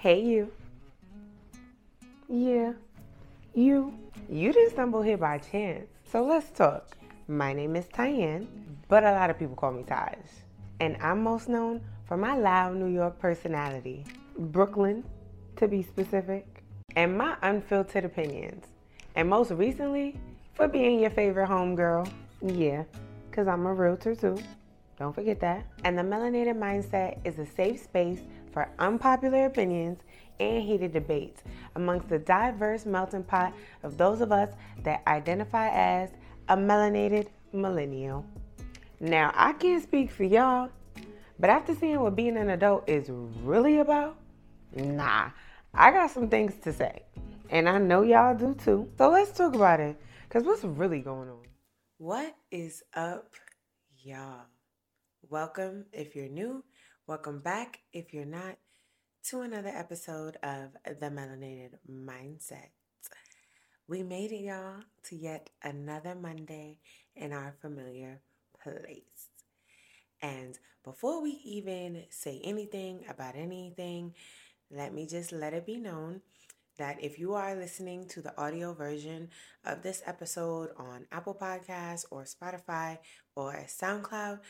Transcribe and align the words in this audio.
Hey, 0.00 0.20
you. 0.22 0.52
Yeah, 2.28 2.74
you. 3.52 3.92
You 4.30 4.52
didn't 4.52 4.70
stumble 4.70 5.02
here 5.02 5.16
by 5.16 5.38
chance. 5.38 5.88
So 6.04 6.24
let's 6.24 6.50
talk. 6.50 6.96
My 7.26 7.52
name 7.52 7.74
is 7.74 7.86
Tyann, 7.86 8.46
but 8.86 9.02
a 9.02 9.10
lot 9.10 9.28
of 9.28 9.40
people 9.40 9.56
call 9.56 9.72
me 9.72 9.82
Taj. 9.82 10.14
And 10.78 10.96
I'm 11.00 11.24
most 11.24 11.48
known 11.48 11.80
for 12.04 12.16
my 12.16 12.36
loud 12.36 12.76
New 12.76 12.86
York 12.86 13.18
personality, 13.18 14.04
Brooklyn, 14.38 15.02
to 15.56 15.66
be 15.66 15.82
specific, 15.82 16.62
and 16.94 17.18
my 17.18 17.36
unfiltered 17.42 18.04
opinions. 18.04 18.66
And 19.16 19.28
most 19.28 19.50
recently, 19.50 20.16
for 20.54 20.68
being 20.68 21.00
your 21.00 21.10
favorite 21.10 21.48
homegirl. 21.48 22.08
Yeah, 22.40 22.84
because 23.28 23.48
I'm 23.48 23.66
a 23.66 23.74
realtor 23.74 24.14
too. 24.14 24.38
Don't 24.96 25.12
forget 25.12 25.40
that. 25.40 25.66
And 25.82 25.98
the 25.98 26.02
Melanated 26.02 26.56
Mindset 26.56 27.18
is 27.24 27.40
a 27.40 27.46
safe 27.46 27.82
space 27.82 28.20
for 28.52 28.68
unpopular 28.78 29.46
opinions 29.46 29.98
and 30.40 30.62
heated 30.62 30.92
debates 30.92 31.42
amongst 31.74 32.08
the 32.08 32.18
diverse 32.18 32.86
melting 32.86 33.24
pot 33.24 33.52
of 33.82 33.96
those 33.96 34.20
of 34.20 34.32
us 34.32 34.54
that 34.84 35.02
identify 35.06 35.68
as 35.70 36.10
a 36.48 36.56
melanated 36.56 37.28
millennial. 37.52 38.24
Now, 39.00 39.32
I 39.34 39.52
can't 39.52 39.82
speak 39.82 40.10
for 40.10 40.24
y'all, 40.24 40.70
but 41.38 41.50
after 41.50 41.74
seeing 41.74 42.00
what 42.00 42.16
being 42.16 42.36
an 42.36 42.50
adult 42.50 42.88
is 42.88 43.10
really 43.10 43.78
about, 43.78 44.18
nah, 44.74 45.30
I 45.74 45.90
got 45.90 46.10
some 46.10 46.28
things 46.28 46.54
to 46.62 46.72
say. 46.72 47.02
And 47.50 47.68
I 47.68 47.78
know 47.78 48.02
y'all 48.02 48.36
do 48.36 48.54
too. 48.54 48.88
So 48.98 49.10
let's 49.10 49.30
talk 49.30 49.54
about 49.54 49.80
it, 49.80 49.96
because 50.28 50.44
what's 50.44 50.64
really 50.64 51.00
going 51.00 51.28
on? 51.28 51.42
What 51.98 52.36
is 52.50 52.82
up, 52.94 53.32
y'all? 54.02 54.46
Welcome 55.30 55.86
if 55.92 56.14
you're 56.14 56.28
new 56.28 56.64
Welcome 57.08 57.38
back, 57.38 57.80
if 57.90 58.12
you're 58.12 58.26
not, 58.26 58.58
to 59.30 59.40
another 59.40 59.70
episode 59.70 60.36
of 60.42 60.72
The 60.84 61.06
Melanated 61.06 61.78
Mindset. 61.90 62.68
We 63.88 64.02
made 64.02 64.30
it, 64.30 64.42
y'all, 64.42 64.82
to 65.04 65.16
yet 65.16 65.48
another 65.62 66.14
Monday 66.14 66.76
in 67.16 67.32
our 67.32 67.54
familiar 67.62 68.20
place. 68.62 69.30
And 70.20 70.58
before 70.84 71.22
we 71.22 71.40
even 71.46 72.04
say 72.10 72.42
anything 72.44 73.06
about 73.08 73.36
anything, 73.36 74.12
let 74.70 74.92
me 74.92 75.06
just 75.06 75.32
let 75.32 75.54
it 75.54 75.64
be 75.64 75.78
known 75.78 76.20
that 76.78 77.02
if 77.02 77.18
you 77.18 77.34
are 77.34 77.54
listening 77.54 78.06
to 78.08 78.22
the 78.22 78.36
audio 78.40 78.72
version 78.72 79.28
of 79.64 79.82
this 79.82 80.02
episode 80.06 80.70
on 80.76 81.06
Apple 81.12 81.34
Podcasts 81.34 82.04
or 82.10 82.24
Spotify 82.24 82.98
or 83.36 83.64
SoundCloud, 83.66 84.40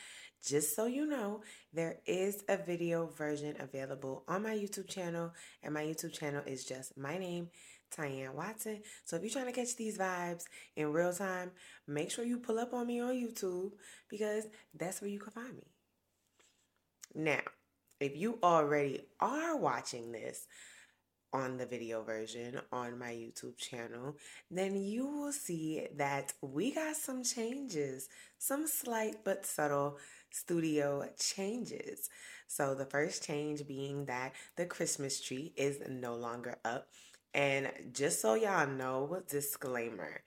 just 0.45 0.75
so 0.75 0.85
you 0.85 1.05
know, 1.05 1.41
there 1.73 1.97
is 2.05 2.43
a 2.47 2.55
video 2.55 3.07
version 3.07 3.55
available 3.59 4.23
on 4.27 4.43
my 4.43 4.55
YouTube 4.55 4.87
channel, 4.87 5.33
and 5.63 5.73
my 5.73 5.83
YouTube 5.83 6.13
channel 6.13 6.43
is 6.45 6.63
just 6.63 6.97
my 6.97 7.17
name, 7.17 7.49
Tyann 7.95 8.35
Watson. 8.35 8.81
So 9.05 9.15
if 9.15 9.23
you're 9.23 9.31
trying 9.31 9.47
to 9.47 9.51
catch 9.51 9.75
these 9.75 9.97
vibes 9.97 10.43
in 10.75 10.93
real 10.93 11.13
time, 11.13 11.51
make 11.87 12.11
sure 12.11 12.23
you 12.23 12.37
pull 12.37 12.59
up 12.59 12.73
on 12.73 12.87
me 12.87 13.01
on 13.01 13.13
YouTube 13.13 13.71
because 14.07 14.45
that's 14.73 15.01
where 15.01 15.09
you 15.09 15.19
can 15.19 15.33
find 15.33 15.55
me. 15.55 15.67
Now, 17.15 17.41
if 17.99 18.15
you 18.15 18.39
already 18.43 19.01
are 19.19 19.57
watching 19.57 20.11
this, 20.11 20.45
on 21.33 21.57
the 21.57 21.65
video 21.65 22.03
version 22.03 22.59
on 22.71 22.97
my 22.97 23.11
YouTube 23.11 23.57
channel, 23.57 24.15
then 24.49 24.75
you 24.75 25.07
will 25.07 25.31
see 25.31 25.87
that 25.97 26.33
we 26.41 26.71
got 26.71 26.95
some 26.95 27.23
changes, 27.23 28.09
some 28.37 28.67
slight 28.67 29.17
but 29.23 29.45
subtle 29.45 29.97
studio 30.31 31.07
changes. 31.19 32.09
So, 32.47 32.73
the 32.73 32.85
first 32.85 33.23
change 33.23 33.67
being 33.67 34.05
that 34.05 34.33
the 34.55 34.65
Christmas 34.65 35.21
tree 35.21 35.53
is 35.55 35.79
no 35.87 36.15
longer 36.15 36.57
up. 36.65 36.87
And 37.33 37.69
just 37.93 38.21
so 38.21 38.33
y'all 38.33 38.67
know, 38.67 39.21
disclaimer 39.29 40.21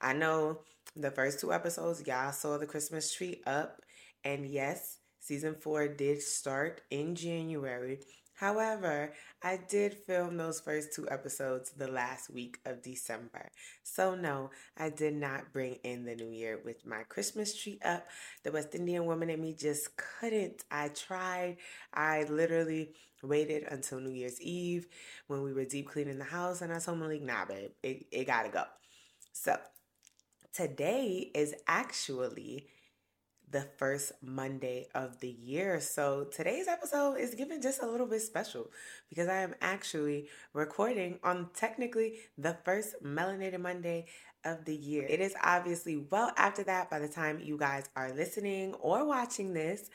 I 0.00 0.12
know 0.12 0.60
the 0.94 1.10
first 1.10 1.40
two 1.40 1.52
episodes, 1.52 2.06
y'all 2.06 2.32
saw 2.32 2.58
the 2.58 2.66
Christmas 2.66 3.12
tree 3.12 3.42
up. 3.46 3.82
And 4.24 4.46
yes, 4.46 4.98
season 5.20 5.54
four 5.54 5.88
did 5.88 6.22
start 6.22 6.82
in 6.90 7.14
January. 7.14 8.00
However, 8.36 9.12
I 9.42 9.58
did 9.68 9.94
film 9.94 10.36
those 10.36 10.60
first 10.60 10.92
two 10.94 11.08
episodes 11.10 11.70
the 11.70 11.88
last 11.88 12.30
week 12.30 12.58
of 12.66 12.82
December. 12.82 13.50
So, 13.82 14.14
no, 14.14 14.50
I 14.76 14.90
did 14.90 15.14
not 15.14 15.52
bring 15.52 15.76
in 15.84 16.04
the 16.04 16.14
new 16.14 16.30
year 16.30 16.60
with 16.64 16.86
my 16.86 17.02
Christmas 17.08 17.54
tree 17.60 17.78
up. 17.84 18.06
The 18.44 18.52
West 18.52 18.74
Indian 18.74 19.06
woman 19.06 19.30
in 19.30 19.40
me 19.40 19.54
just 19.54 19.96
couldn't. 19.96 20.64
I 20.70 20.88
tried. 20.88 21.56
I 21.94 22.24
literally 22.24 22.90
waited 23.22 23.64
until 23.70 24.00
New 24.00 24.10
Year's 24.12 24.40
Eve 24.40 24.86
when 25.26 25.42
we 25.42 25.52
were 25.54 25.64
deep 25.64 25.88
cleaning 25.88 26.18
the 26.18 26.24
house, 26.24 26.60
and 26.60 26.72
I 26.72 26.78
told 26.78 26.98
Malik, 26.98 27.22
nah, 27.22 27.46
babe, 27.46 27.70
it, 27.82 28.06
it 28.12 28.26
gotta 28.26 28.50
go. 28.50 28.64
So, 29.32 29.56
today 30.52 31.30
is 31.34 31.54
actually 31.68 32.68
the 33.50 33.62
first 33.76 34.12
Monday 34.22 34.88
of 34.94 35.20
the 35.20 35.28
year. 35.28 35.80
So 35.80 36.24
today's 36.24 36.66
episode 36.66 37.14
is 37.14 37.34
given 37.34 37.62
just 37.62 37.82
a 37.82 37.86
little 37.86 38.06
bit 38.06 38.22
special 38.22 38.70
because 39.08 39.28
I 39.28 39.42
am 39.42 39.54
actually 39.60 40.28
recording 40.52 41.18
on 41.22 41.50
technically 41.54 42.14
the 42.36 42.56
first 42.64 42.96
Melanated 43.04 43.60
Monday 43.60 44.06
of 44.44 44.64
the 44.64 44.74
year. 44.74 45.06
It 45.08 45.20
is 45.20 45.34
obviously 45.42 45.96
well 46.10 46.32
after 46.36 46.64
that 46.64 46.90
by 46.90 46.98
the 46.98 47.08
time 47.08 47.40
you 47.42 47.56
guys 47.56 47.88
are 47.94 48.12
listening 48.12 48.74
or 48.74 49.06
watching 49.06 49.54
this. 49.54 49.90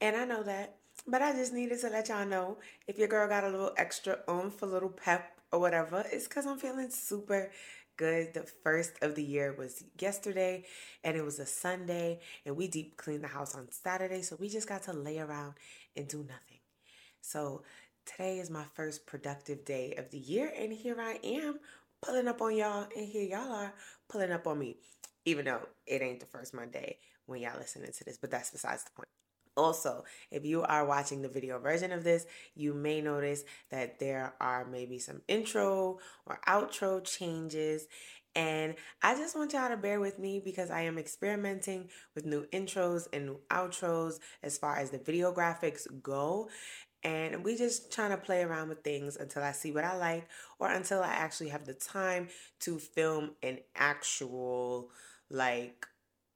And 0.00 0.16
I 0.16 0.24
know 0.24 0.42
that, 0.42 0.76
but 1.06 1.22
I 1.22 1.32
just 1.32 1.52
needed 1.52 1.80
to 1.80 1.90
let 1.90 2.08
y'all 2.08 2.26
know 2.26 2.58
if 2.86 2.98
your 2.98 3.08
girl 3.08 3.28
got 3.28 3.44
a 3.44 3.48
little 3.48 3.72
extra 3.76 4.18
oomph, 4.28 4.62
a 4.62 4.66
little 4.66 4.90
pep 4.90 5.32
or 5.52 5.58
whatever, 5.58 6.04
it's 6.12 6.28
because 6.28 6.46
I'm 6.46 6.58
feeling 6.58 6.90
super 6.90 7.50
good. 7.98 8.32
The 8.32 8.46
first 8.64 8.94
of 9.02 9.14
the 9.14 9.22
year 9.22 9.54
was 9.58 9.84
yesterday, 10.00 10.64
and 11.04 11.16
it 11.16 11.24
was 11.24 11.38
a 11.38 11.44
Sunday, 11.44 12.20
and 12.46 12.56
we 12.56 12.68
deep 12.68 12.96
cleaned 12.96 13.24
the 13.24 13.28
house 13.28 13.54
on 13.54 13.70
Saturday, 13.70 14.22
so 14.22 14.36
we 14.40 14.48
just 14.48 14.68
got 14.68 14.84
to 14.84 14.94
lay 14.94 15.18
around 15.18 15.54
and 15.94 16.08
do 16.08 16.18
nothing. 16.18 16.60
So 17.20 17.62
today 18.06 18.38
is 18.38 18.48
my 18.48 18.64
first 18.74 19.06
productive 19.06 19.66
day 19.66 19.94
of 19.98 20.10
the 20.10 20.18
year, 20.18 20.50
and 20.56 20.72
here 20.72 20.98
I 20.98 21.18
am 21.22 21.58
pulling 22.00 22.28
up 22.28 22.40
on 22.40 22.56
y'all, 22.56 22.86
and 22.96 23.06
here 23.06 23.24
y'all 23.24 23.52
are 23.52 23.74
pulling 24.08 24.32
up 24.32 24.46
on 24.46 24.58
me, 24.58 24.76
even 25.26 25.44
though 25.44 25.68
it 25.86 26.00
ain't 26.00 26.20
the 26.20 26.26
first 26.26 26.54
Monday 26.54 26.98
when 27.26 27.42
y'all 27.42 27.58
listening 27.58 27.92
to 27.92 28.04
this, 28.04 28.16
but 28.16 28.30
that's 28.30 28.50
besides 28.50 28.84
the 28.84 28.90
point. 28.92 29.08
Also, 29.58 30.04
if 30.30 30.44
you 30.44 30.62
are 30.62 30.86
watching 30.86 31.20
the 31.20 31.28
video 31.28 31.58
version 31.58 31.90
of 31.90 32.04
this, 32.04 32.26
you 32.54 32.72
may 32.72 33.00
notice 33.00 33.42
that 33.70 33.98
there 33.98 34.34
are 34.40 34.64
maybe 34.64 35.00
some 35.00 35.20
intro 35.26 35.98
or 36.26 36.38
outro 36.46 37.02
changes. 37.04 37.88
And 38.36 38.76
I 39.02 39.16
just 39.16 39.34
want 39.34 39.52
y'all 39.52 39.68
to 39.68 39.76
bear 39.76 39.98
with 39.98 40.20
me 40.20 40.40
because 40.42 40.70
I 40.70 40.82
am 40.82 40.96
experimenting 40.96 41.88
with 42.14 42.24
new 42.24 42.46
intros 42.52 43.08
and 43.12 43.26
new 43.26 43.40
outros 43.50 44.20
as 44.44 44.56
far 44.56 44.76
as 44.76 44.90
the 44.90 44.98
video 44.98 45.34
graphics 45.34 45.88
go. 46.04 46.48
And 47.02 47.42
we 47.42 47.56
just 47.56 47.92
trying 47.92 48.10
to 48.10 48.16
play 48.16 48.42
around 48.42 48.68
with 48.68 48.84
things 48.84 49.16
until 49.16 49.42
I 49.42 49.50
see 49.50 49.72
what 49.72 49.84
I 49.84 49.96
like 49.96 50.28
or 50.60 50.70
until 50.70 51.02
I 51.02 51.08
actually 51.08 51.48
have 51.48 51.66
the 51.66 51.74
time 51.74 52.28
to 52.60 52.78
film 52.78 53.32
an 53.42 53.58
actual 53.74 54.90
like 55.30 55.84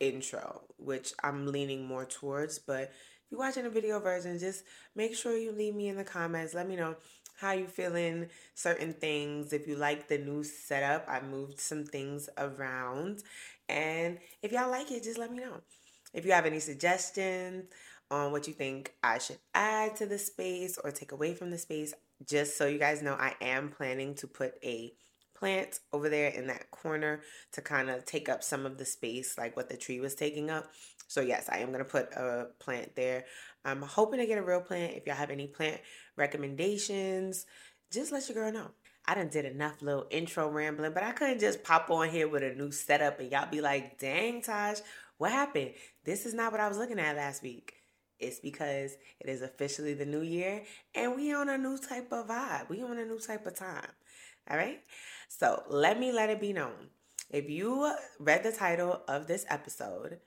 intro, 0.01 0.63
which 0.79 1.13
I'm 1.23 1.47
leaning 1.47 1.87
more 1.87 2.05
towards. 2.05 2.59
But 2.59 2.91
you're 3.33 3.41
watching 3.41 3.65
a 3.65 3.71
video 3.71 3.99
version, 3.99 4.39
just 4.39 4.65
make 4.95 5.17
sure 5.17 5.35
you 5.37 5.53
leave 5.53 5.75
me 5.75 5.89
in 5.89 5.97
the 5.97 6.05
comments. 6.05 6.53
Let 6.53 6.69
me 6.69 6.77
know 6.77 6.97
how 7.35 7.53
you 7.53 7.67
feeling 7.67 8.29
certain 8.55 8.93
things. 8.93 9.55
If 9.55 9.67
you 9.67 9.75
like 9.75 10.07
the 10.07 10.19
new 10.19 10.45
setup, 10.45 11.07
I 11.09 11.23
moved 11.23 11.59
some 11.59 11.85
things 11.85 12.29
around. 12.37 13.23
And 13.71 14.19
if 14.43 14.53
y'all 14.53 14.71
like 14.71 14.91
it, 14.93 15.03
just 15.03 15.19
let 15.19 15.33
me 15.33 15.39
know. 15.39 15.63
If 16.13 16.27
you 16.27 16.33
have 16.33 16.45
any 16.45 16.61
suggestions 16.61 17.65
on 18.11 18.33
what 18.33 18.47
you 18.47 18.53
think 18.53 18.93
I 19.03 19.17
should 19.17 19.39
add 19.55 19.97
to 19.97 20.07
the 20.07 20.19
space 20.19 20.77
or 20.85 20.91
take 20.91 21.13
away 21.13 21.35
from 21.35 21.51
the 21.51 21.57
space, 21.57 21.95
just 22.27 22.59
so 22.59 22.67
you 22.67 22.79
guys 22.79 23.01
know, 23.03 23.15
I 23.15 23.35
am 23.41 23.71
planning 23.71 24.15
to 24.17 24.27
put 24.27 24.55
a 24.63 24.93
plant 25.43 25.81
over 25.93 26.09
there 26.09 26.29
in 26.29 26.47
that 26.47 26.71
corner 26.71 27.21
to 27.51 27.61
kind 27.61 27.91
of 27.91 28.05
take 28.05 28.29
up 28.29 28.45
some 28.45 28.65
of 28.65 28.79
the 28.79 28.85
space 28.85 29.37
like 29.37 29.57
what 29.57 29.69
the 29.69 29.77
tree 29.77 29.99
was 29.99 30.15
taking 30.15 30.51
up. 30.51 30.71
So 31.09 31.21
yes, 31.21 31.49
I 31.51 31.59
am 31.59 31.73
going 31.73 31.81
to 31.81 31.85
put 31.85 32.13
a 32.13 32.47
plant 32.61 32.95
there. 32.95 33.25
I'm 33.65 33.83
hoping 33.83 34.21
to 34.21 34.27
get 34.27 34.39
a 34.39 34.43
real 34.43 34.61
plant. 34.61 34.95
If 34.95 35.05
y'all 35.05 35.17
have 35.17 35.31
any 35.31 35.49
plant 35.49 35.81
recommendations, 36.17 37.45
just 37.91 38.13
let 38.13 38.29
your 38.29 38.37
girl 38.37 38.53
know. 38.53 38.71
I 39.05 39.17
done 39.17 39.31
did 39.31 39.45
enough 39.45 39.83
little 39.83 40.07
intro 40.13 40.49
rambling, 40.49 40.93
but 40.95 41.03
I 41.03 41.11
couldn't 41.11 41.41
just 41.41 41.65
pop 41.65 41.91
on 41.91 42.09
here 42.09 42.29
with 42.29 42.45
a 42.45 42.55
new 42.55 42.71
setup 42.71 43.19
and 43.19 43.33
y'all 43.33 43.51
be 43.51 43.61
like, 43.61 43.99
dang, 43.99 44.43
Taj, 44.43 44.79
what 45.19 45.33
happened? 45.33 45.73
This 46.05 46.25
is 46.25 46.35
not 46.35 46.53
what 46.53 46.61
I 46.61 46.69
was 46.69 46.79
looking 46.79 47.01
at 47.01 47.17
last 47.17 47.43
week. 47.43 47.75
It's 48.21 48.39
because 48.39 48.97
it 49.19 49.29
is 49.29 49.43
officially 49.43 49.95
the 49.95 50.07
new 50.07 50.23
year 50.23 50.63
and 50.95 51.17
we 51.17 51.35
on 51.35 51.49
a 51.49 51.59
new 51.59 51.79
type 51.79 52.13
of 52.13 52.29
vibe. 52.29 52.69
We 52.69 52.81
on 52.85 52.97
a 52.97 53.05
new 53.05 53.19
type 53.19 53.45
of 53.45 53.57
time. 53.57 53.89
All 54.51 54.57
right. 54.57 54.81
So 55.39 55.63
let 55.71 55.99
me 55.99 56.13
let 56.13 56.29
it 56.29 56.43
be 56.43 56.53
known. 56.53 56.91
If 57.31 57.49
you 57.49 57.91
read 58.21 58.43
the 58.43 58.53
title 58.53 59.01
of 59.09 59.27
this 59.27 59.47
episode, 59.49 60.19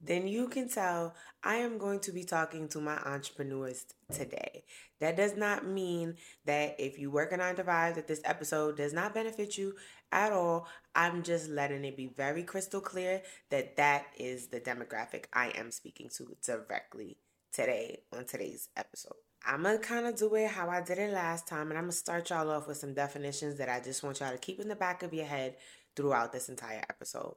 then 0.00 0.26
you 0.26 0.48
can 0.48 0.68
tell 0.68 1.14
I 1.44 1.56
am 1.56 1.78
going 1.78 2.00
to 2.00 2.12
be 2.12 2.24
talking 2.24 2.66
to 2.70 2.80
my 2.80 2.96
entrepreneurs 2.96 3.86
today. 4.12 4.64
That 4.98 5.16
does 5.16 5.36
not 5.36 5.64
mean 5.64 6.16
that 6.44 6.74
if 6.80 6.98
you 6.98 7.08
work 7.08 7.30
a 7.30 7.36
nine 7.36 7.54
to 7.54 7.64
five, 7.64 7.94
that 7.94 8.08
this 8.08 8.20
episode 8.24 8.76
does 8.76 8.92
not 8.92 9.14
benefit 9.14 9.56
you 9.56 9.76
at 10.10 10.32
all. 10.32 10.66
I'm 10.92 11.22
just 11.22 11.48
letting 11.48 11.84
it 11.84 11.96
be 11.96 12.08
very 12.08 12.42
crystal 12.42 12.80
clear 12.80 13.22
that 13.50 13.76
that 13.76 14.06
is 14.18 14.48
the 14.48 14.60
demographic 14.60 15.26
I 15.32 15.50
am 15.50 15.70
speaking 15.70 16.10
to 16.16 16.36
directly 16.44 17.18
today 17.52 18.00
on 18.12 18.24
today's 18.24 18.70
episode. 18.76 19.27
I'm 19.46 19.62
gonna 19.62 19.78
kind 19.78 20.06
of 20.06 20.16
do 20.16 20.34
it 20.34 20.50
how 20.50 20.68
I 20.68 20.80
did 20.80 20.98
it 20.98 21.12
last 21.12 21.46
time, 21.46 21.68
and 21.68 21.78
I'm 21.78 21.84
gonna 21.84 21.92
start 21.92 22.30
y'all 22.30 22.50
off 22.50 22.66
with 22.66 22.76
some 22.76 22.94
definitions 22.94 23.56
that 23.58 23.68
I 23.68 23.80
just 23.80 24.02
want 24.02 24.20
y'all 24.20 24.32
to 24.32 24.38
keep 24.38 24.60
in 24.60 24.68
the 24.68 24.76
back 24.76 25.02
of 25.02 25.14
your 25.14 25.26
head 25.26 25.56
throughout 25.96 26.32
this 26.32 26.48
entire 26.48 26.82
episode. 26.88 27.36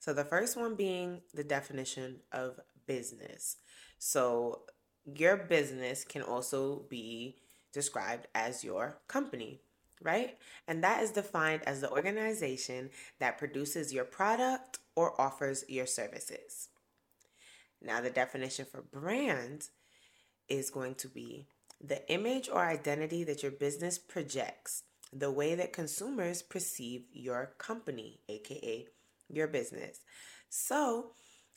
So, 0.00 0.12
the 0.12 0.24
first 0.24 0.56
one 0.56 0.74
being 0.74 1.20
the 1.34 1.44
definition 1.44 2.20
of 2.32 2.58
business. 2.86 3.56
So, 3.98 4.62
your 5.04 5.36
business 5.36 6.04
can 6.04 6.22
also 6.22 6.84
be 6.88 7.36
described 7.72 8.26
as 8.34 8.64
your 8.64 8.98
company, 9.08 9.60
right? 10.02 10.36
And 10.66 10.82
that 10.82 11.02
is 11.02 11.10
defined 11.10 11.62
as 11.66 11.80
the 11.80 11.90
organization 11.90 12.90
that 13.18 13.38
produces 13.38 13.92
your 13.92 14.04
product 14.04 14.78
or 14.96 15.20
offers 15.20 15.64
your 15.68 15.86
services. 15.86 16.68
Now, 17.82 18.00
the 18.00 18.10
definition 18.10 18.66
for 18.70 18.82
brand 18.82 19.68
is 20.50 20.68
going 20.70 20.96
to 20.96 21.08
be 21.08 21.46
the 21.80 22.06
image 22.12 22.48
or 22.48 22.60
identity 22.60 23.24
that 23.24 23.42
your 23.42 23.52
business 23.52 23.98
projects, 23.98 24.82
the 25.12 25.30
way 25.30 25.54
that 25.54 25.72
consumers 25.72 26.42
perceive 26.42 27.04
your 27.12 27.54
company, 27.58 28.20
aka 28.28 28.86
your 29.28 29.46
business. 29.46 30.00
So, 30.50 31.12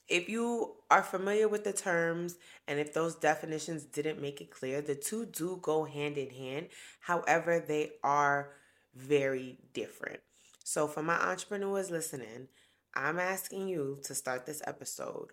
if 0.08 0.28
you 0.30 0.76
are 0.92 1.02
familiar 1.02 1.48
with 1.48 1.64
the 1.64 1.74
terms 1.74 2.36
and 2.68 2.80
if 2.80 2.94
those 2.94 3.16
definitions 3.16 3.84
didn't 3.86 4.22
make 4.22 4.42
it 4.42 4.52
clear, 4.52 4.82
the 4.82 4.96
two 4.96 5.26
do 5.26 5.60
go 5.62 5.86
hand 5.86 6.18
in 6.18 6.30
hand. 6.30 6.68
However, 7.00 7.60
they 7.60 7.94
are 8.04 8.52
very 8.94 9.58
different. 9.74 10.20
So, 10.64 10.88
for 10.88 11.04
my 11.04 11.16
entrepreneurs 11.16 11.90
listening, 11.90 12.48
I'm 12.96 13.20
asking 13.20 13.68
you 13.68 14.00
to 14.04 14.14
start 14.14 14.46
this 14.46 14.62
episode. 14.66 15.32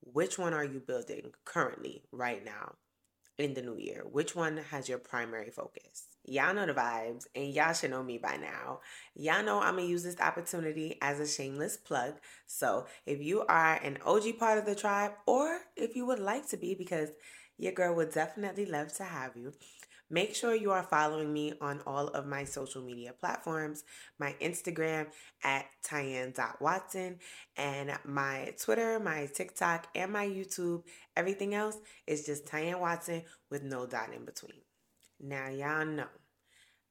Which 0.00 0.38
one 0.38 0.54
are 0.54 0.64
you 0.64 0.80
building 0.80 1.32
currently, 1.44 2.02
right 2.12 2.44
now, 2.44 2.74
in 3.36 3.54
the 3.54 3.62
new 3.62 3.76
year? 3.76 4.04
Which 4.10 4.34
one 4.34 4.56
has 4.70 4.88
your 4.88 4.98
primary 4.98 5.50
focus? 5.50 6.06
Y'all 6.24 6.54
know 6.54 6.66
the 6.66 6.74
vibes, 6.74 7.26
and 7.34 7.52
y'all 7.54 7.72
should 7.72 7.90
know 7.90 8.02
me 8.02 8.18
by 8.18 8.36
now. 8.36 8.80
Y'all 9.14 9.42
know 9.42 9.60
I'm 9.60 9.76
gonna 9.76 9.86
use 9.86 10.02
this 10.02 10.20
opportunity 10.20 10.98
as 11.00 11.20
a 11.20 11.26
shameless 11.26 11.76
plug. 11.76 12.14
So 12.46 12.86
if 13.06 13.20
you 13.20 13.44
are 13.46 13.74
an 13.76 13.98
OG 14.04 14.38
part 14.38 14.58
of 14.58 14.66
the 14.66 14.74
tribe, 14.74 15.12
or 15.26 15.60
if 15.76 15.96
you 15.96 16.06
would 16.06 16.18
like 16.18 16.48
to 16.48 16.56
be, 16.56 16.74
because 16.74 17.10
your 17.56 17.72
girl 17.72 17.94
would 17.96 18.12
definitely 18.12 18.66
love 18.66 18.92
to 18.94 19.04
have 19.04 19.36
you, 19.36 19.52
Make 20.10 20.34
sure 20.34 20.54
you 20.54 20.70
are 20.70 20.82
following 20.82 21.32
me 21.32 21.52
on 21.60 21.82
all 21.86 22.08
of 22.08 22.26
my 22.26 22.44
social 22.44 22.82
media 22.82 23.12
platforms 23.18 23.84
my 24.18 24.34
Instagram 24.40 25.06
at 25.44 25.66
Tyann.Watson, 25.86 27.18
and 27.56 27.98
my 28.04 28.54
Twitter, 28.60 28.98
my 28.98 29.28
TikTok, 29.32 29.88
and 29.94 30.12
my 30.12 30.26
YouTube. 30.26 30.82
Everything 31.16 31.54
else 31.54 31.76
is 32.06 32.24
just 32.24 32.46
Tyann 32.46 32.80
Watson 32.80 33.22
with 33.50 33.62
no 33.62 33.86
dot 33.86 34.12
in 34.14 34.24
between. 34.24 34.60
Now, 35.20 35.48
y'all 35.48 35.84
know. 35.84 36.06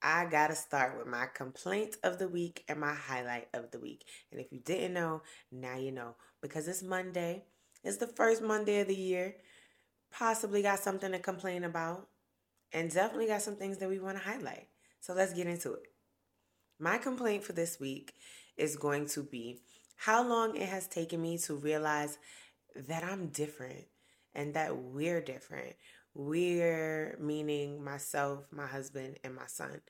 I 0.01 0.25
gotta 0.25 0.55
start 0.55 0.97
with 0.97 1.07
my 1.07 1.25
complaint 1.33 1.97
of 2.03 2.19
the 2.19 2.27
week 2.27 2.63
and 2.67 2.79
my 2.79 2.93
highlight 2.93 3.47
of 3.53 3.71
the 3.71 3.79
week. 3.79 4.05
And 4.31 4.39
if 4.39 4.51
you 4.51 4.59
didn't 4.59 4.93
know, 4.93 5.23
now 5.51 5.77
you 5.77 5.91
know. 5.91 6.15
Because 6.41 6.67
it's 6.67 6.83
Monday, 6.83 7.45
it's 7.83 7.97
the 7.97 8.07
first 8.07 8.43
Monday 8.43 8.81
of 8.81 8.87
the 8.87 8.95
year. 8.95 9.37
Possibly 10.11 10.61
got 10.61 10.79
something 10.79 11.11
to 11.11 11.19
complain 11.19 11.63
about, 11.63 12.07
and 12.73 12.91
definitely 12.91 13.27
got 13.27 13.41
some 13.41 13.55
things 13.55 13.77
that 13.77 13.89
we 13.89 13.99
want 13.99 14.17
to 14.17 14.23
highlight. 14.23 14.67
So 14.99 15.13
let's 15.13 15.33
get 15.33 15.47
into 15.47 15.73
it. 15.73 15.83
My 16.79 16.97
complaint 16.97 17.43
for 17.43 17.53
this 17.53 17.79
week 17.79 18.13
is 18.57 18.75
going 18.75 19.07
to 19.07 19.23
be 19.23 19.61
how 19.95 20.27
long 20.27 20.55
it 20.55 20.69
has 20.69 20.87
taken 20.87 21.21
me 21.21 21.37
to 21.39 21.55
realize 21.55 22.17
that 22.75 23.03
I'm 23.03 23.27
different 23.27 23.85
and 24.35 24.53
that 24.53 24.77
we're 24.77 25.21
different. 25.21 25.75
We're 26.13 27.17
meaning 27.19 27.83
myself, 27.83 28.45
my 28.51 28.67
husband, 28.67 29.17
and 29.23 29.35
my 29.35 29.47
son. 29.47 29.81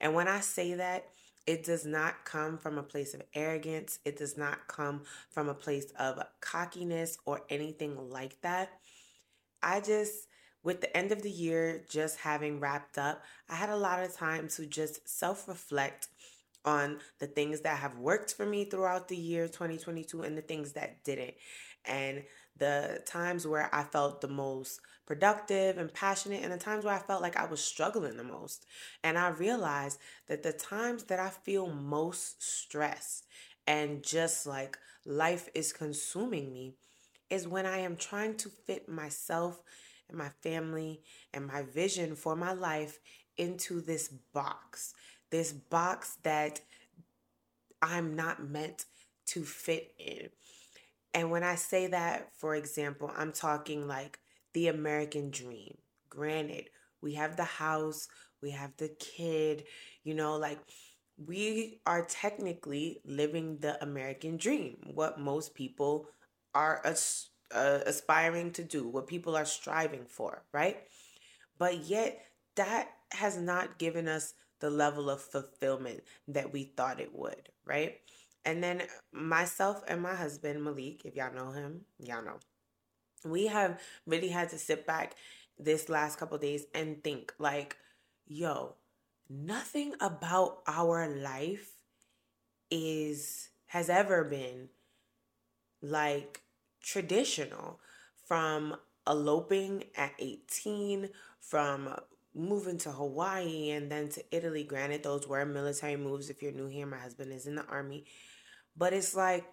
And 0.00 0.14
when 0.14 0.28
I 0.28 0.40
say 0.40 0.74
that, 0.74 1.06
it 1.46 1.64
does 1.64 1.84
not 1.84 2.24
come 2.24 2.56
from 2.56 2.78
a 2.78 2.82
place 2.82 3.14
of 3.14 3.22
arrogance. 3.34 3.98
It 4.04 4.16
does 4.16 4.36
not 4.36 4.68
come 4.68 5.02
from 5.30 5.48
a 5.48 5.54
place 5.54 5.92
of 5.98 6.22
cockiness 6.40 7.18
or 7.24 7.42
anything 7.48 8.10
like 8.10 8.40
that. 8.42 8.70
I 9.62 9.80
just, 9.80 10.28
with 10.62 10.80
the 10.80 10.96
end 10.96 11.12
of 11.12 11.22
the 11.22 11.30
year 11.30 11.84
just 11.88 12.20
having 12.20 12.60
wrapped 12.60 12.98
up, 12.98 13.22
I 13.48 13.54
had 13.54 13.70
a 13.70 13.76
lot 13.76 14.02
of 14.02 14.14
time 14.14 14.48
to 14.48 14.66
just 14.66 15.08
self 15.08 15.48
reflect 15.48 16.08
on 16.64 16.98
the 17.18 17.26
things 17.26 17.60
that 17.62 17.78
have 17.78 17.98
worked 17.98 18.34
for 18.34 18.46
me 18.46 18.64
throughout 18.64 19.08
the 19.08 19.16
year 19.16 19.48
2022 19.48 20.22
and 20.22 20.38
the 20.38 20.42
things 20.42 20.72
that 20.72 21.02
didn't. 21.04 21.34
And 21.84 22.22
the 22.56 23.02
times 23.06 23.46
where 23.46 23.68
I 23.74 23.82
felt 23.82 24.20
the 24.20 24.28
most 24.28 24.80
productive 25.06 25.78
and 25.78 25.92
passionate, 25.92 26.44
and 26.44 26.52
the 26.52 26.58
times 26.58 26.84
where 26.84 26.94
I 26.94 26.98
felt 26.98 27.22
like 27.22 27.36
I 27.36 27.46
was 27.46 27.62
struggling 27.62 28.16
the 28.16 28.24
most. 28.24 28.64
And 29.02 29.18
I 29.18 29.28
realized 29.28 29.98
that 30.28 30.42
the 30.42 30.52
times 30.52 31.04
that 31.04 31.18
I 31.18 31.28
feel 31.28 31.66
most 31.66 32.42
stressed 32.42 33.26
and 33.66 34.02
just 34.02 34.46
like 34.46 34.78
life 35.04 35.48
is 35.54 35.72
consuming 35.72 36.52
me 36.52 36.74
is 37.30 37.48
when 37.48 37.66
I 37.66 37.78
am 37.78 37.96
trying 37.96 38.36
to 38.36 38.48
fit 38.48 38.88
myself 38.88 39.60
and 40.12 40.18
my 40.18 40.28
family 40.42 41.00
and 41.32 41.46
my 41.46 41.62
vision 41.62 42.14
for 42.14 42.36
my 42.36 42.52
life 42.52 42.98
into 43.36 43.80
this 43.80 44.08
box. 44.08 44.94
This 45.30 45.52
box 45.52 46.18
that 46.22 46.60
I'm 47.80 48.14
not 48.14 48.46
meant 48.46 48.84
to 49.28 49.42
fit 49.42 49.94
in. 49.98 50.28
And 51.14 51.30
when 51.30 51.42
I 51.42 51.56
say 51.56 51.88
that, 51.88 52.28
for 52.36 52.54
example, 52.54 53.10
I'm 53.16 53.32
talking 53.32 53.88
like 53.88 54.18
the 54.52 54.68
American 54.68 55.30
dream. 55.30 55.76
Granted, 56.08 56.68
we 57.00 57.14
have 57.14 57.36
the 57.36 57.44
house, 57.44 58.08
we 58.42 58.50
have 58.50 58.76
the 58.76 58.88
kid, 58.88 59.64
you 60.04 60.14
know, 60.14 60.36
like 60.36 60.58
we 61.26 61.80
are 61.86 62.04
technically 62.04 63.00
living 63.04 63.58
the 63.58 63.82
American 63.82 64.36
dream, 64.36 64.76
what 64.94 65.18
most 65.18 65.54
people 65.54 66.08
are 66.54 66.80
uh, 67.54 67.80
aspiring 67.86 68.52
to 68.52 68.64
do, 68.64 68.88
what 68.88 69.06
people 69.06 69.36
are 69.36 69.44
striving 69.44 70.04
for, 70.06 70.42
right? 70.52 70.78
But 71.58 71.84
yet, 71.84 72.24
that 72.56 72.90
has 73.12 73.38
not 73.38 73.78
given 73.78 74.08
us 74.08 74.34
the 74.60 74.70
level 74.70 75.10
of 75.10 75.20
fulfillment 75.20 76.02
that 76.28 76.52
we 76.52 76.64
thought 76.64 77.00
it 77.00 77.14
would, 77.14 77.48
right? 77.64 78.00
And 78.44 78.62
then 78.62 78.82
myself 79.12 79.82
and 79.86 80.02
my 80.02 80.14
husband, 80.14 80.64
Malik, 80.64 81.04
if 81.04 81.16
y'all 81.16 81.34
know 81.34 81.50
him, 81.50 81.82
y'all 81.98 82.24
know. 82.24 82.38
We 83.24 83.46
have 83.46 83.80
really 84.06 84.28
had 84.28 84.50
to 84.50 84.58
sit 84.58 84.86
back 84.86 85.14
this 85.58 85.88
last 85.88 86.18
couple 86.18 86.38
days 86.38 86.66
and 86.74 87.02
think 87.04 87.32
like, 87.38 87.76
yo, 88.26 88.74
nothing 89.28 89.94
about 90.00 90.58
our 90.66 91.08
life 91.08 91.70
is 92.70 93.48
has 93.66 93.88
ever 93.88 94.24
been 94.24 94.68
like 95.80 96.41
traditional 96.82 97.80
from 98.26 98.76
eloping 99.06 99.84
at 99.96 100.12
18, 100.18 101.08
from 101.40 101.94
moving 102.34 102.78
to 102.78 102.90
Hawaii 102.90 103.70
and 103.70 103.90
then 103.90 104.08
to 104.10 104.24
Italy. 104.30 104.64
Granted, 104.64 105.02
those 105.02 105.26
were 105.26 105.44
military 105.44 105.96
moves. 105.96 106.30
If 106.30 106.42
you're 106.42 106.52
new 106.52 106.68
here, 106.68 106.86
my 106.86 106.98
husband 106.98 107.32
is 107.32 107.46
in 107.46 107.56
the 107.56 107.64
army. 107.66 108.04
But 108.76 108.92
it's 108.92 109.14
like, 109.14 109.44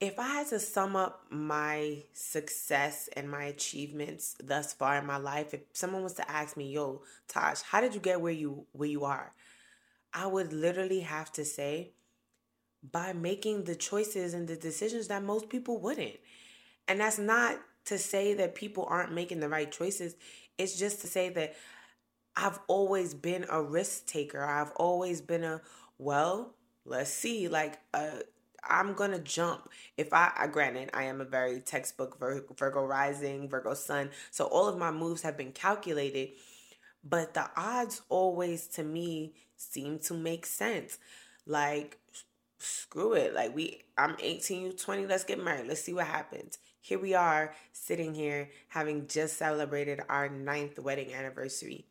if 0.00 0.18
I 0.18 0.28
had 0.28 0.46
to 0.48 0.60
sum 0.60 0.94
up 0.94 1.24
my 1.30 2.04
success 2.12 3.08
and 3.16 3.30
my 3.30 3.44
achievements 3.44 4.36
thus 4.42 4.72
far 4.72 4.96
in 4.98 5.06
my 5.06 5.16
life, 5.16 5.54
if 5.54 5.62
someone 5.72 6.04
was 6.04 6.14
to 6.14 6.30
ask 6.30 6.56
me, 6.56 6.70
"Yo, 6.70 7.02
Taj, 7.26 7.62
how 7.62 7.80
did 7.80 7.94
you 7.94 8.00
get 8.00 8.20
where 8.20 8.32
you 8.32 8.66
where 8.72 8.88
you 8.88 9.04
are?" 9.04 9.34
I 10.12 10.26
would 10.26 10.52
literally 10.52 11.00
have 11.00 11.32
to 11.32 11.44
say 11.44 11.94
by 12.82 13.12
making 13.12 13.64
the 13.64 13.74
choices 13.74 14.34
and 14.34 14.46
the 14.46 14.56
decisions 14.56 15.08
that 15.08 15.22
most 15.22 15.48
people 15.48 15.80
wouldn't. 15.80 16.16
And 16.86 17.00
that's 17.00 17.18
not 17.18 17.58
to 17.86 17.98
say 17.98 18.34
that 18.34 18.54
people 18.54 18.86
aren't 18.88 19.12
making 19.12 19.40
the 19.40 19.48
right 19.48 19.70
choices. 19.70 20.16
It's 20.56 20.78
just 20.78 21.00
to 21.02 21.06
say 21.06 21.30
that 21.30 21.54
I've 22.36 22.60
always 22.68 23.14
been 23.14 23.46
a 23.50 23.62
risk 23.62 24.06
taker. 24.06 24.44
I've 24.44 24.72
always 24.76 25.20
been 25.20 25.42
a, 25.42 25.60
well, 25.98 26.54
let's 26.84 27.10
see, 27.10 27.48
like, 27.48 27.78
uh, 27.92 28.20
I'm 28.62 28.94
gonna 28.94 29.18
jump. 29.18 29.68
If 29.96 30.12
I, 30.12 30.32
I, 30.36 30.46
granted, 30.46 30.90
I 30.92 31.04
am 31.04 31.20
a 31.20 31.24
very 31.24 31.60
textbook 31.60 32.18
Virgo, 32.18 32.54
Virgo 32.56 32.84
rising, 32.84 33.48
Virgo 33.48 33.74
sun, 33.74 34.10
so 34.30 34.46
all 34.46 34.68
of 34.68 34.78
my 34.78 34.90
moves 34.90 35.22
have 35.22 35.36
been 35.36 35.52
calculated, 35.52 36.30
but 37.02 37.34
the 37.34 37.48
odds 37.56 38.02
always 38.08 38.66
to 38.68 38.82
me 38.82 39.34
seem 39.56 39.98
to 40.00 40.14
make 40.14 40.46
sense. 40.46 40.98
Like, 41.46 41.98
screw 42.58 43.14
it. 43.14 43.34
Like 43.34 43.54
we 43.54 43.82
I'm 43.96 44.16
18, 44.20 44.62
you 44.62 44.72
20, 44.72 45.06
let's 45.06 45.24
get 45.24 45.42
married. 45.42 45.66
Let's 45.66 45.82
see 45.82 45.94
what 45.94 46.06
happens. 46.06 46.58
Here 46.80 46.98
we 46.98 47.14
are 47.14 47.54
sitting 47.72 48.14
here 48.14 48.50
having 48.68 49.06
just 49.08 49.36
celebrated 49.36 50.00
our 50.08 50.28
ninth 50.28 50.78
wedding 50.78 51.12
anniversary. 51.12 51.86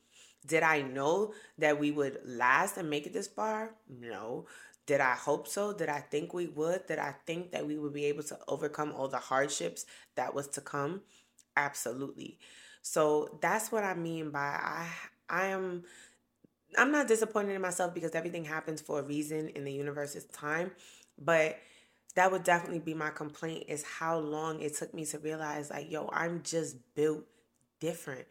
Did 0.45 0.63
I 0.63 0.81
know 0.81 1.33
that 1.57 1.79
we 1.79 1.91
would 1.91 2.19
last 2.25 2.77
and 2.77 2.89
make 2.89 3.05
it 3.05 3.13
this 3.13 3.27
far? 3.27 3.75
No. 3.89 4.45
Did 4.86 5.01
I 5.01 5.15
hope 5.15 5.47
so? 5.47 5.74
Did 5.74 5.89
I 5.89 6.00
think 6.00 6.33
we 6.33 6.47
would? 6.47 6.88
Did 6.88 7.00
I 7.00 7.13
think 7.25 7.51
that 7.51 7.67
we 7.67 7.77
would 7.77 7.93
be 7.93 8.05
able 8.05 8.24
to 8.24 8.39
overcome 8.47 8.93
all 8.93 9.09
the 9.09 9.17
hardships 9.17 9.86
that 10.15 10.33
was 10.33 10.47
to 10.50 10.62
come? 10.62 11.01
Absolutely. 11.57 12.38
So 12.81 13.38
that's 13.41 13.69
what 13.71 13.83
I 13.83 13.95
mean 13.95 14.29
by 14.31 14.39
I 14.39 14.88
I 15.29 15.47
am 15.47 15.83
I'm 16.75 16.91
not 16.91 17.07
disappointed 17.07 17.53
in 17.53 17.62
myself 17.62 17.93
because 17.93 18.15
everything 18.15 18.45
happens 18.45 18.81
for 18.81 19.00
a 19.00 19.03
reason 19.03 19.50
in 19.50 19.63
the 19.63 19.71
universe's 19.71 20.25
time, 20.25 20.71
but 21.17 21.57
that 22.15 22.31
would 22.31 22.43
definitely 22.43 22.79
be 22.79 22.93
my 22.93 23.09
complaint 23.09 23.65
is 23.67 23.83
how 23.83 24.17
long 24.17 24.59
it 24.62 24.75
took 24.75 24.93
me 24.93 25.05
to 25.05 25.19
realize 25.19 25.69
like 25.69 25.91
yo, 25.91 26.09
I'm 26.12 26.41
just 26.43 26.77
built 26.95 27.24
different. 27.79 28.25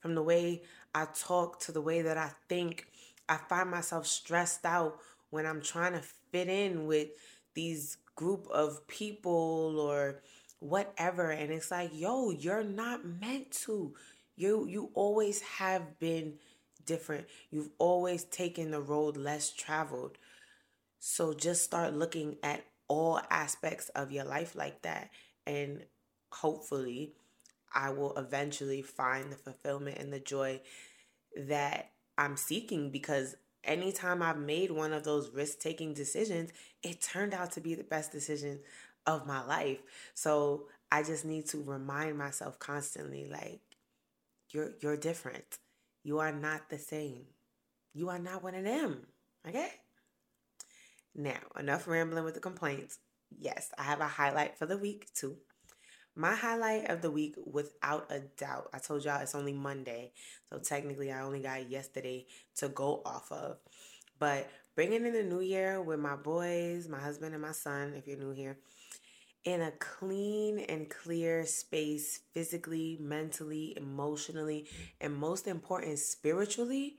From 0.00 0.14
the 0.14 0.22
way 0.22 0.62
I 0.94 1.06
talk 1.14 1.60
to 1.60 1.72
the 1.72 1.80
way 1.80 2.02
that 2.02 2.16
I 2.18 2.32
think, 2.48 2.86
I 3.28 3.36
find 3.36 3.70
myself 3.70 4.06
stressed 4.06 4.64
out 4.64 4.98
when 5.30 5.46
I'm 5.46 5.62
trying 5.62 5.92
to 5.92 6.02
fit 6.32 6.48
in 6.48 6.86
with 6.86 7.08
these 7.54 7.98
group 8.16 8.46
of 8.50 8.86
people 8.88 9.78
or 9.78 10.20
whatever 10.60 11.30
and 11.30 11.50
it's 11.50 11.70
like 11.70 11.90
yo 11.92 12.30
you're 12.30 12.62
not 12.62 13.02
meant 13.02 13.50
to 13.50 13.94
you 14.36 14.66
you 14.66 14.90
always 14.92 15.40
have 15.40 15.98
been 15.98 16.34
different 16.92 17.26
you've 17.50 17.70
always 17.78 18.24
taken 18.24 18.70
the 18.70 18.80
road 18.80 19.16
less 19.16 19.50
traveled 19.52 20.18
so 20.98 21.32
just 21.32 21.62
start 21.64 21.94
looking 21.94 22.36
at 22.42 22.64
all 22.88 23.20
aspects 23.30 23.88
of 23.90 24.10
your 24.10 24.24
life 24.24 24.54
like 24.54 24.82
that 24.82 25.10
and 25.46 25.84
hopefully 26.32 27.12
i 27.74 27.90
will 27.90 28.16
eventually 28.16 28.82
find 28.82 29.30
the 29.30 29.36
fulfillment 29.36 29.98
and 29.98 30.12
the 30.12 30.20
joy 30.20 30.60
that 31.36 31.90
i'm 32.18 32.36
seeking 32.36 32.90
because 32.90 33.36
anytime 33.64 34.22
I've 34.22 34.38
made 34.38 34.70
one 34.70 34.92
of 34.92 35.04
those 35.04 35.30
risk 35.30 35.58
taking 35.58 35.92
decisions, 35.92 36.50
it 36.82 37.00
turned 37.00 37.34
out 37.34 37.52
to 37.52 37.60
be 37.60 37.74
the 37.74 37.84
best 37.84 38.12
decision 38.12 38.60
of 39.06 39.26
my 39.26 39.44
life. 39.44 39.78
So 40.14 40.66
I 40.90 41.02
just 41.02 41.24
need 41.24 41.46
to 41.48 41.62
remind 41.62 42.16
myself 42.18 42.58
constantly 42.58 43.28
like 43.30 43.60
you're 44.50 44.72
you're 44.80 44.96
different. 44.96 45.58
You 46.02 46.18
are 46.18 46.32
not 46.32 46.70
the 46.70 46.78
same. 46.78 47.24
You 47.92 48.08
are 48.08 48.18
not 48.18 48.42
one 48.42 48.54
of 48.54 48.64
them. 48.64 49.06
Okay? 49.46 49.68
Now, 51.14 51.40
enough 51.58 51.88
rambling 51.88 52.24
with 52.24 52.34
the 52.34 52.40
complaints. 52.40 52.98
Yes, 53.38 53.70
I 53.78 53.82
have 53.82 54.00
a 54.00 54.06
highlight 54.06 54.58
for 54.58 54.66
the 54.66 54.78
week 54.78 55.08
too. 55.14 55.36
My 56.16 56.34
highlight 56.34 56.90
of 56.90 57.02
the 57.02 57.10
week, 57.10 57.36
without 57.46 58.10
a 58.10 58.20
doubt, 58.20 58.68
I 58.74 58.78
told 58.78 59.04
y'all 59.04 59.20
it's 59.20 59.34
only 59.34 59.52
Monday. 59.52 60.12
So 60.50 60.58
technically, 60.58 61.12
I 61.12 61.22
only 61.22 61.40
got 61.40 61.70
yesterday 61.70 62.26
to 62.56 62.68
go 62.68 63.00
off 63.04 63.30
of. 63.30 63.58
But 64.18 64.50
bringing 64.74 65.06
in 65.06 65.12
the 65.12 65.22
new 65.22 65.40
year 65.40 65.80
with 65.80 65.98
my 65.98 66.16
boys, 66.16 66.88
my 66.88 67.00
husband, 67.00 67.34
and 67.34 67.42
my 67.42 67.52
son, 67.52 67.94
if 67.96 68.06
you're 68.06 68.18
new 68.18 68.32
here, 68.32 68.58
in 69.44 69.62
a 69.62 69.70
clean 69.72 70.58
and 70.60 70.90
clear 70.90 71.46
space, 71.46 72.20
physically, 72.32 72.98
mentally, 73.00 73.74
emotionally, 73.76 74.66
and 75.00 75.14
most 75.14 75.46
important, 75.46 75.98
spiritually, 75.98 76.96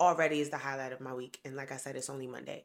already 0.00 0.40
is 0.40 0.50
the 0.50 0.58
highlight 0.58 0.92
of 0.92 1.00
my 1.00 1.12
week. 1.12 1.40
And 1.44 1.56
like 1.56 1.72
I 1.72 1.76
said, 1.76 1.96
it's 1.96 2.10
only 2.10 2.26
Monday. 2.26 2.64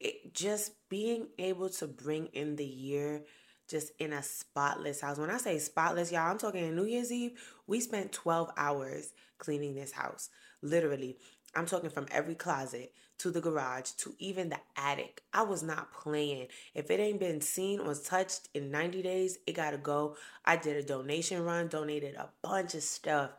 It, 0.00 0.34
just 0.34 0.72
being 0.88 1.28
able 1.38 1.68
to 1.70 1.86
bring 1.86 2.26
in 2.26 2.56
the 2.56 2.66
year 2.66 3.22
just 3.68 3.92
in 3.98 4.12
a 4.12 4.22
spotless 4.22 5.00
house. 5.00 5.18
When 5.18 5.30
I 5.30 5.38
say 5.38 5.58
spotless, 5.58 6.12
y'all, 6.12 6.30
I'm 6.30 6.38
talking 6.38 6.74
New 6.74 6.84
Year's 6.84 7.10
Eve. 7.10 7.40
We 7.66 7.80
spent 7.80 8.12
12 8.12 8.50
hours 8.56 9.12
cleaning 9.38 9.74
this 9.74 9.92
house. 9.92 10.28
Literally. 10.60 11.16
I'm 11.54 11.66
talking 11.66 11.90
from 11.90 12.06
every 12.10 12.34
closet 12.34 12.92
to 13.18 13.30
the 13.30 13.40
garage 13.40 13.90
to 13.98 14.14
even 14.18 14.48
the 14.48 14.58
attic. 14.76 15.22
I 15.32 15.42
was 15.42 15.62
not 15.62 15.92
playing. 15.92 16.48
If 16.74 16.90
it 16.90 17.00
ain't 17.00 17.20
been 17.20 17.40
seen 17.40 17.80
or 17.80 17.94
touched 17.94 18.48
in 18.54 18.70
90 18.70 19.02
days, 19.02 19.38
it 19.46 19.52
gotta 19.52 19.78
go. 19.78 20.16
I 20.44 20.56
did 20.56 20.76
a 20.76 20.86
donation 20.86 21.42
run, 21.44 21.68
donated 21.68 22.14
a 22.16 22.28
bunch 22.42 22.74
of 22.74 22.82
stuff. 22.82 23.30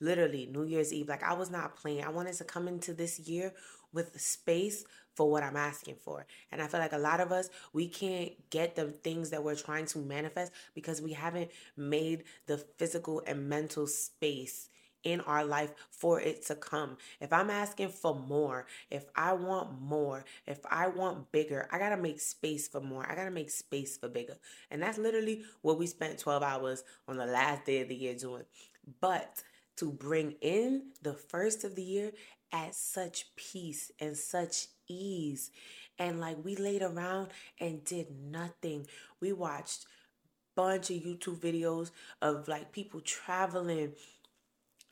Literally, 0.00 0.46
New 0.46 0.64
Year's 0.64 0.92
Eve. 0.92 1.08
Like, 1.08 1.22
I 1.22 1.34
was 1.34 1.50
not 1.50 1.76
playing. 1.76 2.04
I 2.04 2.10
wanted 2.10 2.34
to 2.34 2.44
come 2.44 2.68
into 2.68 2.92
this 2.92 3.18
year 3.20 3.52
with 3.92 4.20
space 4.20 4.84
for 5.14 5.30
what 5.30 5.42
I'm 5.42 5.56
asking 5.56 5.96
for. 6.02 6.26
And 6.50 6.60
I 6.60 6.66
feel 6.66 6.80
like 6.80 6.92
a 6.92 6.98
lot 6.98 7.20
of 7.20 7.32
us, 7.32 7.48
we 7.72 7.88
can't 7.88 8.32
get 8.50 8.74
the 8.74 8.86
things 8.86 9.30
that 9.30 9.42
we're 9.42 9.54
trying 9.54 9.86
to 9.86 9.98
manifest 9.98 10.52
because 10.74 11.00
we 11.00 11.12
haven't 11.12 11.50
made 11.76 12.24
the 12.46 12.58
physical 12.58 13.22
and 13.26 13.48
mental 13.48 13.86
space 13.86 14.68
in 15.04 15.20
our 15.22 15.44
life 15.44 15.72
for 15.90 16.20
it 16.20 16.44
to 16.46 16.54
come. 16.54 16.96
If 17.20 17.32
I'm 17.32 17.50
asking 17.50 17.90
for 17.90 18.14
more, 18.14 18.66
if 18.90 19.04
I 19.14 19.32
want 19.34 19.80
more, 19.80 20.24
if 20.46 20.60
I 20.70 20.88
want 20.88 21.30
bigger, 21.30 21.68
I 21.70 21.78
gotta 21.78 21.96
make 21.96 22.20
space 22.20 22.66
for 22.68 22.80
more. 22.80 23.06
I 23.08 23.14
gotta 23.14 23.30
make 23.30 23.50
space 23.50 23.96
for 23.96 24.08
bigger. 24.08 24.36
And 24.70 24.82
that's 24.82 24.98
literally 24.98 25.44
what 25.62 25.78
we 25.78 25.86
spent 25.86 26.18
12 26.18 26.42
hours 26.42 26.84
on 27.06 27.16
the 27.16 27.26
last 27.26 27.64
day 27.66 27.82
of 27.82 27.88
the 27.88 27.94
year 27.94 28.14
doing. 28.14 28.44
But 29.00 29.42
to 29.76 29.90
bring 29.90 30.32
in 30.40 30.90
the 31.02 31.14
first 31.14 31.64
of 31.64 31.74
the 31.74 31.82
year 31.82 32.12
at 32.52 32.74
such 32.74 33.34
peace 33.36 33.90
and 33.98 34.16
such 34.16 34.68
ease. 34.88 35.50
And 35.98 36.20
like 36.20 36.36
we 36.44 36.56
laid 36.56 36.82
around 36.82 37.28
and 37.60 37.84
did 37.84 38.06
nothing. 38.10 38.86
We 39.20 39.32
watched 39.32 39.86
bunch 40.54 40.90
of 40.90 40.96
YouTube 40.96 41.38
videos 41.38 41.90
of 42.22 42.48
like 42.48 42.72
people 42.72 43.00
traveling 43.00 43.92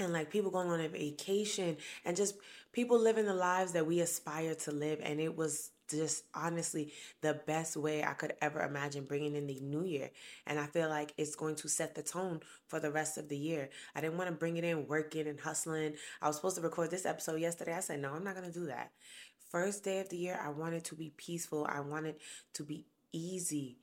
and 0.02 0.12
like 0.12 0.30
people 0.30 0.50
going 0.50 0.68
on 0.68 0.80
a 0.80 0.88
vacation 0.88 1.76
and 2.04 2.16
just 2.16 2.37
people 2.73 2.99
living 2.99 3.26
the 3.26 3.35
lives 3.35 3.73
that 3.73 3.87
we 3.87 4.00
aspire 4.00 4.54
to 4.54 4.73
live 4.73 5.00
and 5.02 5.21
it 5.21 5.37
was 5.37 5.71
just 5.88 6.25
honestly 6.35 6.92
the 7.21 7.35
best 7.47 7.76
way 7.76 8.02
I 8.02 8.12
could 8.12 8.35
ever 8.40 8.62
imagine 8.62 9.04
bringing 9.04 9.35
in 9.35 9.47
the 9.47 9.61
new 9.61 9.85
year. 9.85 10.11
And 10.47 10.59
I 10.59 10.66
feel 10.66 10.88
like 10.88 11.12
it's 11.16 11.37
going 11.37 11.56
to 11.56 11.68
set 11.68 11.94
the 11.94 12.02
tone 12.02 12.40
for 12.66 12.80
the 12.80 12.90
rest 12.90 13.18
of 13.18 13.28
the 13.28 13.37
year. 13.37 13.68
I 13.94 14.00
didn't 14.00 14.16
want 14.16 14.30
to 14.30 14.37
bring 14.37 14.56
it 14.56 14.64
in 14.64 14.87
working 14.87 15.26
and 15.26 15.38
hustling. 15.38 15.94
I 16.21 16.28
was 16.28 16.37
supposed 16.37 16.56
to 16.56 16.62
record 16.62 16.90
this 16.90 17.06
episode 17.06 17.40
yesterday. 17.40 17.75
I 17.75 17.80
said, 17.80 18.00
no, 18.00 18.12
I'm 18.14 18.25
not 18.25 18.37
going 18.37 18.50
to 18.50 18.59
do 18.59 18.66
that. 18.66 18.92
First 19.50 19.85
day 19.85 20.00
of 20.00 20.09
the 20.09 20.16
year, 20.16 20.40
I 20.42 20.49
wanted 20.49 20.85
to 20.87 20.94
be 20.94 21.12
peaceful. 21.16 21.66
I 21.68 21.80
wanted 21.80 22.16
to 22.54 22.64
be 22.64 22.87
easy. 23.12 23.78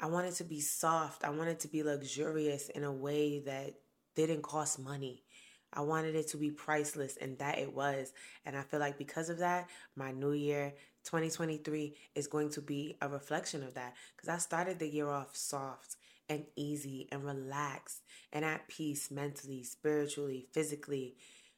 I 0.00 0.06
wanted 0.06 0.34
to 0.36 0.44
be 0.44 0.60
soft. 0.60 1.24
I 1.24 1.30
wanted 1.30 1.60
to 1.60 1.68
be 1.68 1.82
luxurious 1.82 2.68
in 2.70 2.84
a 2.84 2.92
way 2.92 3.40
that 3.40 3.74
didn't 4.14 4.42
cost 4.42 4.78
money. 4.78 5.24
I 5.72 5.82
wanted 5.82 6.14
it 6.14 6.28
to 6.28 6.36
be 6.36 6.50
priceless, 6.50 7.16
and 7.20 7.38
that 7.38 7.58
it 7.58 7.74
was. 7.74 8.12
And 8.44 8.56
I 8.56 8.62
feel 8.62 8.80
like 8.80 8.98
because 8.98 9.28
of 9.28 9.38
that, 9.38 9.68
my 9.96 10.12
new 10.12 10.32
year 10.32 10.74
2023 11.04 11.94
is 12.14 12.26
going 12.26 12.50
to 12.50 12.60
be 12.60 12.96
a 13.00 13.08
reflection 13.08 13.62
of 13.62 13.74
that 13.74 13.94
because 14.16 14.28
I 14.28 14.38
started 14.38 14.78
the 14.78 14.88
year 14.88 15.08
off 15.08 15.36
soft 15.36 15.96
and 16.28 16.44
easy 16.56 17.08
and 17.10 17.24
relaxed 17.24 18.02
and 18.32 18.44
at 18.44 18.68
peace 18.68 19.10
mentally, 19.10 19.62
spiritually, 19.62 20.46
physically. 20.52 21.14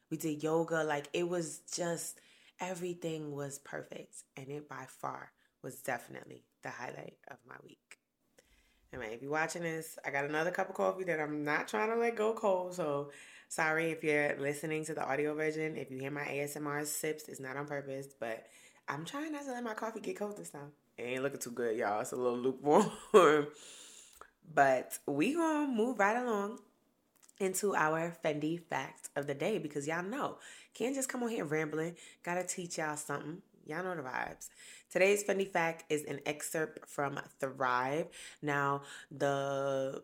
We 0.09 0.17
did 0.17 0.43
yoga. 0.43 0.83
Like 0.83 1.09
it 1.13 1.27
was 1.27 1.61
just 1.73 2.21
everything 2.59 3.33
was 3.35 3.59
perfect. 3.59 4.23
And 4.37 4.49
it 4.49 4.69
by 4.69 4.85
far 4.87 5.31
was 5.61 5.75
definitely 5.81 6.43
the 6.63 6.69
highlight 6.69 7.17
of 7.29 7.37
my 7.47 7.55
week. 7.63 7.97
Anyway, 8.93 9.13
if 9.15 9.21
you're 9.21 9.31
watching 9.31 9.63
this, 9.63 9.97
I 10.05 10.11
got 10.11 10.25
another 10.25 10.51
cup 10.51 10.69
of 10.69 10.75
coffee 10.75 11.05
that 11.05 11.19
I'm 11.19 11.43
not 11.43 11.67
trying 11.67 11.89
to 11.89 11.95
let 11.95 12.15
go 12.15 12.33
cold. 12.33 12.75
So 12.75 13.11
sorry 13.51 13.91
if 13.91 14.01
you're 14.01 14.37
listening 14.39 14.85
to 14.85 14.93
the 14.93 15.05
audio 15.05 15.35
version. 15.35 15.75
If 15.75 15.91
you 15.91 15.99
hear 15.99 16.09
my 16.09 16.23
ASMR 16.23 16.85
sips, 16.85 17.27
it's 17.27 17.41
not 17.41 17.57
on 17.57 17.67
purpose, 17.67 18.07
but 18.17 18.45
I'm 18.87 19.03
trying 19.03 19.33
not 19.33 19.43
to 19.43 19.51
let 19.51 19.63
my 19.63 19.73
coffee 19.73 19.99
get 19.99 20.17
cold 20.17 20.37
this 20.37 20.51
time. 20.51 20.71
It 20.97 21.03
ain't 21.03 21.23
looking 21.23 21.39
too 21.39 21.51
good, 21.51 21.77
y'all. 21.77 21.99
It's 21.99 22.13
a 22.13 22.15
little 22.15 22.37
lukewarm. 22.37 22.89
but 24.53 24.97
we 25.05 25.33
gonna 25.33 25.67
move 25.67 25.99
right 25.99 26.15
along 26.15 26.59
into 27.39 27.75
our 27.75 28.15
Fendi 28.23 28.57
fact 28.57 29.09
of 29.17 29.27
the 29.27 29.33
day 29.33 29.57
because 29.57 29.85
y'all 29.85 30.03
know 30.03 30.37
can't 30.73 30.95
just 30.95 31.09
come 31.09 31.21
on 31.21 31.29
here 31.29 31.43
rambling. 31.43 31.97
Gotta 32.23 32.45
teach 32.45 32.77
y'all 32.77 32.95
something. 32.95 33.41
Y'all 33.65 33.83
know 33.83 33.95
the 33.95 34.01
vibes. 34.01 34.47
Today's 34.89 35.25
Fendi 35.25 35.47
fact 35.47 35.83
is 35.91 36.05
an 36.05 36.21
excerpt 36.25 36.87
from 36.87 37.19
Thrive. 37.39 38.07
Now 38.41 38.83
the 39.11 40.03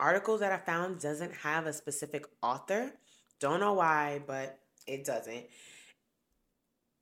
article 0.00 0.38
that 0.38 0.52
I 0.52 0.58
found 0.58 1.00
doesn't 1.00 1.32
have 1.32 1.66
a 1.66 1.72
specific 1.72 2.26
author. 2.42 2.92
Don't 3.40 3.60
know 3.60 3.74
why, 3.74 4.22
but 4.26 4.58
it 4.86 5.04
doesn't. 5.04 5.44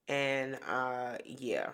And 0.09 0.59
uh, 0.69 1.19
yeah, 1.25 1.71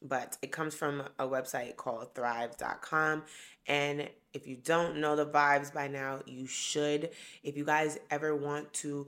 but 0.00 0.36
it 0.42 0.52
comes 0.52 0.74
from 0.74 1.02
a 1.18 1.26
website 1.26 1.76
called 1.76 2.14
thrive.com. 2.14 3.22
And 3.66 4.08
if 4.32 4.46
you 4.46 4.56
don't 4.56 4.96
know 4.98 5.16
the 5.16 5.26
vibes 5.26 5.72
by 5.72 5.88
now, 5.88 6.20
you 6.26 6.46
should. 6.46 7.10
If 7.42 7.56
you 7.56 7.64
guys 7.64 7.98
ever 8.10 8.34
want 8.34 8.72
to 8.74 9.06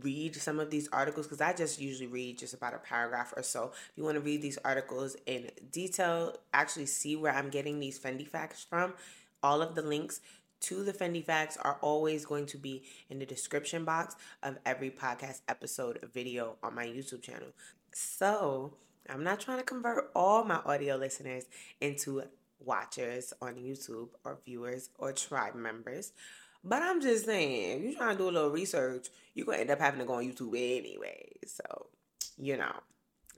read 0.00 0.34
some 0.34 0.58
of 0.58 0.70
these 0.70 0.88
articles 0.92 1.26
because 1.26 1.40
I 1.40 1.52
just 1.52 1.80
usually 1.80 2.06
read 2.06 2.38
just 2.38 2.54
about 2.54 2.74
a 2.74 2.78
paragraph 2.78 3.34
or 3.36 3.42
so. 3.42 3.72
If 3.90 3.92
you 3.96 4.04
want 4.04 4.16
to 4.16 4.20
read 4.20 4.42
these 4.42 4.58
articles 4.64 5.16
in 5.26 5.50
detail, 5.70 6.34
actually 6.54 6.86
see 6.86 7.16
where 7.16 7.32
I'm 7.32 7.50
getting 7.50 7.78
these 7.78 7.98
Fendi 7.98 8.26
facts 8.26 8.64
from, 8.68 8.94
all 9.42 9.60
of 9.60 9.74
the 9.74 9.82
links 9.82 10.20
to 10.62 10.82
the 10.84 10.92
Fendi 10.92 11.24
facts 11.24 11.56
are 11.56 11.78
always 11.80 12.24
going 12.24 12.46
to 12.46 12.58
be 12.58 12.82
in 13.10 13.18
the 13.18 13.26
description 13.26 13.84
box 13.84 14.16
of 14.42 14.58
every 14.64 14.90
podcast 14.90 15.40
episode 15.48 15.98
video 16.12 16.56
on 16.62 16.74
my 16.74 16.86
YouTube 16.86 17.22
channel. 17.22 17.48
So, 17.92 18.74
I'm 19.08 19.24
not 19.24 19.40
trying 19.40 19.58
to 19.58 19.64
convert 19.64 20.10
all 20.14 20.44
my 20.44 20.60
audio 20.64 20.96
listeners 20.96 21.44
into 21.80 22.22
watchers 22.60 23.32
on 23.42 23.54
YouTube 23.56 24.08
or 24.24 24.38
viewers 24.44 24.90
or 24.98 25.12
tribe 25.12 25.54
members. 25.54 26.12
But 26.64 26.82
I'm 26.82 27.00
just 27.00 27.26
saying, 27.26 27.78
if 27.78 27.82
you're 27.82 27.94
trying 27.94 28.16
to 28.16 28.22
do 28.22 28.28
a 28.28 28.30
little 28.30 28.50
research, 28.50 29.08
you're 29.34 29.46
going 29.46 29.58
to 29.58 29.62
end 29.62 29.70
up 29.70 29.80
having 29.80 30.00
to 30.00 30.06
go 30.06 30.14
on 30.14 30.24
YouTube 30.24 30.54
anyway. 30.54 31.32
So, 31.46 31.86
you 32.38 32.56
know, 32.56 32.72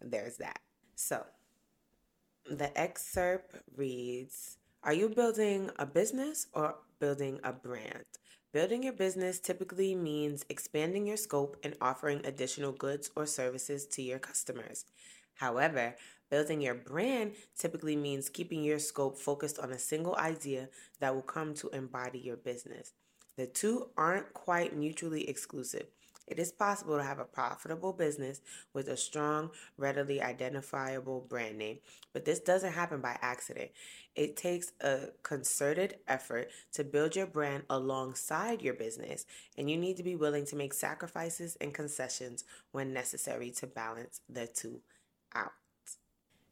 there's 0.02 0.37
that. 0.38 0.61
So, 0.95 1.25
the 2.50 2.78
excerpt 2.78 3.57
reads 3.76 4.59
Are 4.83 4.93
you 4.93 5.09
building 5.09 5.71
a 5.78 5.87
business 5.87 6.49
or 6.52 6.76
building 7.04 7.38
a 7.44 7.52
brand? 7.52 8.06
Building 8.54 8.84
your 8.84 8.94
business 8.94 9.38
typically 9.38 9.94
means 9.94 10.42
expanding 10.49 11.06
your 11.06 11.18
scope 11.18 11.58
and 11.62 11.76
offering 11.82 12.25
additional 12.25 12.73
goods 12.73 13.11
or 13.14 13.26
services 13.26 13.84
to 13.88 14.00
your 14.00 14.18
customers. 14.18 14.87
However, 15.34 15.96
building 16.30 16.62
your 16.62 16.75
brand 16.75 17.32
typically 17.58 17.94
means 17.94 18.30
keeping 18.30 18.64
your 18.64 18.78
scope 18.78 19.18
focused 19.18 19.58
on 19.58 19.70
a 19.70 19.78
single 19.78 20.16
idea 20.16 20.70
that 21.00 21.14
will 21.14 21.20
come 21.20 21.52
to 21.56 21.68
embody 21.75 22.20
your 22.20 22.38
business. 22.38 22.94
The 23.37 23.49
two 23.49 23.88
aren't 23.99 24.32
quite 24.32 24.75
mutually 24.75 25.28
exclusive. 25.28 25.88
It 26.26 26.38
is 26.38 26.52
possible 26.52 26.97
to 26.97 27.04
have 27.04 27.19
a 27.19 27.25
profitable 27.25 27.93
business 27.93 28.40
with 28.73 28.88
a 28.88 28.97
strong, 28.97 29.50
readily 29.76 30.23
identifiable 30.23 31.26
brand 31.28 31.59
name, 31.59 31.78
but 32.12 32.25
this 32.25 32.40
doesn't 32.40 32.73
happen 32.73 33.00
by 33.00 33.19
accident. 33.21 33.71
It 34.14 34.37
takes 34.37 34.73
a 34.81 35.09
concerted 35.23 35.97
effort 36.09 36.50
to 36.73 36.85
build 36.85 37.14
your 37.16 37.26
brand 37.26 37.64
alongside 37.69 38.62
your 38.62 38.75
business, 38.75 39.26
and 39.59 39.71
you 39.71 39.76
need 39.76 39.97
to 39.99 40.02
be 40.02 40.16
willing 40.16 40.47
to 40.47 40.57
make 40.57 40.73
sacrifices 40.73 41.57
and 41.61 41.75
concessions 41.75 42.45
when 42.73 42.93
necessary 42.93 43.50
to 43.52 43.66
balance 43.66 44.21
the 44.28 44.47
two 44.47 44.81
out. 45.35 45.52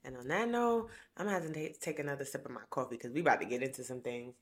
And 0.04 0.16
on 0.16 0.28
that 0.28 0.48
note, 0.48 0.90
I'm 1.16 1.26
gonna 1.26 1.72
take 1.80 1.98
another 1.98 2.24
sip 2.24 2.44
of 2.44 2.50
my 2.50 2.62
coffee 2.70 2.96
because 2.96 3.12
we 3.12 3.20
about 3.20 3.40
to 3.40 3.46
get 3.46 3.62
into 3.62 3.84
some 3.84 4.00
things. 4.00 4.34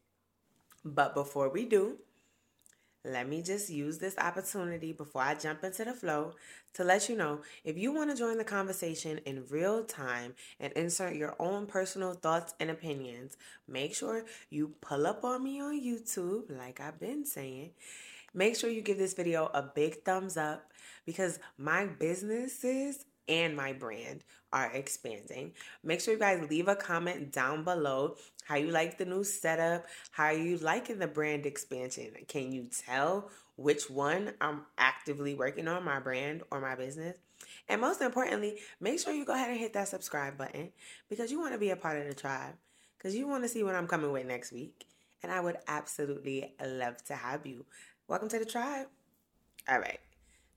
But 0.85 1.15
before 1.15 1.51
we 1.51 1.67
do, 1.67 1.99
let 3.05 3.29
me 3.29 3.43
just 3.43 3.71
use 3.71 3.99
this 3.99 4.19
opportunity 4.19 4.93
before 4.93 5.23
I 5.23 5.35
jump 5.35 5.65
into 5.65 5.85
the 5.85 5.95
flow 5.95 6.35
to 6.75 6.85
let 6.85 7.09
you 7.09 7.17
know 7.17 7.41
if 7.65 7.79
you 7.79 7.93
want 7.93 8.11
to 8.11 8.17
join 8.17 8.37
the 8.37 8.45
conversation 8.45 9.19
in 9.25 9.47
real 9.49 9.85
time 9.85 10.35
and 10.59 10.73
insert 10.75 11.17
your 11.17 11.35
own 11.39 11.67
personal 11.67 12.13
thoughts 12.13 12.55
and 12.61 12.71
opinions, 12.71 13.37
make 13.67 13.95
sure 13.95 14.25
you 14.51 14.75
pull 14.81 15.07
up 15.07 15.25
on 15.25 15.43
me 15.43 15.61
on 15.61 15.81
YouTube, 15.81 16.57
like 16.57 16.81
I've 16.81 17.01
been 17.01 17.25
saying. 17.25 17.71
Make 18.35 18.57
sure 18.57 18.71
you 18.71 18.83
give 18.83 18.99
this 18.99 19.15
video 19.15 19.51
a 19.55 19.63
big 19.63 20.05
thumbs 20.05 20.37
up 20.37 20.71
because 21.05 21.41
my 21.59 21.87
businesses 21.87 23.05
and 23.31 23.57
my 23.57 23.73
brand 23.73 24.25
are 24.53 24.71
expanding. 24.73 25.53
Make 25.85 26.01
sure 26.01 26.15
you 26.15 26.21
guys 26.21 26.45
leave 26.51 26.69
a 26.69 26.75
comment 26.75 27.33
down 27.33 27.63
below 27.63 28.17
how 28.45 28.57
you 28.57 28.71
like 28.73 28.99
the 28.99 29.05
new 29.05 29.23
setup, 29.23 29.87
how 30.11 30.31
you 30.31 30.59
liking 30.59 30.99
the 30.99 31.07
brand 31.07 31.47
expansion. 31.47 32.11
Can 32.27 32.53
you 32.53 32.67
tell 32.87 33.31
which 33.57 33.89
one 33.89 34.35
I'm 34.41 34.63
actively 34.77 35.35
working 35.35 35.69
on, 35.69 35.85
my 35.85 36.01
brand 36.01 36.43
or 36.51 36.61
my 36.61 36.75
business? 36.75 37.17
And 37.69 37.81
most 37.81 38.03
importantly, 38.03 38.59
make 38.81 38.99
sure 38.99 39.13
you 39.13 39.25
go 39.25 39.35
ahead 39.35 39.51
and 39.51 39.61
hit 39.61 39.73
that 39.75 39.89
subscribe 39.89 40.37
button 40.37 40.71
because 41.09 41.31
you 41.31 41.41
want 41.41 41.53
to 41.53 41.59
be 41.59 41.71
a 41.71 41.77
part 41.77 42.01
of 42.01 42.09
the 42.09 42.15
tribe 42.15 42.55
because 42.99 43.15
you 43.15 43.29
want 43.29 43.45
to 43.45 43.49
see 43.49 43.63
what 43.63 43.77
I'm 43.77 43.87
coming 43.87 44.11
with 44.11 44.27
next 44.27 44.53
week. 44.53 44.87
And 45.23 45.31
I 45.31 45.39
would 45.39 45.59
absolutely 45.69 46.55
love 46.65 47.03
to 47.05 47.15
have 47.15 47.47
you. 47.47 47.67
Welcome 48.09 48.29
to 48.31 48.39
the 48.39 48.45
tribe. 48.45 48.89
All 49.69 49.79
right. 49.79 50.01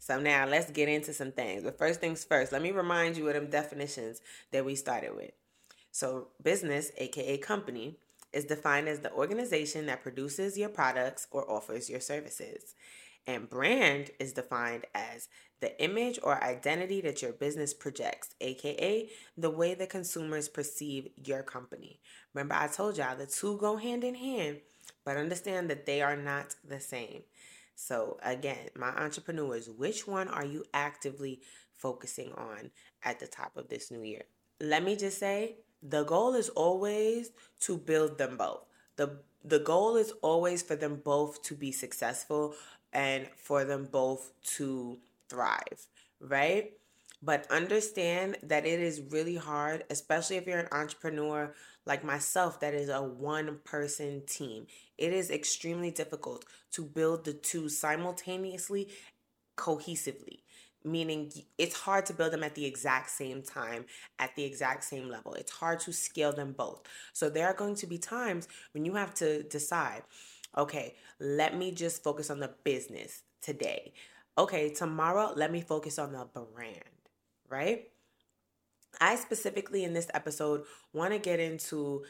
So 0.05 0.19
now 0.19 0.45
let's 0.45 0.69
get 0.69 0.89
into 0.89 1.13
some 1.13 1.31
things. 1.31 1.63
But 1.63 1.77
first 1.77 2.01
things 2.01 2.25
first, 2.25 2.51
let 2.51 2.61
me 2.61 2.71
remind 2.71 3.15
you 3.15 3.29
of 3.29 3.35
them 3.35 3.49
definitions 3.49 4.19
that 4.51 4.65
we 4.65 4.75
started 4.75 5.15
with. 5.15 5.31
So 5.91 6.27
business, 6.43 6.91
aka 6.97 7.37
company, 7.37 7.95
is 8.33 8.43
defined 8.43 8.89
as 8.89 8.99
the 8.99 9.13
organization 9.13 9.85
that 9.85 10.03
produces 10.03 10.57
your 10.57 10.67
products 10.67 11.27
or 11.31 11.49
offers 11.49 11.89
your 11.89 12.01
services. 12.01 12.75
And 13.27 13.49
brand 13.49 14.11
is 14.19 14.33
defined 14.33 14.87
as 14.93 15.29
the 15.61 15.81
image 15.81 16.19
or 16.21 16.43
identity 16.43 16.99
that 16.99 17.21
your 17.21 17.31
business 17.31 17.73
projects, 17.73 18.35
aka 18.41 19.07
the 19.37 19.49
way 19.49 19.73
the 19.73 19.87
consumers 19.87 20.49
perceive 20.49 21.11
your 21.23 21.43
company. 21.43 22.01
Remember, 22.33 22.55
I 22.55 22.67
told 22.67 22.97
y'all 22.97 23.15
the 23.15 23.25
two 23.25 23.57
go 23.57 23.77
hand 23.77 24.03
in 24.03 24.15
hand, 24.15 24.57
but 25.05 25.15
understand 25.15 25.69
that 25.69 25.85
they 25.85 26.01
are 26.01 26.17
not 26.17 26.55
the 26.67 26.81
same. 26.81 27.21
So, 27.75 28.17
again, 28.23 28.69
my 28.75 28.89
entrepreneurs, 28.89 29.69
which 29.69 30.07
one 30.07 30.27
are 30.27 30.45
you 30.45 30.63
actively 30.73 31.41
focusing 31.75 32.31
on 32.33 32.71
at 33.03 33.19
the 33.19 33.27
top 33.27 33.57
of 33.57 33.67
this 33.69 33.91
new 33.91 34.03
year? 34.03 34.23
Let 34.61 34.83
me 34.83 34.95
just 34.95 35.19
say 35.19 35.57
the 35.81 36.03
goal 36.03 36.35
is 36.35 36.49
always 36.49 37.31
to 37.61 37.77
build 37.77 38.17
them 38.17 38.37
both. 38.37 38.65
The 38.95 39.19
the 39.43 39.59
goal 39.59 39.97
is 39.97 40.13
always 40.21 40.61
for 40.61 40.75
them 40.75 41.01
both 41.03 41.43
to 41.43 41.55
be 41.55 41.71
successful 41.71 42.55
and 42.93 43.27
for 43.35 43.65
them 43.65 43.89
both 43.91 44.31
to 44.55 44.99
thrive, 45.29 45.87
right? 46.21 46.71
But 47.21 47.49
understand 47.51 48.37
that 48.43 48.65
it 48.65 48.79
is 48.79 49.01
really 49.09 49.35
hard, 49.35 49.83
especially 49.89 50.37
if 50.37 50.45
you're 50.45 50.59
an 50.59 50.67
entrepreneur 50.71 51.53
like 51.85 52.03
myself, 52.03 52.59
that 52.61 52.73
is 52.73 52.89
a 52.89 53.01
one 53.01 53.59
person 53.63 54.23
team. 54.27 54.67
It 54.97 55.13
is 55.13 55.29
extremely 55.29 55.91
difficult 55.91 56.45
to 56.71 56.83
build 56.83 57.25
the 57.25 57.33
two 57.33 57.69
simultaneously, 57.69 58.89
cohesively. 59.57 60.39
Meaning, 60.85 61.31
it's 61.57 61.75
hard 61.77 62.05
to 62.07 62.13
build 62.13 62.33
them 62.33 62.43
at 62.43 62.55
the 62.55 62.65
exact 62.65 63.09
same 63.09 63.41
time, 63.41 63.85
at 64.19 64.35
the 64.35 64.43
exact 64.43 64.83
same 64.83 65.09
level. 65.09 65.33
It's 65.33 65.51
hard 65.51 65.79
to 65.81 65.93
scale 65.93 66.33
them 66.33 66.53
both. 66.57 66.81
So, 67.13 67.29
there 67.29 67.47
are 67.47 67.53
going 67.53 67.75
to 67.75 67.87
be 67.87 67.97
times 67.97 68.49
when 68.73 68.83
you 68.85 68.93
have 68.95 69.13
to 69.15 69.43
decide 69.43 70.03
okay, 70.55 70.93
let 71.19 71.57
me 71.57 71.71
just 71.71 72.03
focus 72.03 72.29
on 72.29 72.39
the 72.39 72.51
business 72.63 73.23
today. 73.41 73.91
Okay, 74.37 74.69
tomorrow, 74.71 75.33
let 75.35 75.51
me 75.51 75.61
focus 75.61 75.97
on 75.97 76.11
the 76.11 76.25
brand 76.53 76.83
right? 77.49 77.87
I 78.99 79.15
specifically 79.15 79.83
in 79.83 79.93
this 79.93 80.07
episode 80.13 80.63
want 80.93 81.13
to 81.13 81.19
get 81.19 81.39
into 81.39 82.03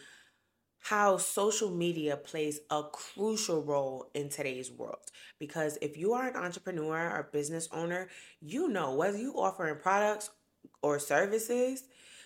how 0.80 1.16
social 1.16 1.72
media 1.72 2.18
plays 2.18 2.60
a 2.70 2.84
crucial 2.92 3.64
role 3.64 4.10
in 4.14 4.30
today's 4.30 4.70
world. 4.70 5.12
Because 5.40 5.78
if 5.82 5.98
you 5.98 6.14
are 6.14 6.28
an 6.28 6.36
entrepreneur 6.36 7.10
or 7.10 7.30
business 7.32 7.70
owner, 7.72 8.10
you 8.42 8.68
know 8.68 8.94
whether 8.94 9.18
you 9.18 9.34
offering 9.34 9.78
products 9.78 10.30
or 10.82 11.00
services, 11.00 11.86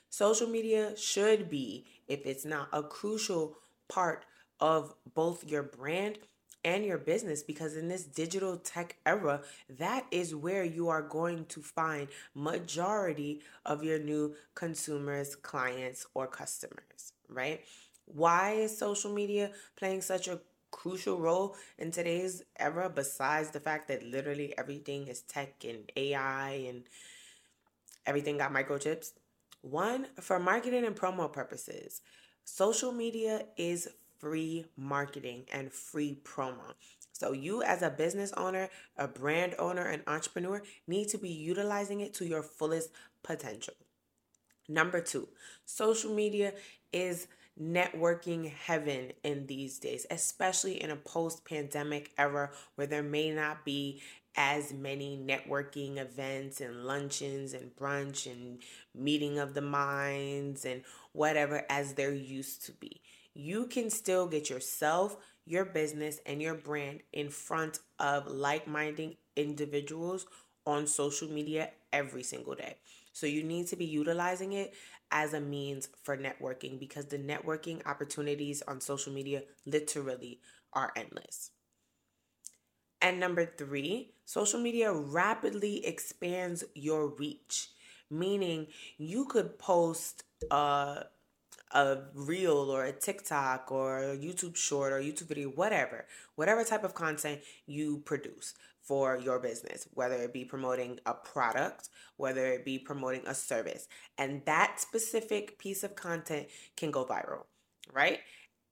social 0.10 0.48
media 0.48 0.98
should 0.98 1.50
be, 1.50 1.86
if 2.08 2.26
it's 2.26 2.46
not 2.46 2.70
a 2.74 2.82
crucial 2.82 3.58
part 3.90 4.26
of 4.60 4.96
both 5.14 5.44
your 5.44 5.64
brand 5.64 6.18
and 6.64 6.84
your 6.86 6.98
business 6.98 7.44
because 7.44 7.76
in 7.76 7.88
this 7.88 8.04
digital 8.04 8.58
tech 8.58 8.98
era 9.06 9.42
that 9.70 10.06
is 10.12 10.36
where 10.36 10.64
you 10.64 10.90
are 10.90 11.02
going 11.02 11.46
to 11.46 11.62
find 11.62 12.08
majority 12.34 13.42
of 13.66 13.84
your 13.84 14.00
new 14.00 14.36
consumers 14.56 15.36
clients 15.36 16.06
or 16.14 16.28
customers 16.28 17.14
right? 17.30 17.62
Why 18.06 18.54
is 18.54 18.78
social 18.78 19.14
media 19.14 19.52
playing 19.76 20.02
such 20.02 20.28
a 20.28 20.40
crucial 20.72 21.20
role 21.20 21.56
in 21.78 21.92
today's 21.92 22.44
era 22.60 22.90
besides 22.90 23.52
the 23.52 23.60
fact 23.60 23.88
that 23.88 24.04
literally 24.04 24.58
everything 24.58 25.08
is 25.08 25.22
tech 25.22 25.64
and 25.64 25.90
ai 25.96 26.66
and 26.68 26.84
everything 28.06 28.38
got 28.38 28.54
microchips? 28.54 29.12
One 29.62 30.08
for 30.22 30.40
marketing 30.40 30.86
and 30.86 30.96
promo 30.96 31.32
purposes 31.32 32.02
social 32.46 32.94
media 32.94 33.46
is 33.58 33.90
free 34.20 34.66
marketing 34.76 35.46
and 35.54 35.72
free 35.72 36.20
promo. 36.24 36.74
So, 37.12 37.32
you 37.32 37.64
as 37.64 37.82
a 37.82 37.90
business 37.90 38.32
owner, 38.34 38.70
a 38.96 39.08
brand 39.08 39.56
owner, 39.58 39.86
an 39.86 40.04
entrepreneur 40.06 40.62
need 40.88 41.08
to 41.10 41.18
be 41.18 41.30
utilizing 41.30 42.02
it 42.02 42.14
to 42.16 42.26
your 42.26 42.44
fullest 42.44 42.92
potential. 43.24 43.74
Number 44.70 45.02
two, 45.02 45.28
social 45.66 46.14
media 46.14 46.54
is 46.94 47.28
networking 47.60 48.52
heaven 48.52 49.14
in 49.24 49.48
these 49.48 49.80
days, 49.80 50.06
especially 50.12 50.82
in 50.82 50.92
a 50.92 50.96
post 50.96 51.44
pandemic 51.44 52.12
era 52.18 52.52
where 52.76 52.88
there 52.88 53.04
may 53.04 53.32
not 53.32 53.66
be 53.66 54.02
as 54.36 54.72
many 54.72 55.18
networking 55.18 55.98
events 55.98 56.62
and 56.62 56.86
luncheons 56.86 57.54
and 57.54 57.76
brunch 57.76 58.32
and 58.32 58.60
meeting 58.94 59.40
of 59.40 59.56
the 59.56 59.62
minds 59.62 60.64
and 60.64 60.84
whatever 61.14 61.66
as 61.70 61.96
there 61.96 62.14
used 62.14 62.64
to 62.64 62.72
be 62.74 63.02
you 63.38 63.68
can 63.68 63.90
still 63.92 64.26
get 64.28 64.50
yourself, 64.50 65.16
your 65.46 65.64
business, 65.64 66.20
and 66.26 66.42
your 66.42 66.56
brand 66.56 67.02
in 67.14 67.30
front 67.30 67.80
of 68.00 68.26
like 68.26 68.68
minded 68.68 69.16
individuals 69.36 70.26
on 70.66 70.88
social 70.88 71.30
media 71.30 71.70
every 71.94 72.24
single 72.24 72.56
day. 72.56 72.78
So 73.14 73.28
you 73.28 73.44
need 73.44 73.68
to 73.68 73.76
be 73.76 73.86
utilizing 73.86 74.54
it 74.54 74.74
as 75.12 75.34
a 75.34 75.40
means 75.40 75.88
for 76.02 76.18
networking 76.18 76.80
because 76.80 77.06
the 77.06 77.20
networking 77.20 77.86
opportunities 77.86 78.64
on 78.68 78.82
social 78.82 79.14
media 79.14 79.44
literally 79.68 80.40
are 80.74 80.92
endless. 80.96 81.52
And 83.02 83.20
number 83.20 83.46
three, 83.46 84.14
social 84.26 84.60
media 84.60 84.92
rapidly 84.92 85.86
expands 85.86 86.64
your 86.74 87.08
reach, 87.08 87.70
meaning 88.10 88.68
you 88.98 89.26
could 89.26 89.60
post 89.60 90.24
a, 90.50 91.04
a 91.72 91.98
reel 92.14 92.72
or 92.72 92.86
a 92.86 92.92
TikTok 92.92 93.72
or 93.72 94.00
a 94.00 94.18
YouTube 94.18 94.56
short 94.56 94.94
or 94.94 95.00
YouTube 95.00 95.28
video, 95.28 95.50
whatever, 95.50 96.06
whatever 96.36 96.64
type 96.64 96.84
of 96.84 96.94
content 96.94 97.42
you 97.66 98.02
produce 98.06 98.54
for 98.82 99.18
your 99.18 99.38
business, 99.38 99.88
whether 99.94 100.16
it 100.16 100.32
be 100.32 100.46
promoting 100.46 101.00
a 101.06 101.14
product, 101.14 101.90
whether 102.16 102.46
it 102.46 102.64
be 102.64 102.80
promoting 102.80 103.22
a 103.28 103.36
service. 103.36 103.88
And 104.18 104.42
that 104.46 104.80
specific 104.80 105.60
piece 105.60 105.84
of 105.84 105.96
content 105.96 106.48
can 106.78 106.92
go 106.92 107.04
viral, 107.04 107.44
right? 107.94 108.20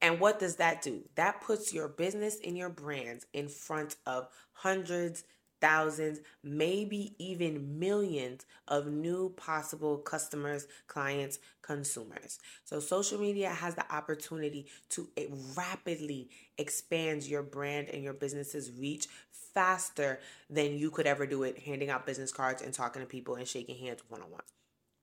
And 0.01 0.19
what 0.19 0.39
does 0.39 0.55
that 0.57 0.81
do? 0.81 1.01
That 1.15 1.41
puts 1.41 1.73
your 1.73 1.89
business 1.89 2.37
and 2.45 2.57
your 2.57 2.69
brands 2.69 3.25
in 3.33 3.49
front 3.49 3.97
of 4.05 4.29
hundreds, 4.53 5.25
thousands, 5.65 6.19
maybe 6.43 7.15
even 7.17 7.79
millions 7.79 8.45
of 8.67 8.85
new 8.85 9.29
possible 9.35 9.97
customers, 9.97 10.67
clients, 10.85 11.39
consumers. 11.63 12.37
So, 12.65 12.79
social 12.79 13.19
media 13.19 13.49
has 13.49 13.73
the 13.73 13.91
opportunity 13.91 14.67
to 14.89 15.09
rapidly 15.57 16.29
expand 16.59 17.23
your 17.23 17.41
brand 17.41 17.89
and 17.89 18.03
your 18.03 18.13
business's 18.13 18.71
reach 18.79 19.07
faster 19.31 20.19
than 20.51 20.77
you 20.77 20.91
could 20.91 21.07
ever 21.07 21.25
do 21.25 21.41
it 21.41 21.57
handing 21.57 21.89
out 21.89 22.05
business 22.05 22.31
cards 22.31 22.61
and 22.61 22.71
talking 22.71 23.01
to 23.01 23.07
people 23.07 23.33
and 23.33 23.47
shaking 23.47 23.77
hands 23.77 24.03
one 24.07 24.21
on 24.21 24.29
one. 24.29 24.43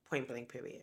Point 0.09 0.29
blank, 0.29 0.49
period. 0.49 0.83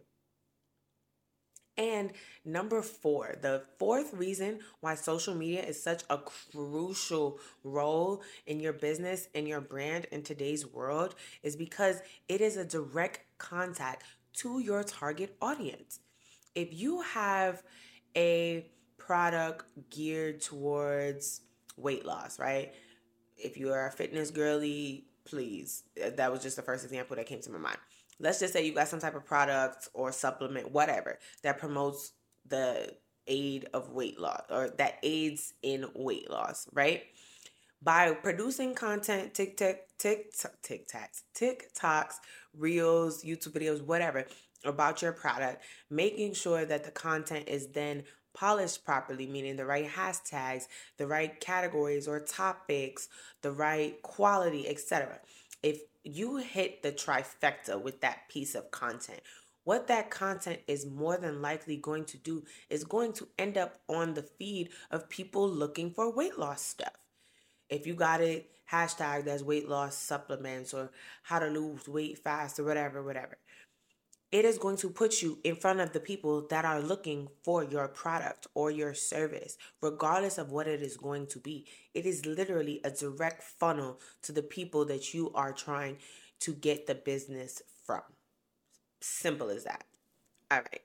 And 1.79 2.11
number 2.43 2.81
four, 2.81 3.37
the 3.41 3.63
fourth 3.77 4.13
reason 4.13 4.59
why 4.81 4.95
social 4.95 5.33
media 5.33 5.63
is 5.63 5.81
such 5.81 6.03
a 6.09 6.17
crucial 6.17 7.39
role 7.63 8.21
in 8.45 8.59
your 8.59 8.73
business 8.73 9.29
and 9.33 9.47
your 9.47 9.61
brand 9.61 10.05
in 10.11 10.21
today's 10.21 10.67
world 10.67 11.15
is 11.41 11.55
because 11.55 12.01
it 12.27 12.41
is 12.41 12.57
a 12.57 12.65
direct 12.65 13.21
contact 13.37 14.03
to 14.33 14.59
your 14.59 14.83
target 14.83 15.37
audience. 15.41 16.01
If 16.53 16.73
you 16.73 17.01
have 17.01 17.63
a 18.13 18.69
product 18.97 19.65
geared 19.89 20.41
towards 20.41 21.41
weight 21.77 22.05
loss, 22.05 22.39
right? 22.39 22.73
If 23.37 23.55
you 23.55 23.71
are 23.71 23.87
a 23.87 23.91
fitness 23.91 24.31
girly, 24.31 25.05
please. 25.23 25.83
That 25.95 26.29
was 26.29 26.43
just 26.43 26.57
the 26.57 26.61
first 26.61 26.83
example 26.83 27.15
that 27.15 27.25
came 27.25 27.39
to 27.39 27.51
my 27.51 27.59
mind 27.59 27.77
let's 28.19 28.39
just 28.39 28.53
say 28.53 28.65
you 28.65 28.73
got 28.73 28.87
some 28.87 28.99
type 28.99 29.15
of 29.15 29.25
product 29.25 29.87
or 29.93 30.11
supplement, 30.11 30.71
whatever, 30.71 31.19
that 31.43 31.57
promotes 31.57 32.13
the 32.47 32.93
aid 33.27 33.67
of 33.73 33.91
weight 33.91 34.19
loss 34.19 34.41
or 34.49 34.69
that 34.77 34.97
aids 35.03 35.53
in 35.61 35.85
weight 35.95 36.29
loss, 36.29 36.67
right? 36.73 37.03
By 37.81 38.11
producing 38.11 38.75
content, 38.75 39.33
TikTok, 39.33 39.77
TikTok, 39.97 40.53
TikToks, 40.63 41.21
TikToks, 41.35 42.15
Reels, 42.57 43.23
YouTube 43.23 43.53
videos, 43.53 43.81
whatever, 43.81 44.25
about 44.65 45.01
your 45.01 45.13
product, 45.13 45.63
making 45.89 46.33
sure 46.33 46.65
that 46.65 46.83
the 46.83 46.91
content 46.91 47.47
is 47.47 47.67
then 47.67 48.03
polished 48.33 48.83
properly, 48.83 49.27
meaning 49.27 49.55
the 49.55 49.65
right 49.65 49.87
hashtags, 49.87 50.63
the 50.97 51.07
right 51.07 51.39
categories 51.39 52.07
or 52.07 52.19
topics, 52.19 53.07
the 53.41 53.51
right 53.51 54.01
quality, 54.01 54.67
etc. 54.67 55.19
If 55.63 55.81
you 56.03 56.37
hit 56.37 56.81
the 56.83 56.91
trifecta 56.91 57.81
with 57.81 58.01
that 58.01 58.29
piece 58.29 58.55
of 58.55 58.71
content. 58.71 59.21
What 59.63 59.87
that 59.87 60.09
content 60.09 60.59
is 60.67 60.85
more 60.85 61.17
than 61.17 61.41
likely 61.41 61.77
going 61.77 62.05
to 62.05 62.17
do 62.17 62.43
is 62.69 62.83
going 62.83 63.13
to 63.13 63.27
end 63.37 63.57
up 63.57 63.79
on 63.87 64.13
the 64.13 64.23
feed 64.23 64.69
of 64.89 65.09
people 65.09 65.47
looking 65.47 65.91
for 65.91 66.11
weight 66.11 66.39
loss 66.39 66.61
stuff. 66.61 66.93
If 67.69 67.85
you 67.85 67.93
got 67.93 68.21
it 68.21 68.49
hashtagged 68.71 69.27
as 69.27 69.43
weight 69.43 69.67
loss 69.67 69.95
supplements 69.95 70.73
or 70.73 70.91
how 71.23 71.39
to 71.39 71.47
lose 71.47 71.87
weight 71.87 72.17
fast 72.17 72.59
or 72.59 72.63
whatever, 72.63 73.03
whatever 73.03 73.37
it 74.31 74.45
is 74.45 74.59
going 74.59 74.77
to 74.77 74.89
put 74.89 75.21
you 75.21 75.39
in 75.43 75.55
front 75.55 75.79
of 75.79 75.91
the 75.91 75.99
people 75.99 76.45
that 76.49 76.63
are 76.63 76.81
looking 76.81 77.27
for 77.43 77.63
your 77.63 77.87
product 77.87 78.47
or 78.53 78.69
your 78.69 78.93
service, 78.93 79.57
regardless 79.81 80.37
of 80.37 80.51
what 80.51 80.67
it 80.67 80.81
is 80.81 80.97
going 80.97 81.25
to 81.27 81.39
be. 81.39 81.65
It 81.95 82.05
is 82.05 82.25
literally 82.25 82.79
a 82.83 82.91
direct 82.91 83.41
funnel 83.41 83.99
to 84.23 84.31
the 84.31 84.43
people 84.43 84.85
that 84.85 85.13
you 85.13 85.31
are 85.33 85.51
trying 85.51 85.97
to 86.41 86.53
get 86.53 86.85
the 86.85 86.95
business 86.95 87.61
from. 87.85 88.01
Simple 89.01 89.49
as 89.49 89.63
that. 89.63 89.85
All 90.51 90.59
right. 90.59 90.81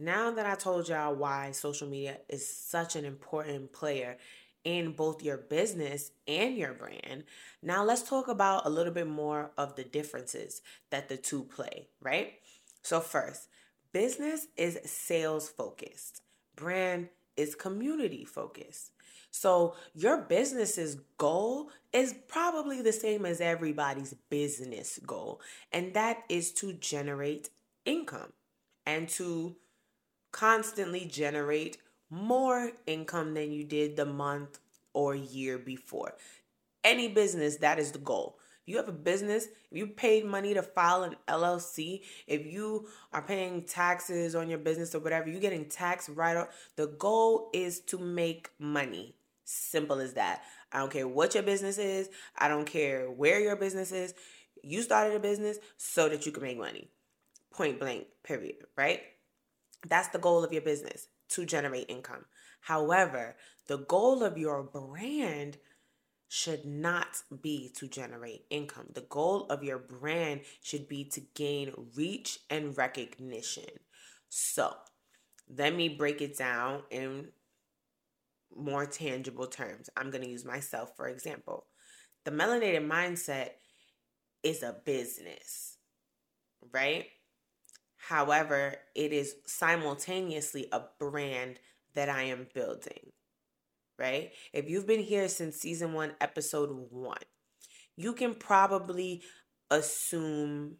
Now 0.00 0.32
that 0.32 0.46
I 0.46 0.56
told 0.56 0.88
y'all 0.88 1.14
why 1.14 1.52
social 1.52 1.88
media 1.88 2.18
is 2.28 2.48
such 2.48 2.96
an 2.96 3.04
important 3.04 3.72
player 3.72 4.16
in 4.64 4.92
both 4.92 5.22
your 5.22 5.36
business 5.36 6.10
and 6.26 6.56
your 6.56 6.72
brand, 6.72 7.24
now 7.62 7.84
let's 7.84 8.02
talk 8.02 8.28
about 8.28 8.66
a 8.66 8.70
little 8.70 8.92
bit 8.92 9.08
more 9.08 9.52
of 9.56 9.76
the 9.76 9.84
differences 9.84 10.62
that 10.90 11.08
the 11.08 11.16
two 11.16 11.44
play, 11.44 11.88
right? 12.00 12.34
So, 12.82 13.00
first, 13.00 13.48
business 13.92 14.48
is 14.56 14.78
sales 14.84 15.48
focused, 15.48 16.22
brand 16.56 17.08
is 17.36 17.54
community 17.54 18.24
focused. 18.24 18.92
So, 19.30 19.76
your 19.94 20.18
business's 20.18 20.96
goal 21.16 21.70
is 21.92 22.14
probably 22.28 22.82
the 22.82 22.92
same 22.92 23.24
as 23.24 23.40
everybody's 23.40 24.14
business 24.28 24.98
goal, 25.06 25.40
and 25.72 25.94
that 25.94 26.24
is 26.28 26.52
to 26.54 26.74
generate 26.74 27.50
income 27.84 28.32
and 28.84 29.08
to 29.10 29.56
constantly 30.32 31.04
generate 31.04 31.78
more 32.10 32.72
income 32.86 33.34
than 33.34 33.52
you 33.52 33.64
did 33.64 33.96
the 33.96 34.04
month 34.04 34.58
or 34.92 35.14
year 35.14 35.56
before. 35.58 36.14
Any 36.84 37.08
business, 37.08 37.56
that 37.58 37.78
is 37.78 37.92
the 37.92 37.98
goal. 37.98 38.38
If 38.64 38.70
you 38.72 38.76
have 38.76 38.88
a 38.88 38.92
business, 38.92 39.46
if 39.70 39.76
you 39.76 39.88
paid 39.88 40.24
money 40.24 40.54
to 40.54 40.62
file 40.62 41.02
an 41.02 41.16
LLC, 41.26 42.02
if 42.28 42.46
you 42.46 42.88
are 43.12 43.22
paying 43.22 43.64
taxes 43.64 44.36
on 44.36 44.48
your 44.48 44.60
business 44.60 44.94
or 44.94 45.00
whatever, 45.00 45.28
you're 45.28 45.40
getting 45.40 45.68
tax 45.68 46.08
write 46.08 46.36
off. 46.36 46.48
The 46.76 46.86
goal 46.86 47.50
is 47.52 47.80
to 47.80 47.98
make 47.98 48.50
money. 48.60 49.16
Simple 49.44 49.98
as 49.98 50.14
that. 50.14 50.42
I 50.72 50.78
don't 50.78 50.92
care 50.92 51.08
what 51.08 51.34
your 51.34 51.42
business 51.42 51.76
is. 51.76 52.08
I 52.38 52.46
don't 52.46 52.64
care 52.64 53.10
where 53.10 53.40
your 53.40 53.56
business 53.56 53.90
is. 53.90 54.14
You 54.62 54.82
started 54.82 55.16
a 55.16 55.20
business 55.20 55.58
so 55.76 56.08
that 56.08 56.24
you 56.24 56.30
can 56.30 56.44
make 56.44 56.56
money. 56.56 56.88
Point 57.52 57.80
blank, 57.80 58.06
period, 58.22 58.56
right? 58.76 59.02
That's 59.88 60.08
the 60.08 60.20
goal 60.20 60.44
of 60.44 60.52
your 60.52 60.62
business 60.62 61.08
to 61.30 61.44
generate 61.44 61.90
income. 61.90 62.26
However, 62.60 63.34
the 63.66 63.78
goal 63.78 64.22
of 64.22 64.38
your 64.38 64.62
brand 64.62 65.58
should 66.34 66.64
not 66.64 67.20
be 67.42 67.70
to 67.76 67.86
generate 67.86 68.46
income. 68.48 68.86
The 68.94 69.02
goal 69.02 69.44
of 69.50 69.62
your 69.62 69.76
brand 69.76 70.40
should 70.62 70.88
be 70.88 71.04
to 71.10 71.20
gain 71.34 71.74
reach 71.94 72.38
and 72.48 72.74
recognition. 72.74 73.68
So, 74.30 74.72
let 75.54 75.76
me 75.76 75.90
break 75.90 76.22
it 76.22 76.38
down 76.38 76.84
in 76.90 77.28
more 78.56 78.86
tangible 78.86 79.46
terms. 79.46 79.90
I'm 79.94 80.08
going 80.08 80.24
to 80.24 80.30
use 80.30 80.46
myself 80.46 80.96
for 80.96 81.06
example. 81.06 81.66
The 82.24 82.30
melanated 82.30 82.88
mindset 82.88 83.50
is 84.42 84.62
a 84.62 84.76
business, 84.86 85.76
right? 86.72 87.08
However, 87.98 88.76
it 88.96 89.12
is 89.12 89.34
simultaneously 89.44 90.68
a 90.72 90.80
brand 90.98 91.58
that 91.94 92.08
I 92.08 92.22
am 92.22 92.46
building 92.54 93.12
right? 94.02 94.32
If 94.52 94.68
you've 94.68 94.86
been 94.88 95.00
here 95.02 95.28
since 95.28 95.56
season 95.56 95.94
one, 95.94 96.12
episode 96.20 96.70
one, 96.90 97.22
you 97.96 98.14
can 98.14 98.34
probably 98.34 99.22
assume 99.70 100.76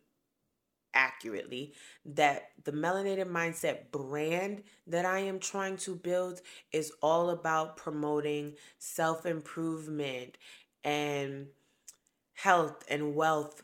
accurately 0.95 1.73
that 2.05 2.51
the 2.65 2.73
melanated 2.73 3.27
mindset 3.27 3.91
brand 3.91 4.63
that 4.87 5.07
I 5.07 5.21
am 5.21 5.39
trying 5.39 5.77
to 5.79 5.95
build 5.97 6.41
is 6.73 6.93
all 7.03 7.31
about 7.31 7.77
promoting 7.77 8.55
self 8.79 9.25
improvement 9.25 10.37
and 10.85 11.47
health 12.35 12.85
and 12.89 13.15
wealth 13.15 13.63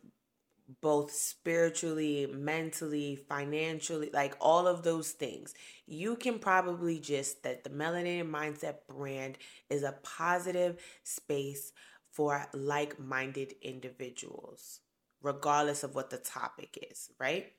both 0.83 1.11
spiritually, 1.13 2.27
mentally, 2.33 3.17
financially, 3.17 4.11
like 4.13 4.37
all 4.41 4.67
of 4.67 4.83
those 4.83 5.13
things. 5.13 5.55
You 5.87 6.17
can 6.17 6.39
probably 6.39 6.99
just 6.99 7.43
that 7.43 7.65
the 7.65 7.71
Melanated 7.71 8.31
Mindset 8.31 8.77
brand 8.87 9.39
is 9.71 9.83
a 9.83 9.97
positive 10.03 10.79
space 11.05 11.73
for 12.13 12.47
like 12.53 13.01
minded 13.01 13.55
individuals, 13.63 14.81
regardless 15.23 15.85
of 15.85 15.95
what 15.95 16.11
the 16.11 16.19
topic 16.19 16.87
is, 16.91 17.11
right? 17.19 17.53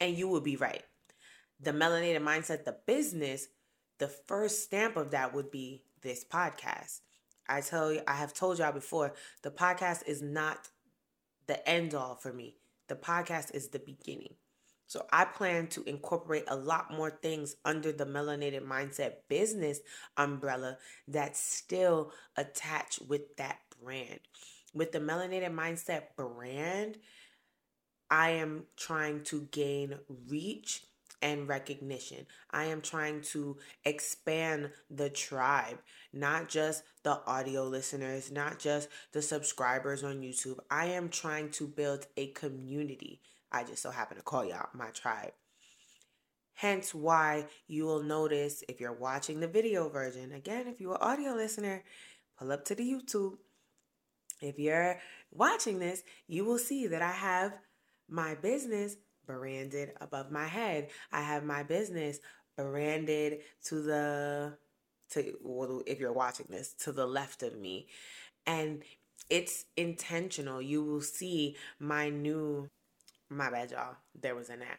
And 0.00 0.16
you 0.16 0.28
will 0.28 0.40
be 0.40 0.56
right. 0.56 0.84
The 1.60 1.72
Melanated 1.72 2.22
Mindset, 2.22 2.64
the 2.64 2.76
business, 2.86 3.48
the 3.98 4.08
first 4.08 4.62
stamp 4.62 4.96
of 4.96 5.10
that 5.10 5.34
would 5.34 5.50
be 5.50 5.82
this 6.02 6.24
podcast. 6.24 7.00
I 7.48 7.60
tell 7.60 7.92
you, 7.92 8.02
I 8.06 8.14
have 8.14 8.32
told 8.32 8.58
y'all 8.58 8.72
before, 8.72 9.14
the 9.42 9.50
podcast 9.50 10.06
is 10.06 10.22
not 10.22 10.68
the 11.48 11.68
end 11.68 11.94
all 11.94 12.14
for 12.14 12.32
me. 12.32 12.56
The 12.88 12.94
podcast 12.94 13.54
is 13.54 13.68
the 13.68 13.80
beginning. 13.80 14.34
So 14.86 15.04
I 15.12 15.26
plan 15.26 15.66
to 15.68 15.82
incorporate 15.84 16.44
a 16.48 16.56
lot 16.56 16.92
more 16.92 17.10
things 17.10 17.56
under 17.64 17.92
the 17.92 18.06
Melanated 18.06 18.64
Mindset 18.64 19.12
business 19.28 19.80
umbrella 20.16 20.78
that 21.08 21.36
still 21.36 22.12
attach 22.36 22.98
with 23.06 23.36
that 23.36 23.58
brand. 23.82 24.20
With 24.72 24.92
the 24.92 25.00
Melanated 25.00 25.52
Mindset 25.54 26.16
brand, 26.16 26.96
I 28.10 28.30
am 28.30 28.64
trying 28.78 29.24
to 29.24 29.42
gain 29.50 29.98
reach 30.26 30.84
and 31.22 31.48
recognition. 31.48 32.26
I 32.50 32.64
am 32.64 32.80
trying 32.80 33.22
to 33.32 33.56
expand 33.84 34.70
the 34.90 35.10
tribe, 35.10 35.78
not 36.12 36.48
just 36.48 36.82
the 37.02 37.20
audio 37.26 37.64
listeners, 37.64 38.30
not 38.30 38.58
just 38.58 38.88
the 39.12 39.22
subscribers 39.22 40.04
on 40.04 40.20
YouTube. 40.20 40.58
I 40.70 40.86
am 40.86 41.08
trying 41.08 41.50
to 41.52 41.66
build 41.66 42.06
a 42.16 42.28
community 42.28 43.20
I 43.50 43.64
just 43.64 43.82
so 43.82 43.90
happen 43.90 44.16
to 44.16 44.22
call 44.22 44.44
y'all 44.44 44.68
my 44.74 44.90
tribe. 44.90 45.32
Hence 46.54 46.94
why 46.94 47.46
you 47.66 47.84
will 47.84 48.02
notice 48.02 48.64
if 48.68 48.80
you're 48.80 48.92
watching 48.92 49.40
the 49.40 49.48
video 49.48 49.88
version, 49.88 50.32
again, 50.32 50.66
if 50.66 50.80
you're 50.80 50.94
an 50.94 51.00
audio 51.00 51.32
listener, 51.32 51.84
pull 52.38 52.52
up 52.52 52.64
to 52.66 52.74
the 52.74 52.82
YouTube. 52.82 53.34
If 54.40 54.58
you're 54.58 54.98
watching 55.30 55.78
this, 55.78 56.02
you 56.26 56.44
will 56.44 56.58
see 56.58 56.86
that 56.88 57.02
I 57.02 57.12
have 57.12 57.58
my 58.08 58.34
business 58.34 58.96
branded 59.28 59.92
above 60.00 60.32
my 60.32 60.48
head. 60.48 60.88
I 61.12 61.22
have 61.22 61.44
my 61.44 61.62
business 61.62 62.18
branded 62.56 63.42
to 63.66 63.82
the 63.82 64.58
to 65.12 65.34
well, 65.42 65.82
if 65.86 66.00
you're 66.00 66.12
watching 66.12 66.46
this 66.50 66.74
to 66.80 66.92
the 66.92 67.06
left 67.06 67.44
of 67.44 67.56
me 67.56 67.88
and 68.46 68.82
it's 69.30 69.66
intentional 69.76 70.60
you 70.60 70.84
will 70.84 71.02
see 71.02 71.56
my 71.78 72.10
new 72.10 72.68
my 73.30 73.50
bad, 73.50 73.70
y'all. 73.70 73.96
There 74.20 74.34
was 74.34 74.48
an 74.50 74.62
ad. 74.62 74.78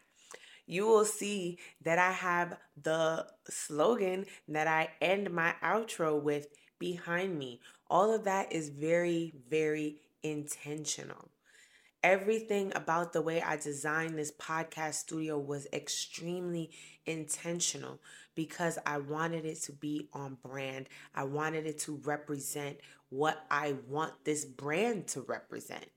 You 0.66 0.86
will 0.86 1.04
see 1.04 1.58
that 1.82 1.98
I 1.98 2.12
have 2.12 2.56
the 2.80 3.26
slogan 3.48 4.26
that 4.48 4.68
I 4.68 4.90
end 5.00 5.30
my 5.32 5.54
outro 5.62 6.20
with 6.20 6.48
behind 6.78 7.38
me. 7.38 7.60
All 7.88 8.14
of 8.14 8.24
that 8.24 8.52
is 8.52 8.68
very, 8.68 9.34
very 9.48 9.96
intentional. 10.22 11.29
Everything 12.02 12.72
about 12.74 13.12
the 13.12 13.20
way 13.22 13.42
I 13.42 13.56
designed 13.56 14.18
this 14.18 14.32
podcast 14.32 14.94
studio 14.94 15.38
was 15.38 15.66
extremely 15.72 16.70
intentional 17.04 18.00
because 18.34 18.78
I 18.86 18.98
wanted 18.98 19.44
it 19.44 19.60
to 19.62 19.72
be 19.72 20.08
on 20.14 20.38
brand. 20.42 20.88
I 21.14 21.24
wanted 21.24 21.66
it 21.66 21.78
to 21.80 22.00
represent 22.04 22.78
what 23.10 23.44
I 23.50 23.76
want 23.88 24.24
this 24.24 24.44
brand 24.44 25.08
to 25.08 25.20
represent 25.22 25.90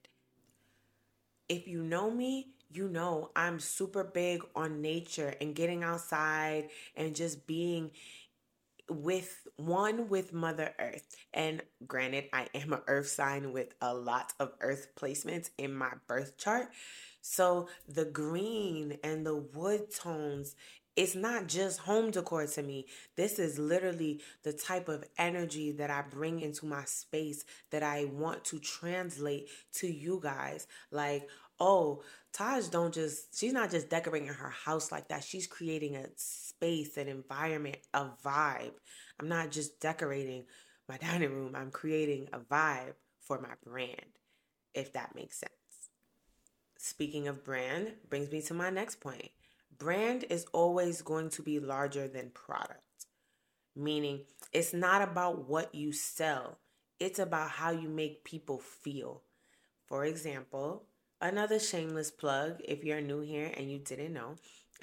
if 1.50 1.68
you 1.68 1.84
know 1.84 2.10
me, 2.10 2.50
you 2.72 2.88
know 2.88 3.30
I'm 3.36 3.60
super 3.60 4.04
big 4.04 4.44
on 4.56 4.82
nature 4.82 5.36
and 5.39 5.54
getting 5.54 5.84
outside 5.84 6.70
and 6.96 7.16
just 7.16 7.46
being 7.46 7.92
with 8.89 9.48
one 9.56 10.10
with 10.10 10.34
mother 10.34 10.74
earth 10.80 11.15
and 11.34 11.62
granted 11.88 12.26
i 12.34 12.48
am 12.54 12.74
an 12.74 12.82
earth 12.88 13.08
sign 13.08 13.54
with 13.54 13.74
a 13.82 13.93
lot 13.93 14.34
of 14.39 14.52
earth 14.62 14.89
placements 14.96 15.50
in 15.58 15.74
my 15.74 15.91
birth 16.08 16.38
chart 16.38 16.67
so 17.22 17.69
the 17.88 18.06
green 18.06 18.98
and 19.04 19.26
the 19.26 19.36
wood 19.36 19.89
tones 19.93 20.56
it's 20.96 21.15
not 21.15 21.48
just 21.48 21.80
home 21.80 22.12
decor 22.12 22.46
to 22.46 22.62
me. 22.62 22.86
This 23.15 23.39
is 23.39 23.58
literally 23.58 24.22
the 24.43 24.54
type 24.54 24.89
of 24.89 25.04
energy 25.17 25.72
that 25.72 25.89
I 25.89 26.04
bring 26.04 26.39
into 26.39 26.65
my 26.67 26.86
space 26.86 27.46
that 27.72 27.82
I 27.82 28.06
want 28.06 28.46
to 28.46 28.60
translate 28.60 29.50
to 29.76 29.88
you 29.88 30.19
guys. 30.22 30.67
Like, 30.91 31.28
oh, 31.60 32.04
Taj 32.32 32.67
don't 32.67 32.93
just 32.93 33.38
she's 33.38 33.54
not 33.54 33.72
just 33.72 33.89
decorating 33.89 34.28
her 34.28 34.50
house 34.50 34.91
like 34.91 35.08
that. 35.08 35.24
She's 35.24 35.48
creating 35.48 35.96
a 35.96 36.06
space, 36.63 36.95
an 36.95 37.10
environment, 37.10 37.78
a 37.93 38.06
vibe. 38.23 38.71
I'm 39.19 39.28
not 39.28 39.52
just 39.52 39.82
decorating 39.82 40.45
my 40.88 40.95
dining 40.97 41.34
room. 41.34 41.56
I'm 41.56 41.71
creating 41.71 42.30
a 42.32 42.39
vibe 42.39 42.93
for 43.19 43.41
my 43.41 43.54
brand, 43.65 44.17
if 44.73 44.93
that 44.93 45.13
makes 45.13 45.39
sense. 45.39 45.52
Speaking 46.78 47.28
of 47.28 47.43
brand, 47.43 47.93
brings 48.10 48.32
me 48.32 48.41
to 48.43 48.54
my 48.54 48.69
next 48.69 49.02
point. 49.02 49.30
Brand 49.78 50.23
is 50.30 50.45
always 50.54 51.02
going 51.02 51.30
to 51.32 51.41
be 51.41 51.60
larger 51.60 52.08
than 52.08 52.30
product, 52.30 53.08
meaning 53.76 54.21
it's 54.54 54.73
not 54.73 55.02
about 55.02 55.49
what 55.49 55.76
you 55.76 55.91
sell, 55.91 56.60
it's 56.97 57.19
about 57.19 57.49
how 57.49 57.71
you 57.71 57.89
make 57.89 58.23
people 58.23 58.60
feel. 58.60 59.23
For 59.86 60.06
example, 60.06 60.86
another 61.19 61.60
shameless 61.60 62.12
plug 62.12 62.62
if 62.63 62.86
you're 62.86 63.02
new 63.02 63.19
here 63.19 63.52
and 63.58 63.69
you 63.69 63.80
didn't 63.80 64.13
know, 64.13 64.36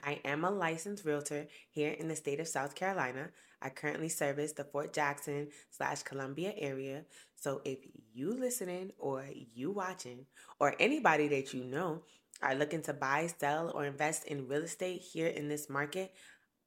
I 0.02 0.20
am 0.24 0.44
a 0.44 0.50
licensed 0.50 1.04
realtor 1.04 1.46
here 1.70 1.90
in 1.92 2.08
the 2.08 2.16
state 2.16 2.40
of 2.40 2.48
South 2.48 2.74
Carolina. 2.74 3.30
I 3.62 3.68
currently 3.68 4.08
service 4.08 4.52
the 4.52 4.64
Fort 4.64 4.92
Jackson 4.92 5.48
slash 5.70 6.02
Columbia 6.02 6.54
area. 6.56 7.04
So 7.36 7.60
if 7.64 7.78
you 8.12 8.32
listening 8.32 8.92
or 8.98 9.24
you 9.54 9.70
watching 9.70 10.26
or 10.58 10.74
anybody 10.78 11.28
that 11.28 11.52
you 11.52 11.64
know 11.64 12.02
are 12.42 12.54
looking 12.54 12.82
to 12.82 12.94
buy, 12.94 13.28
sell, 13.38 13.70
or 13.74 13.84
invest 13.84 14.24
in 14.26 14.48
real 14.48 14.62
estate 14.62 15.02
here 15.02 15.26
in 15.26 15.48
this 15.48 15.68
market, 15.68 16.12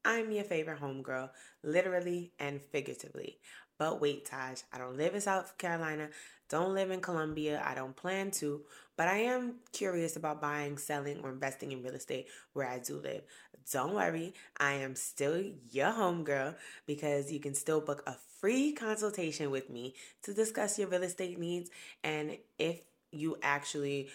I'm 0.06 0.32
your 0.32 0.44
favorite 0.44 0.82
homegirl, 0.82 1.30
literally 1.64 2.34
and 2.38 2.62
figuratively. 2.62 3.40
But 3.80 4.02
wait, 4.02 4.26
Taj, 4.26 4.62
I 4.72 4.78
don't 4.78 4.98
live 4.98 5.16
in 5.16 5.22
South 5.22 5.58
Carolina, 5.58 6.10
don't 6.50 6.74
live 6.74 6.92
in 6.92 7.02
Columbia, 7.02 7.64
I 7.66 7.74
don't 7.74 7.96
plan 7.96 8.32
to, 8.32 8.62
but 8.97 9.08
I 9.08 9.17
am 9.19 9.56
curious 9.71 10.15
about 10.15 10.41
buying, 10.41 10.77
selling, 10.77 11.19
or 11.21 11.29
investing 11.29 11.71
in 11.71 11.84
real 11.84 11.93
estate 11.93 12.27
where 12.53 12.67
I 12.67 12.79
do 12.79 12.99
live. 12.99 13.23
Don't 13.71 13.93
worry, 13.93 14.34
I 14.58 14.73
am 14.73 14.95
still 14.95 15.43
your 15.71 15.91
homegirl 15.91 16.56
because 16.86 17.32
you 17.32 17.39
can 17.39 17.56
still 17.56 17.79
book 17.79 18.03
a 18.06 18.15
free 18.39 18.73
consultation 18.73 19.51
with 19.51 19.69
me 19.69 19.95
to 20.23 20.34
discuss 20.34 20.77
your 20.77 20.89
real 20.89 21.03
estate 21.03 21.39
needs 21.39 21.69
and 22.03 22.38
if 22.60 22.82
you 23.12 23.38
actually 23.41 24.10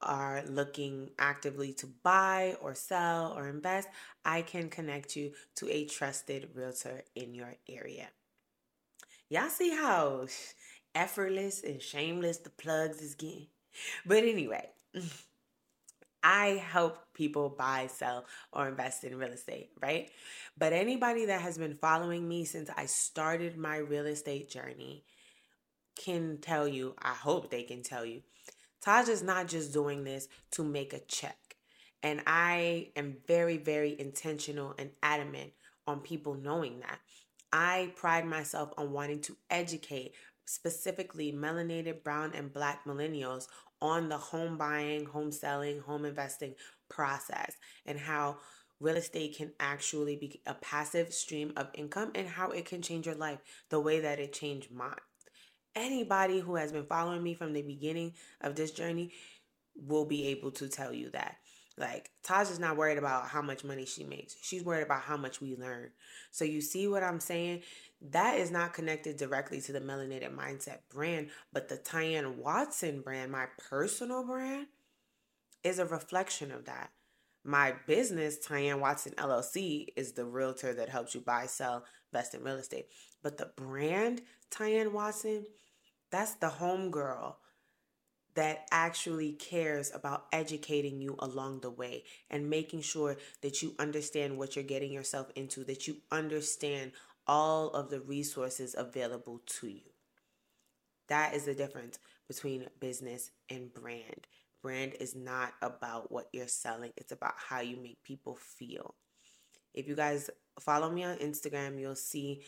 are 0.00 0.42
looking 0.46 1.10
actively 1.18 1.72
to 1.72 1.86
buy 2.02 2.56
or 2.60 2.74
sell 2.74 3.32
or 3.36 3.48
invest, 3.48 3.88
I 4.24 4.42
can 4.42 4.68
connect 4.68 5.16
you 5.16 5.32
to 5.56 5.70
a 5.70 5.86
trusted 5.86 6.50
realtor 6.54 7.02
in 7.14 7.34
your 7.34 7.54
area. 7.68 8.08
Y'all 9.28 9.48
see 9.48 9.70
how 9.70 10.26
effortless 10.94 11.62
and 11.62 11.80
shameless 11.80 12.38
the 12.38 12.50
plugs 12.50 13.00
is 13.00 13.14
getting? 13.14 13.46
But 14.06 14.24
anyway, 14.24 14.68
I 16.22 16.62
help 16.66 16.98
people 17.12 17.50
buy, 17.50 17.88
sell, 17.88 18.24
or 18.52 18.66
invest 18.68 19.04
in 19.04 19.18
real 19.18 19.32
estate, 19.32 19.70
right? 19.82 20.10
But 20.56 20.72
anybody 20.72 21.26
that 21.26 21.42
has 21.42 21.58
been 21.58 21.76
following 21.76 22.26
me 22.26 22.44
since 22.44 22.70
I 22.76 22.86
started 22.86 23.56
my 23.56 23.76
real 23.76 24.06
estate 24.06 24.48
journey 24.48 25.04
can 25.96 26.38
tell 26.40 26.66
you, 26.66 26.94
I 26.98 27.12
hope 27.12 27.50
they 27.50 27.62
can 27.62 27.82
tell 27.82 28.04
you, 28.04 28.22
Taj 28.80 29.08
is 29.08 29.22
not 29.22 29.48
just 29.48 29.72
doing 29.72 30.04
this 30.04 30.28
to 30.52 30.64
make 30.64 30.92
a 30.92 31.00
check. 31.00 31.56
And 32.02 32.22
I 32.26 32.88
am 32.96 33.16
very, 33.26 33.56
very 33.56 33.98
intentional 33.98 34.74
and 34.78 34.90
adamant 35.02 35.52
on 35.86 36.00
people 36.00 36.34
knowing 36.34 36.80
that. 36.80 36.98
I 37.52 37.92
pride 37.96 38.26
myself 38.26 38.72
on 38.76 38.92
wanting 38.92 39.20
to 39.22 39.36
educate 39.48 40.14
specifically 40.44 41.32
melanated 41.32 42.02
brown 42.02 42.32
and 42.34 42.52
black 42.52 42.84
millennials 42.84 43.46
on 43.80 44.08
the 44.08 44.18
home 44.18 44.56
buying, 44.56 45.04
home 45.04 45.32
selling, 45.32 45.80
home 45.80 46.04
investing 46.04 46.54
process 46.88 47.56
and 47.86 47.98
how 47.98 48.36
real 48.80 48.96
estate 48.96 49.36
can 49.36 49.52
actually 49.60 50.16
be 50.16 50.40
a 50.46 50.54
passive 50.54 51.12
stream 51.12 51.52
of 51.56 51.68
income 51.74 52.10
and 52.14 52.28
how 52.28 52.50
it 52.50 52.64
can 52.64 52.82
change 52.82 53.06
your 53.06 53.14
life 53.14 53.38
the 53.70 53.80
way 53.80 54.00
that 54.00 54.18
it 54.18 54.32
changed 54.32 54.70
mine 54.70 54.94
anybody 55.74 56.40
who 56.40 56.56
has 56.56 56.72
been 56.72 56.86
following 56.86 57.22
me 57.22 57.34
from 57.34 57.52
the 57.52 57.62
beginning 57.62 58.12
of 58.40 58.54
this 58.54 58.70
journey 58.70 59.12
will 59.74 60.04
be 60.04 60.28
able 60.28 60.50
to 60.52 60.68
tell 60.68 60.92
you 60.92 61.10
that. 61.10 61.36
Like, 61.76 62.10
Taj 62.22 62.50
is 62.50 62.60
not 62.60 62.76
worried 62.76 62.98
about 62.98 63.26
how 63.28 63.42
much 63.42 63.64
money 63.64 63.84
she 63.84 64.04
makes. 64.04 64.36
She's 64.40 64.62
worried 64.62 64.84
about 64.84 65.02
how 65.02 65.16
much 65.16 65.40
we 65.40 65.56
learn. 65.56 65.90
So, 66.30 66.44
you 66.44 66.60
see 66.60 66.86
what 66.86 67.02
I'm 67.02 67.18
saying? 67.18 67.62
That 68.10 68.38
is 68.38 68.50
not 68.50 68.74
connected 68.74 69.16
directly 69.16 69.62
to 69.62 69.72
the 69.72 69.80
Melanated 69.80 70.34
Mindset 70.36 70.80
brand, 70.90 71.30
but 71.52 71.68
the 71.68 71.78
Tyann 71.78 72.36
Watson 72.36 73.00
brand, 73.00 73.32
my 73.32 73.46
personal 73.70 74.24
brand, 74.24 74.66
is 75.62 75.78
a 75.78 75.86
reflection 75.86 76.52
of 76.52 76.66
that. 76.66 76.90
My 77.44 77.74
business, 77.86 78.38
Tyann 78.46 78.80
Watson 78.80 79.12
LLC, 79.16 79.88
is 79.96 80.12
the 80.12 80.26
realtor 80.26 80.74
that 80.74 80.90
helps 80.90 81.14
you 81.14 81.22
buy, 81.22 81.46
sell, 81.46 81.84
invest 82.12 82.34
in 82.34 82.44
real 82.44 82.56
estate. 82.56 82.88
But 83.22 83.38
the 83.38 83.52
brand, 83.56 84.20
Tyann 84.50 84.92
Watson, 84.92 85.46
that's 86.10 86.34
the 86.34 86.48
homegirl 86.48 87.36
that 88.34 88.66
actually 88.70 89.32
cares 89.32 89.92
about 89.94 90.26
educating 90.32 91.00
you 91.00 91.16
along 91.20 91.60
the 91.60 91.70
way 91.70 92.04
and 92.30 92.50
making 92.50 92.82
sure 92.82 93.16
that 93.42 93.62
you 93.62 93.74
understand 93.78 94.36
what 94.36 94.56
you're 94.56 94.64
getting 94.64 94.92
yourself 94.92 95.30
into, 95.36 95.64
that 95.64 95.86
you 95.86 95.96
understand 96.10 96.92
all 97.26 97.70
of 97.70 97.90
the 97.90 98.00
resources 98.00 98.74
available 98.76 99.40
to 99.60 99.68
you. 99.68 99.90
That 101.08 101.34
is 101.34 101.44
the 101.44 101.54
difference 101.54 101.98
between 102.28 102.66
business 102.80 103.30
and 103.50 103.72
brand. 103.72 104.26
brand 104.62 104.94
is 104.98 105.14
not 105.14 105.52
about 105.60 106.10
what 106.10 106.28
you're 106.32 106.48
selling, 106.48 106.92
it's 106.96 107.12
about 107.12 107.34
how 107.36 107.60
you 107.60 107.76
make 107.76 108.02
people 108.02 108.34
feel. 108.36 108.94
If 109.74 109.86
you 109.88 109.94
guys 109.94 110.30
follow 110.60 110.90
me 110.90 111.04
on 111.04 111.18
Instagram, 111.18 111.78
you'll 111.78 111.96
see 111.96 112.42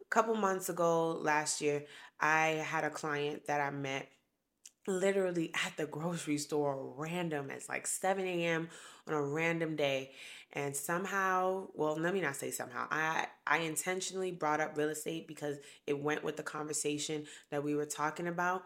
a 0.00 0.08
couple 0.08 0.34
months 0.34 0.68
ago 0.68 1.12
last 1.12 1.60
year, 1.60 1.84
I 2.18 2.64
had 2.66 2.84
a 2.84 2.90
client 2.90 3.46
that 3.46 3.60
I 3.60 3.70
met 3.70 4.08
literally 4.86 5.52
at 5.66 5.76
the 5.76 5.86
grocery 5.86 6.38
store 6.38 6.92
random 6.96 7.50
it's 7.50 7.68
like 7.68 7.86
7 7.86 8.26
a.m 8.26 8.68
on 9.06 9.14
a 9.14 9.22
random 9.22 9.76
day 9.76 10.10
and 10.52 10.74
somehow 10.74 11.66
well 11.74 11.96
let 11.96 12.14
me 12.14 12.20
not 12.20 12.36
say 12.36 12.50
somehow 12.50 12.86
i 12.90 13.26
i 13.46 13.58
intentionally 13.58 14.32
brought 14.32 14.60
up 14.60 14.76
real 14.76 14.88
estate 14.88 15.28
because 15.28 15.58
it 15.86 15.98
went 15.98 16.24
with 16.24 16.36
the 16.36 16.42
conversation 16.42 17.24
that 17.50 17.62
we 17.62 17.74
were 17.74 17.86
talking 17.86 18.26
about 18.26 18.62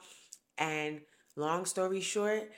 and 0.58 1.00
long 1.36 1.64
story 1.64 2.00
short 2.00 2.50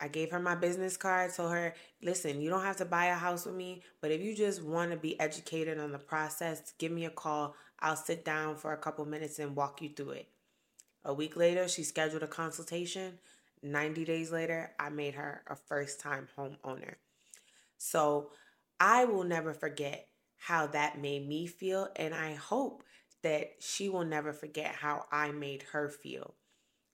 I 0.00 0.08
gave 0.08 0.30
her 0.30 0.38
my 0.38 0.54
business 0.54 0.96
card, 0.96 1.34
told 1.34 1.52
her, 1.52 1.74
listen, 2.02 2.40
you 2.40 2.50
don't 2.50 2.62
have 2.62 2.76
to 2.76 2.84
buy 2.84 3.06
a 3.06 3.14
house 3.14 3.46
with 3.46 3.56
me, 3.56 3.82
but 4.00 4.10
if 4.10 4.20
you 4.20 4.34
just 4.34 4.62
want 4.62 4.92
to 4.92 4.96
be 4.96 5.18
educated 5.18 5.78
on 5.78 5.90
the 5.90 5.98
process, 5.98 6.72
give 6.78 6.92
me 6.92 7.04
a 7.04 7.10
call. 7.10 7.56
I'll 7.80 7.96
sit 7.96 8.24
down 8.24 8.56
for 8.56 8.72
a 8.72 8.76
couple 8.76 9.04
minutes 9.06 9.38
and 9.38 9.56
walk 9.56 9.82
you 9.82 9.90
through 9.90 10.10
it. 10.10 10.28
A 11.04 11.14
week 11.14 11.36
later, 11.36 11.68
she 11.68 11.82
scheduled 11.82 12.22
a 12.22 12.28
consultation. 12.28 13.18
90 13.62 14.04
days 14.04 14.30
later, 14.30 14.72
I 14.78 14.90
made 14.90 15.14
her 15.14 15.42
a 15.48 15.56
first 15.56 16.00
time 16.00 16.28
homeowner. 16.36 16.94
So 17.76 18.30
I 18.80 19.04
will 19.04 19.24
never 19.24 19.54
forget 19.54 20.08
how 20.36 20.66
that 20.68 21.00
made 21.00 21.28
me 21.28 21.46
feel, 21.46 21.88
and 21.96 22.14
I 22.14 22.34
hope 22.34 22.84
that 23.22 23.54
she 23.60 23.88
will 23.88 24.04
never 24.04 24.32
forget 24.32 24.74
how 24.74 25.04
I 25.10 25.32
made 25.32 25.64
her 25.72 25.88
feel. 25.88 26.34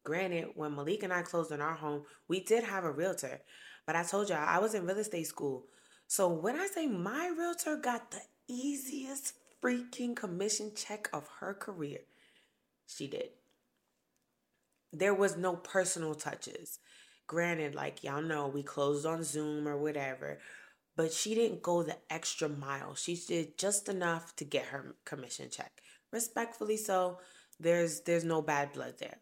Granted, 0.04 0.48
when 0.54 0.74
Malik 0.74 1.02
and 1.02 1.12
I 1.12 1.22
closed 1.22 1.52
on 1.52 1.60
our 1.60 1.74
home, 1.74 2.04
we 2.28 2.40
did 2.40 2.64
have 2.64 2.84
a 2.84 2.90
realtor. 2.90 3.40
But 3.86 3.96
I 3.96 4.02
told 4.02 4.28
y'all 4.28 4.38
I 4.38 4.58
was 4.58 4.74
in 4.74 4.86
real 4.86 4.98
estate 4.98 5.26
school. 5.26 5.66
So 6.06 6.28
when 6.28 6.58
I 6.58 6.66
say 6.66 6.86
my 6.86 7.30
realtor 7.36 7.76
got 7.76 8.10
the 8.10 8.20
easiest 8.48 9.34
freaking 9.62 10.14
commission 10.14 10.72
check 10.74 11.08
of 11.12 11.28
her 11.40 11.54
career, 11.54 12.00
she 12.86 13.06
did. 13.06 13.30
There 14.94 15.14
was 15.14 15.36
no 15.36 15.56
personal 15.56 16.14
touches. 16.14 16.78
Granted, 17.26 17.74
like 17.74 18.04
y'all 18.04 18.22
know, 18.22 18.48
we 18.48 18.62
closed 18.62 19.06
on 19.06 19.24
Zoom 19.24 19.66
or 19.66 19.76
whatever, 19.76 20.38
but 20.96 21.12
she 21.12 21.34
didn't 21.34 21.62
go 21.62 21.82
the 21.82 21.96
extra 22.10 22.48
mile. 22.48 22.94
She 22.94 23.16
did 23.16 23.58
just 23.58 23.88
enough 23.88 24.36
to 24.36 24.44
get 24.44 24.66
her 24.66 24.94
commission 25.04 25.50
check. 25.50 25.72
Respectfully 26.12 26.76
so, 26.76 27.18
there's 27.58 28.02
there's 28.02 28.24
no 28.24 28.40
bad 28.42 28.72
blood 28.72 28.94
there. 29.00 29.18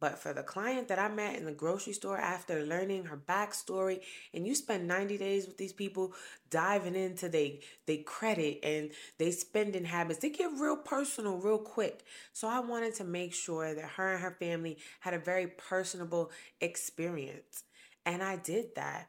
But 0.00 0.18
for 0.18 0.32
the 0.32 0.42
client 0.44 0.88
that 0.88 0.98
I 0.98 1.08
met 1.08 1.36
in 1.36 1.44
the 1.44 1.52
grocery 1.52 1.92
store 1.92 2.18
after 2.18 2.64
learning 2.64 3.06
her 3.06 3.16
backstory, 3.16 4.00
and 4.32 4.46
you 4.46 4.54
spend 4.54 4.86
90 4.86 5.18
days 5.18 5.46
with 5.46 5.58
these 5.58 5.72
people 5.72 6.14
diving 6.50 6.94
into 6.94 7.28
they 7.28 7.60
they 7.86 7.98
credit 7.98 8.60
and 8.62 8.90
they 9.18 9.30
spending 9.32 9.84
habits, 9.84 10.20
they 10.20 10.30
get 10.30 10.52
real 10.58 10.76
personal 10.76 11.38
real 11.38 11.58
quick. 11.58 12.04
So 12.32 12.48
I 12.48 12.60
wanted 12.60 12.94
to 12.96 13.04
make 13.04 13.34
sure 13.34 13.74
that 13.74 13.90
her 13.96 14.12
and 14.14 14.22
her 14.22 14.36
family 14.38 14.78
had 15.00 15.14
a 15.14 15.18
very 15.18 15.48
personable 15.48 16.30
experience. 16.60 17.64
And 18.06 18.22
I 18.22 18.36
did 18.36 18.74
that. 18.76 19.08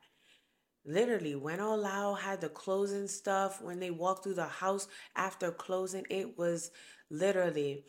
Literally, 0.86 1.36
when 1.36 1.60
all 1.60 1.86
out 1.86 2.21
had 2.21 2.41
the 2.41 2.49
closing 2.49 3.08
stuff, 3.08 3.62
when 3.62 3.80
they 3.80 3.91
walked 3.91 4.23
through 4.23 4.34
the 4.36 4.45
house 4.45 4.88
after 5.15 5.52
closing, 5.52 6.06
it 6.10 6.38
was 6.38 6.71
literally 7.10 7.84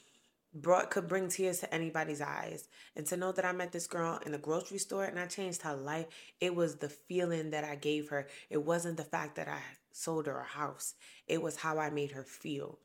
brought 0.52 0.90
could 0.90 1.06
bring 1.06 1.28
tears 1.28 1.60
to 1.60 1.72
anybody's 1.72 2.20
eyes. 2.20 2.68
And 2.96 3.06
to 3.06 3.16
know 3.16 3.32
that 3.32 3.44
i 3.44 3.52
met 3.52 3.72
this 3.72 3.86
girl 3.86 4.18
in 4.24 4.32
the 4.32 4.38
grocery 4.38 4.78
store 4.78 5.04
and 5.04 5.18
i 5.18 5.26
changed 5.26 5.62
her 5.62 5.76
life 5.76 6.06
it 6.40 6.54
was 6.54 6.76
the 6.76 6.88
feeling 6.88 7.50
that 7.50 7.64
i 7.64 7.76
gave 7.76 8.08
her. 8.08 8.26
It 8.48 8.64
wasn't 8.64 8.96
the 8.96 9.04
fact 9.04 9.36
that 9.36 9.48
i 9.48 9.60
sold 9.92 10.26
her 10.26 10.38
a 10.38 10.44
house. 10.44 10.94
It 11.26 11.42
was 11.42 11.56
how 11.56 11.78
i 11.78 11.90
made 11.90 12.12
her 12.12 12.24
feel. 12.24 12.78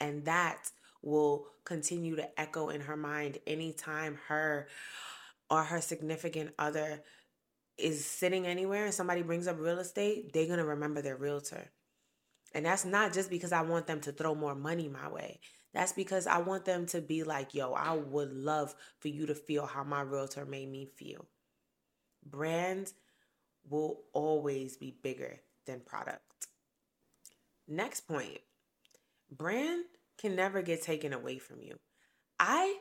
And 0.00 0.24
that 0.24 0.70
will 1.02 1.46
continue 1.64 2.16
to 2.16 2.40
echo 2.40 2.68
in 2.68 2.80
her 2.82 2.96
mind 2.96 3.38
anytime 3.46 4.18
her 4.28 4.68
or 5.50 5.64
her 5.64 5.80
significant 5.80 6.50
other 6.58 7.02
is 7.78 8.04
sitting 8.04 8.46
anywhere 8.46 8.84
and 8.84 8.94
somebody 8.94 9.22
brings 9.22 9.48
up 9.48 9.58
real 9.58 9.78
estate 9.78 10.32
they're 10.32 10.46
going 10.46 10.58
to 10.58 10.64
remember 10.64 11.02
their 11.02 11.16
realtor. 11.16 11.70
And 12.54 12.66
that's 12.66 12.84
not 12.84 13.12
just 13.12 13.30
because 13.30 13.50
i 13.50 13.62
want 13.62 13.88
them 13.88 14.00
to 14.02 14.12
throw 14.12 14.36
more 14.36 14.54
money 14.54 14.88
my 14.88 15.08
way 15.08 15.40
that's 15.74 15.92
because 15.92 16.26
I 16.26 16.38
want 16.38 16.64
them 16.64 16.86
to 16.86 17.00
be 17.00 17.22
like, 17.22 17.54
yo, 17.54 17.72
I 17.72 17.94
would 17.94 18.32
love 18.32 18.74
for 19.00 19.08
you 19.08 19.26
to 19.26 19.34
feel 19.34 19.66
how 19.66 19.84
my 19.84 20.02
realtor 20.02 20.44
made 20.44 20.70
me 20.70 20.86
feel. 20.96 21.26
Brand 22.24 22.92
will 23.68 24.02
always 24.12 24.76
be 24.76 24.94
bigger 25.02 25.40
than 25.66 25.80
product. 25.80 26.48
Next 27.68 28.00
point 28.00 28.40
brand 29.30 29.84
can 30.18 30.36
never 30.36 30.62
get 30.62 30.82
taken 30.82 31.12
away 31.12 31.38
from 31.38 31.60
you. 31.62 31.76
I 32.38 32.76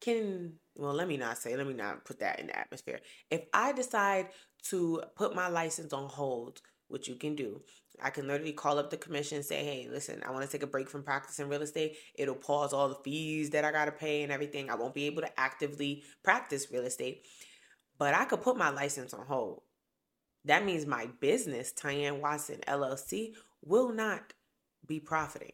can, 0.00 0.54
well, 0.74 0.94
let 0.94 1.08
me 1.08 1.16
not 1.16 1.38
say, 1.38 1.56
let 1.56 1.66
me 1.66 1.74
not 1.74 2.04
put 2.04 2.20
that 2.20 2.40
in 2.40 2.46
the 2.46 2.58
atmosphere. 2.58 3.00
If 3.30 3.42
I 3.52 3.72
decide 3.72 4.28
to 4.68 5.02
put 5.14 5.34
my 5.34 5.48
license 5.48 5.92
on 5.92 6.08
hold, 6.08 6.62
which 6.88 7.06
you 7.06 7.16
can 7.16 7.36
do, 7.36 7.60
I 8.02 8.10
can 8.10 8.26
literally 8.26 8.52
call 8.52 8.78
up 8.78 8.90
the 8.90 8.96
commission 8.96 9.36
and 9.36 9.44
say, 9.44 9.64
hey, 9.64 9.88
listen, 9.90 10.22
I 10.26 10.30
want 10.30 10.44
to 10.44 10.50
take 10.50 10.62
a 10.62 10.66
break 10.66 10.88
from 10.88 11.02
practicing 11.02 11.48
real 11.48 11.62
estate. 11.62 11.96
It'll 12.14 12.34
pause 12.34 12.72
all 12.72 12.88
the 12.88 12.98
fees 13.04 13.50
that 13.50 13.64
I 13.64 13.72
got 13.72 13.86
to 13.86 13.92
pay 13.92 14.22
and 14.22 14.32
everything. 14.32 14.70
I 14.70 14.74
won't 14.74 14.94
be 14.94 15.06
able 15.06 15.22
to 15.22 15.40
actively 15.40 16.02
practice 16.22 16.70
real 16.70 16.84
estate, 16.84 17.26
but 17.98 18.14
I 18.14 18.24
could 18.24 18.42
put 18.42 18.56
my 18.56 18.70
license 18.70 19.14
on 19.14 19.26
hold. 19.26 19.62
That 20.44 20.64
means 20.64 20.86
my 20.86 21.08
business, 21.20 21.72
Tyanne 21.72 22.20
Watson 22.20 22.60
LLC, 22.66 23.34
will 23.62 23.92
not 23.92 24.32
be 24.86 25.00
profiting. 25.00 25.52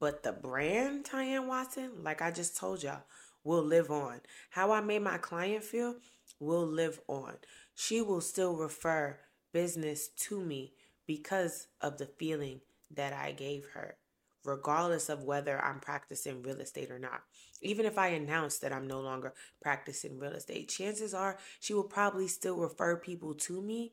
But 0.00 0.22
the 0.22 0.32
brand, 0.32 1.04
Tyanne 1.04 1.46
Watson, 1.46 2.02
like 2.02 2.22
I 2.22 2.30
just 2.30 2.56
told 2.56 2.82
y'all, 2.82 3.02
will 3.44 3.62
live 3.62 3.90
on. 3.90 4.20
How 4.50 4.72
I 4.72 4.80
made 4.80 5.02
my 5.02 5.18
client 5.18 5.64
feel 5.64 5.96
will 6.40 6.66
live 6.66 7.00
on. 7.08 7.34
She 7.74 8.00
will 8.00 8.20
still 8.20 8.56
refer 8.56 9.18
business 9.52 10.08
to 10.08 10.40
me 10.40 10.72
because 11.06 11.68
of 11.80 11.98
the 11.98 12.06
feeling 12.06 12.60
that 12.94 13.12
I 13.12 13.32
gave 13.32 13.66
her, 13.74 13.96
regardless 14.44 15.08
of 15.08 15.24
whether 15.24 15.62
I'm 15.62 15.80
practicing 15.80 16.42
real 16.42 16.60
estate 16.60 16.90
or 16.90 16.98
not. 16.98 17.22
Even 17.60 17.86
if 17.86 17.96
I 17.96 18.08
announce 18.08 18.58
that 18.58 18.72
I'm 18.72 18.86
no 18.86 19.00
longer 19.00 19.34
practicing 19.60 20.18
real 20.18 20.32
estate, 20.32 20.68
chances 20.68 21.14
are 21.14 21.38
she 21.60 21.74
will 21.74 21.84
probably 21.84 22.28
still 22.28 22.56
refer 22.56 22.96
people 22.96 23.34
to 23.34 23.62
me. 23.62 23.92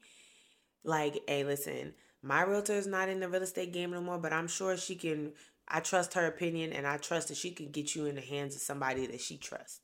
Like, 0.84 1.20
hey, 1.28 1.44
listen, 1.44 1.94
my 2.22 2.42
realtor 2.42 2.74
is 2.74 2.88
not 2.88 3.10
in 3.10 3.20
the 3.20 3.30
real 3.30 3.44
estate 3.44 3.74
game 3.74 3.92
no 3.92 4.02
more, 4.02 4.18
but 4.18 4.34
I'm 4.34 4.48
sure 4.48 4.76
she 4.78 4.96
can. 4.96 5.34
I 5.68 5.82
trust 5.82 6.16
her 6.16 6.26
opinion 6.26 6.74
and 6.74 6.88
I 6.88 6.98
trust 6.98 7.28
that 7.28 7.38
she 7.38 7.52
can 7.52 7.70
get 7.70 7.96
you 7.96 8.08
in 8.08 8.16
the 8.16 8.22
hands 8.22 8.56
of 8.56 8.62
somebody 8.62 9.06
that 9.06 9.22
she 9.22 9.38
trusts 9.38 9.82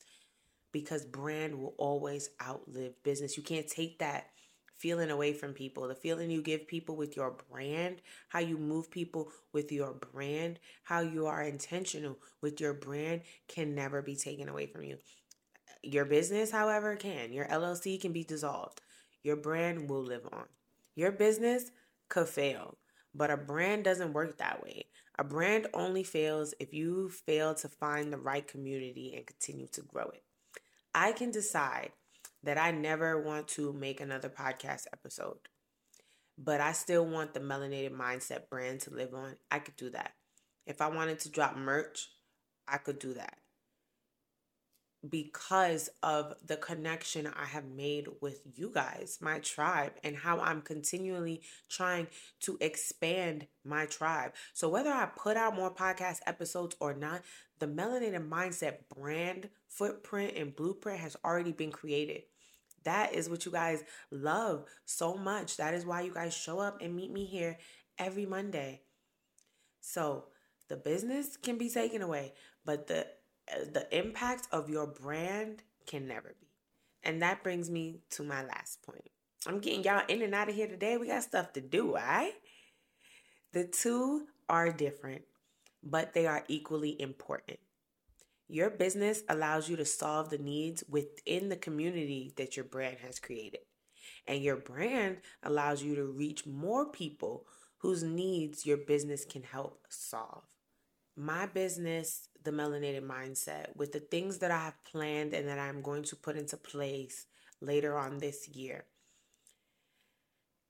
because 0.71 1.05
brand 1.05 1.57
will 1.57 1.75
always 1.77 2.31
outlive 2.43 3.01
business. 3.03 3.37
You 3.37 3.43
can't 3.43 3.67
take 3.67 3.99
that 3.99 4.31
feeling 4.77 5.11
away 5.11 5.33
from 5.33 5.53
people, 5.53 5.87
the 5.87 5.95
feeling 5.95 6.29
you 6.29 6.41
give 6.41 6.67
people 6.67 6.95
with 6.95 7.15
your 7.15 7.37
brand, 7.49 8.01
how 8.29 8.39
you 8.39 8.57
move 8.57 8.91
people 8.91 9.31
with 9.53 9.71
your 9.71 9.93
brand, 9.93 10.59
how 10.83 10.99
you 10.99 11.25
are 11.25 11.43
intentional 11.43 12.17
with 12.41 12.59
your 12.59 12.73
brand 12.73 13.21
can 13.47 13.73
never 13.73 14.01
be 14.01 14.15
taken 14.15 14.49
away 14.49 14.65
from 14.67 14.83
you. 14.83 14.97
Your 15.83 16.05
business, 16.05 16.51
however, 16.51 16.95
can. 16.95 17.31
Your 17.31 17.47
LLC 17.47 17.99
can 18.01 18.11
be 18.11 18.23
dissolved. 18.23 18.81
Your 19.23 19.35
brand 19.35 19.89
will 19.89 20.03
live 20.03 20.27
on. 20.31 20.45
Your 20.95 21.11
business 21.11 21.71
could 22.09 22.27
fail, 22.27 22.77
but 23.13 23.31
a 23.31 23.37
brand 23.37 23.83
doesn't 23.83 24.13
work 24.13 24.37
that 24.37 24.63
way. 24.63 24.85
A 25.17 25.23
brand 25.23 25.67
only 25.73 26.03
fails 26.03 26.53
if 26.59 26.73
you 26.73 27.09
fail 27.09 27.55
to 27.55 27.69
find 27.69 28.11
the 28.11 28.17
right 28.17 28.45
community 28.45 29.13
and 29.15 29.25
continue 29.25 29.67
to 29.67 29.81
grow 29.81 30.05
it. 30.05 30.23
I 30.93 31.11
can 31.11 31.31
decide 31.31 31.91
that 32.45 32.57
I 32.59 32.71
never 32.71 33.21
want 33.21 33.47
to 33.49 33.73
make 33.73 33.99
another 33.99 34.29
podcast 34.29 34.85
episode. 34.93 35.37
But 36.37 36.61
I 36.61 36.73
still 36.73 37.05
want 37.05 37.33
the 37.33 37.39
melanated 37.39 37.91
mindset 37.91 38.49
brand 38.49 38.81
to 38.81 38.93
live 38.93 39.13
on. 39.13 39.35
I 39.51 39.59
could 39.59 39.75
do 39.75 39.89
that. 39.91 40.13
If 40.67 40.81
I 40.81 40.89
wanted 40.89 41.19
to 41.19 41.29
drop 41.29 41.57
merch, 41.57 42.09
I 42.67 42.77
could 42.77 42.99
do 42.99 43.13
that. 43.13 43.37
Because 45.07 45.89
of 46.01 46.33
the 46.43 46.57
connection 46.57 47.27
I 47.27 47.45
have 47.45 47.65
made 47.65 48.07
with 48.21 48.41
you 48.55 48.71
guys, 48.73 49.19
my 49.21 49.37
tribe, 49.37 49.93
and 50.03 50.17
how 50.17 50.39
I'm 50.39 50.61
continually 50.63 51.41
trying 51.69 52.07
to 52.41 52.57
expand 52.59 53.45
my 53.63 53.85
tribe. 53.85 54.33
So, 54.53 54.67
whether 54.67 54.89
I 54.89 55.07
put 55.15 55.37
out 55.37 55.55
more 55.55 55.73
podcast 55.73 56.21
episodes 56.25 56.75
or 56.79 56.95
not, 56.95 57.21
the 57.59 57.67
Melanated 57.67 58.27
Mindset 58.27 58.89
brand 58.93 59.49
footprint 59.67 60.33
and 60.35 60.55
blueprint 60.55 60.99
has 60.99 61.15
already 61.23 61.51
been 61.51 61.71
created. 61.71 62.23
That 62.85 63.13
is 63.13 63.29
what 63.29 63.45
you 63.45 63.51
guys 63.51 63.83
love 64.11 64.65
so 64.85 65.15
much. 65.15 65.57
That 65.57 65.73
is 65.73 65.85
why 65.85 66.01
you 66.01 66.13
guys 66.13 66.33
show 66.35 66.59
up 66.59 66.81
and 66.81 66.95
meet 66.95 67.11
me 67.11 67.25
here 67.25 67.57
every 67.99 68.25
Monday. 68.25 68.81
So, 69.81 70.25
the 70.67 70.77
business 70.77 71.37
can 71.37 71.57
be 71.57 71.69
taken 71.69 72.01
away, 72.01 72.33
but 72.65 72.87
the 72.87 73.05
uh, 73.51 73.65
the 73.71 73.87
impact 73.95 74.47
of 74.51 74.69
your 74.69 74.87
brand 74.87 75.61
can 75.85 76.07
never 76.07 76.33
be. 76.39 76.47
And 77.03 77.21
that 77.21 77.43
brings 77.43 77.69
me 77.69 77.99
to 78.11 78.23
my 78.23 78.43
last 78.43 78.81
point. 78.81 79.11
I'm 79.45 79.59
getting 79.59 79.83
y'all 79.83 80.01
in 80.07 80.23
and 80.23 80.33
out 80.33 80.49
of 80.49 80.55
here 80.55 80.67
today. 80.67 80.97
We 80.97 81.07
got 81.07 81.21
stuff 81.21 81.53
to 81.53 81.61
do, 81.61 81.89
all 81.89 81.93
right? 81.93 82.33
The 83.53 83.65
two 83.65 84.25
are 84.49 84.71
different, 84.71 85.21
but 85.83 86.13
they 86.13 86.25
are 86.25 86.43
equally 86.47 86.99
important. 86.99 87.59
Your 88.47 88.69
business 88.69 89.23
allows 89.27 89.69
you 89.69 89.75
to 89.77 89.85
solve 89.85 90.29
the 90.29 90.37
needs 90.37 90.83
within 90.87 91.49
the 91.49 91.55
community 91.55 92.31
that 92.37 92.55
your 92.55 92.65
brand 92.65 92.97
has 92.99 93.19
created. 93.19 93.61
And 94.27 94.43
your 94.43 94.57
brand 94.57 95.17
allows 95.43 95.81
you 95.81 95.95
to 95.95 96.05
reach 96.05 96.45
more 96.45 96.91
people 96.91 97.45
whose 97.79 98.03
needs 98.03 98.65
your 98.65 98.77
business 98.77 99.25
can 99.25 99.43
help 99.43 99.85
solve. 99.89 100.43
My 101.17 101.45
business, 101.45 102.27
The 102.43 102.51
Melanated 102.51 103.03
Mindset, 103.03 103.75
with 103.75 103.93
the 103.93 103.99
things 103.99 104.39
that 104.39 104.51
I 104.51 104.65
have 104.65 104.83
planned 104.83 105.33
and 105.33 105.47
that 105.47 105.59
I'm 105.59 105.81
going 105.81 106.03
to 106.03 106.15
put 106.15 106.35
into 106.35 106.57
place 106.57 107.25
later 107.61 107.97
on 107.97 108.17
this 108.19 108.49
year, 108.49 108.85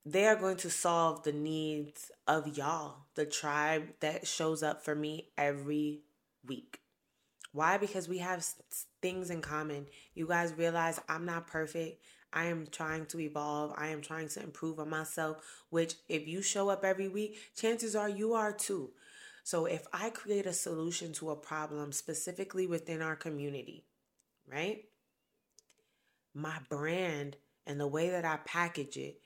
they 0.05 0.27
are 0.27 0.35
going 0.35 0.57
to 0.57 0.69
solve 0.69 1.23
the 1.23 1.33
needs 1.33 2.11
of 2.27 2.57
y'all, 2.57 3.07
the 3.15 3.25
tribe 3.25 3.87
that 4.01 4.27
shows 4.27 4.61
up 4.61 4.85
for 4.85 4.93
me 4.93 5.29
every 5.37 6.03
week. 6.45 6.79
Why? 7.55 7.77
Because 7.77 8.09
we 8.09 8.17
have 8.17 8.45
things 9.01 9.29
in 9.29 9.41
common. 9.41 9.85
You 10.13 10.27
guys 10.27 10.53
realize 10.57 10.99
I'm 11.07 11.25
not 11.25 11.47
perfect. 11.47 12.03
I 12.33 12.47
am 12.47 12.67
trying 12.69 13.05
to 13.05 13.19
evolve. 13.21 13.73
I 13.77 13.87
am 13.87 14.01
trying 14.01 14.27
to 14.27 14.43
improve 14.43 14.77
on 14.77 14.89
myself, 14.89 15.37
which 15.69 15.93
if 16.09 16.27
you 16.27 16.41
show 16.41 16.67
up 16.67 16.83
every 16.83 17.07
week, 17.07 17.37
chances 17.55 17.95
are 17.95 18.09
you 18.09 18.33
are 18.33 18.51
too. 18.51 18.89
So 19.45 19.67
if 19.67 19.87
I 19.93 20.09
create 20.09 20.45
a 20.45 20.51
solution 20.51 21.13
to 21.13 21.29
a 21.29 21.35
problem 21.37 21.93
specifically 21.93 22.67
within 22.67 23.01
our 23.01 23.15
community, 23.15 23.85
right? 24.51 24.83
My 26.33 26.57
brand 26.67 27.37
and 27.65 27.79
the 27.79 27.87
way 27.87 28.09
that 28.09 28.25
I 28.25 28.39
package 28.43 28.97
it, 28.97 29.21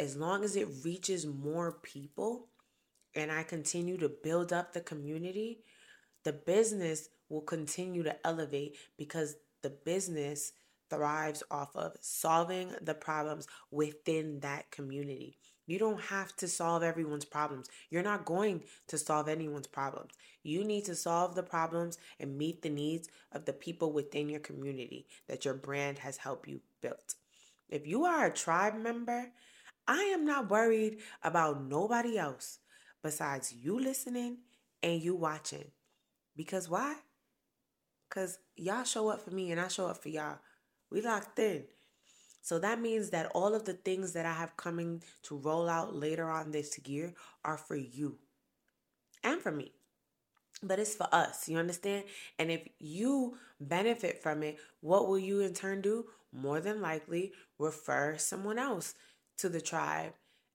as 0.00 0.16
long 0.16 0.42
as 0.42 0.56
it 0.56 0.66
reaches 0.84 1.26
more 1.26 1.78
people 1.84 2.48
and 3.14 3.30
I 3.30 3.44
continue 3.44 3.98
to 3.98 4.08
build 4.08 4.52
up 4.52 4.72
the 4.72 4.80
community, 4.80 5.60
the 6.24 6.32
business 6.32 7.10
will 7.28 7.40
continue 7.40 8.02
to 8.02 8.26
elevate 8.26 8.76
because 8.96 9.36
the 9.62 9.70
business 9.70 10.52
thrives 10.90 11.42
off 11.50 11.74
of 11.76 11.92
solving 12.00 12.72
the 12.80 12.94
problems 12.94 13.46
within 13.70 14.40
that 14.40 14.70
community. 14.70 15.36
You 15.66 15.78
don't 15.78 16.00
have 16.00 16.34
to 16.36 16.48
solve 16.48 16.82
everyone's 16.82 17.26
problems. 17.26 17.68
You're 17.90 18.02
not 18.02 18.24
going 18.24 18.62
to 18.86 18.96
solve 18.96 19.28
anyone's 19.28 19.66
problems. 19.66 20.12
You 20.42 20.64
need 20.64 20.86
to 20.86 20.94
solve 20.94 21.34
the 21.34 21.42
problems 21.42 21.98
and 22.18 22.38
meet 22.38 22.62
the 22.62 22.70
needs 22.70 23.10
of 23.32 23.44
the 23.44 23.52
people 23.52 23.92
within 23.92 24.30
your 24.30 24.40
community 24.40 25.06
that 25.28 25.44
your 25.44 25.52
brand 25.52 25.98
has 25.98 26.16
helped 26.16 26.48
you 26.48 26.60
build. 26.80 27.14
If 27.68 27.86
you 27.86 28.06
are 28.06 28.26
a 28.26 28.32
tribe 28.32 28.76
member, 28.76 29.26
I 29.86 30.04
am 30.04 30.24
not 30.24 30.50
worried 30.50 31.00
about 31.22 31.62
nobody 31.62 32.16
else 32.16 32.60
besides 33.02 33.52
you 33.52 33.78
listening 33.78 34.38
and 34.82 35.02
you 35.02 35.14
watching. 35.14 35.70
Because 36.34 36.70
why? 36.70 36.94
Because 38.08 38.38
y'all 38.56 38.84
show 38.84 39.08
up 39.08 39.22
for 39.22 39.30
me 39.30 39.50
and 39.52 39.60
I 39.60 39.68
show 39.68 39.86
up 39.86 40.02
for 40.02 40.08
y'all. 40.08 40.38
We 40.90 41.02
locked 41.02 41.38
in. 41.38 41.64
So 42.40 42.58
that 42.60 42.80
means 42.80 43.10
that 43.10 43.30
all 43.34 43.54
of 43.54 43.64
the 43.64 43.74
things 43.74 44.14
that 44.14 44.24
I 44.24 44.32
have 44.32 44.56
coming 44.56 45.02
to 45.24 45.36
roll 45.36 45.68
out 45.68 45.94
later 45.94 46.30
on 46.30 46.50
this 46.50 46.78
year 46.86 47.12
are 47.44 47.58
for 47.58 47.76
you 47.76 48.16
and 49.22 49.40
for 49.40 49.52
me. 49.52 49.72
But 50.62 50.78
it's 50.78 50.94
for 50.94 51.08
us, 51.12 51.48
you 51.48 51.58
understand? 51.58 52.04
And 52.38 52.50
if 52.50 52.66
you 52.78 53.36
benefit 53.60 54.22
from 54.22 54.42
it, 54.42 54.58
what 54.80 55.06
will 55.06 55.18
you 55.18 55.40
in 55.40 55.54
turn 55.54 55.82
do? 55.82 56.06
More 56.32 56.60
than 56.60 56.80
likely 56.80 57.32
refer 57.58 58.16
someone 58.18 58.58
else 58.58 58.94
to 59.38 59.48
the 59.48 59.60
tribe. 59.60 60.14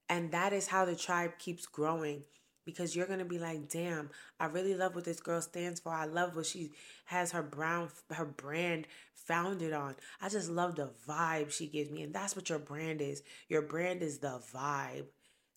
And 0.10 0.32
that 0.32 0.52
is 0.52 0.68
how 0.68 0.86
the 0.86 0.96
tribe 0.96 1.38
keeps 1.40 1.66
growing 1.66 2.24
because 2.66 2.96
you're 2.96 3.08
gonna 3.08 3.26
be 3.26 3.40
like, 3.40 3.70
damn, 3.70 4.10
I 4.40 4.46
really 4.46 4.76
love 4.76 4.96
what 4.96 5.06
this 5.06 5.20
girl 5.20 5.42
stands 5.42 5.80
for. 5.80 5.94
I 5.94 6.06
love 6.06 6.36
what 6.36 6.46
she 6.46 6.72
has 7.06 7.32
her 7.32 7.44
brown 7.44 7.90
her 8.12 8.26
brand 8.26 8.88
founded 9.14 9.74
on. 9.74 9.96
I 10.22 10.30
just 10.30 10.50
love 10.50 10.76
the 10.76 10.92
vibe 11.08 11.52
she 11.52 11.68
gives 11.68 11.92
me, 11.92 12.04
and 12.04 12.14
that's 12.14 12.36
what 12.36 12.50
your 12.50 12.60
brand 12.60 13.02
is. 13.02 13.24
Your 13.50 13.62
brand 13.62 14.02
is 14.02 14.20
the 14.20 14.42
vibe 14.54 15.06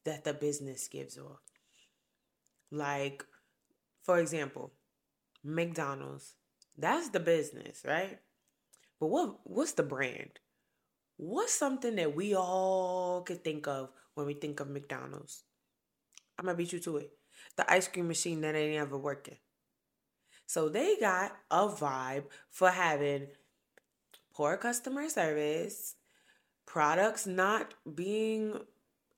that 0.05 0.25
the 0.25 0.35
business 0.35 0.89
gives 0.89 1.19
off. 1.19 1.41
Like, 2.71 3.25
for 4.03 4.19
example, 4.19 4.73
McDonald's. 5.45 6.35
That's 6.79 7.11
the 7.11 7.21
business, 7.21 7.83
right? 7.87 8.21
But 9.01 9.09
what 9.09 9.41
what's 9.45 9.73
the 9.73 9.85
brand? 9.85 10.41
What's 11.19 11.55
something 11.55 11.97
that 11.97 12.17
we 12.17 12.35
all 12.37 13.23
could 13.23 13.45
think 13.45 13.69
of 13.69 13.91
when 14.15 14.27
we 14.27 14.35
think 14.35 14.61
of 14.61 14.71
McDonald's? 14.71 15.46
I'm 16.39 16.47
gonna 16.47 16.57
beat 16.57 16.73
you 16.73 16.81
to 16.81 16.99
it. 16.99 17.13
The 17.57 17.71
ice 17.71 17.89
cream 17.89 18.09
machine 18.09 18.41
that 18.43 18.55
ain't 18.55 18.81
ever 18.81 18.99
working. 18.99 19.37
So 20.47 20.69
they 20.69 20.97
got 20.99 21.37
a 21.51 21.69
vibe 21.69 22.25
for 22.51 22.71
having 22.71 23.29
poor 24.33 24.57
customer 24.57 25.09
service, 25.09 25.95
products 26.67 27.27
not 27.27 27.75
being 27.95 28.61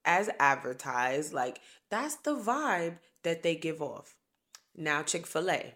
as 0.04 0.30
advertised. 0.38 1.32
Like 1.32 1.60
that's 1.90 2.16
the 2.16 2.36
vibe 2.36 2.98
that 3.24 3.42
they 3.42 3.56
give 3.56 3.82
off. 3.82 4.16
Now, 4.76 5.02
Chick 5.02 5.26
fil 5.26 5.50
A, 5.50 5.74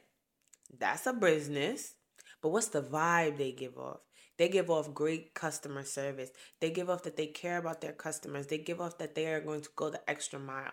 that's 0.78 1.06
a 1.06 1.12
business, 1.12 1.94
but 2.40 2.50
what's 2.50 2.68
the 2.68 2.82
vibe 2.82 3.36
they 3.36 3.52
give 3.52 3.76
off? 3.76 4.00
They 4.38 4.48
give 4.48 4.70
off 4.70 4.94
great 4.94 5.34
customer 5.34 5.84
service. 5.84 6.30
They 6.60 6.70
give 6.70 6.88
off 6.88 7.02
that 7.02 7.16
they 7.16 7.26
care 7.26 7.58
about 7.58 7.80
their 7.80 7.92
customers. 7.92 8.46
They 8.46 8.58
give 8.58 8.80
off 8.80 8.98
that 8.98 9.14
they 9.14 9.26
are 9.26 9.40
going 9.40 9.60
to 9.60 9.68
go 9.76 9.90
the 9.90 10.08
extra 10.08 10.38
mile. 10.38 10.72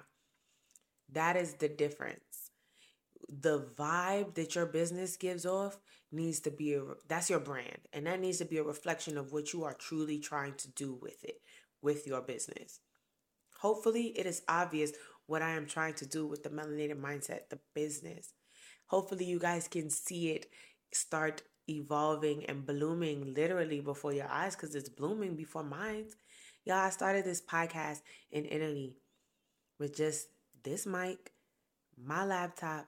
That 1.14 1.36
is 1.36 1.54
the 1.56 1.70
difference. 1.70 2.52
The 3.28 3.68
vibe 3.78 4.36
that 4.36 4.56
your 4.56 4.66
business 4.66 5.18
gives 5.18 5.46
off 5.46 5.80
needs 6.12 6.40
to 6.42 6.52
be 6.52 6.74
a 6.74 6.82
that's 7.08 7.30
your 7.30 7.40
brand 7.40 7.78
and 7.94 8.08
that 8.08 8.20
needs 8.20 8.40
to 8.40 8.46
be 8.46 8.58
a 8.58 8.64
reflection 8.64 9.18
of 9.18 9.32
what 9.32 9.54
you 9.54 9.64
are 9.64 9.76
truly 9.76 10.18
trying 10.20 10.56
to 10.56 10.68
do 10.72 10.98
with 11.00 11.24
it 11.24 11.42
with 11.82 12.08
your 12.08 12.22
business. 12.22 12.80
Hopefully 13.62 14.14
it 14.18 14.26
is 14.26 14.42
obvious 14.48 14.92
what 15.28 15.42
I 15.42 15.52
am 15.52 15.68
trying 15.68 15.94
to 15.96 16.06
do 16.08 16.26
with 16.26 16.44
the 16.44 16.50
melanated 16.50 17.00
mindset, 17.00 17.50
the 17.50 17.60
business. 17.76 18.34
Hopefully 18.88 19.26
you 19.26 19.40
guys 19.40 19.68
can 19.68 19.90
see 19.90 20.32
it 20.32 20.48
start 20.92 21.44
evolving 21.70 22.46
and 22.46 22.66
blooming 22.66 23.34
literally 23.36 23.80
before 23.80 24.14
your 24.14 24.28
eyes 24.28 24.56
cuz 24.56 24.74
it's 24.74 24.90
blooming 24.90 25.36
before 25.36 25.64
mine. 25.64 26.08
Y'all, 26.66 26.78
I 26.78 26.90
started 26.90 27.26
this 27.26 27.42
podcast 27.42 28.02
in 28.32 28.46
Italy 28.46 28.96
with 29.80 29.96
just 29.96 30.28
this 30.70 30.86
mic, 30.86 31.32
my 31.98 32.24
laptop 32.24 32.88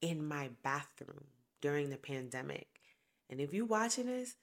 in 0.00 0.26
my 0.26 0.50
bathroom 0.64 1.24
during 1.60 1.90
the 1.90 1.96
pandemic. 1.96 2.66
And 3.28 3.40
if 3.40 3.54
you 3.54 3.64
watching 3.64 4.06
this 4.06 4.34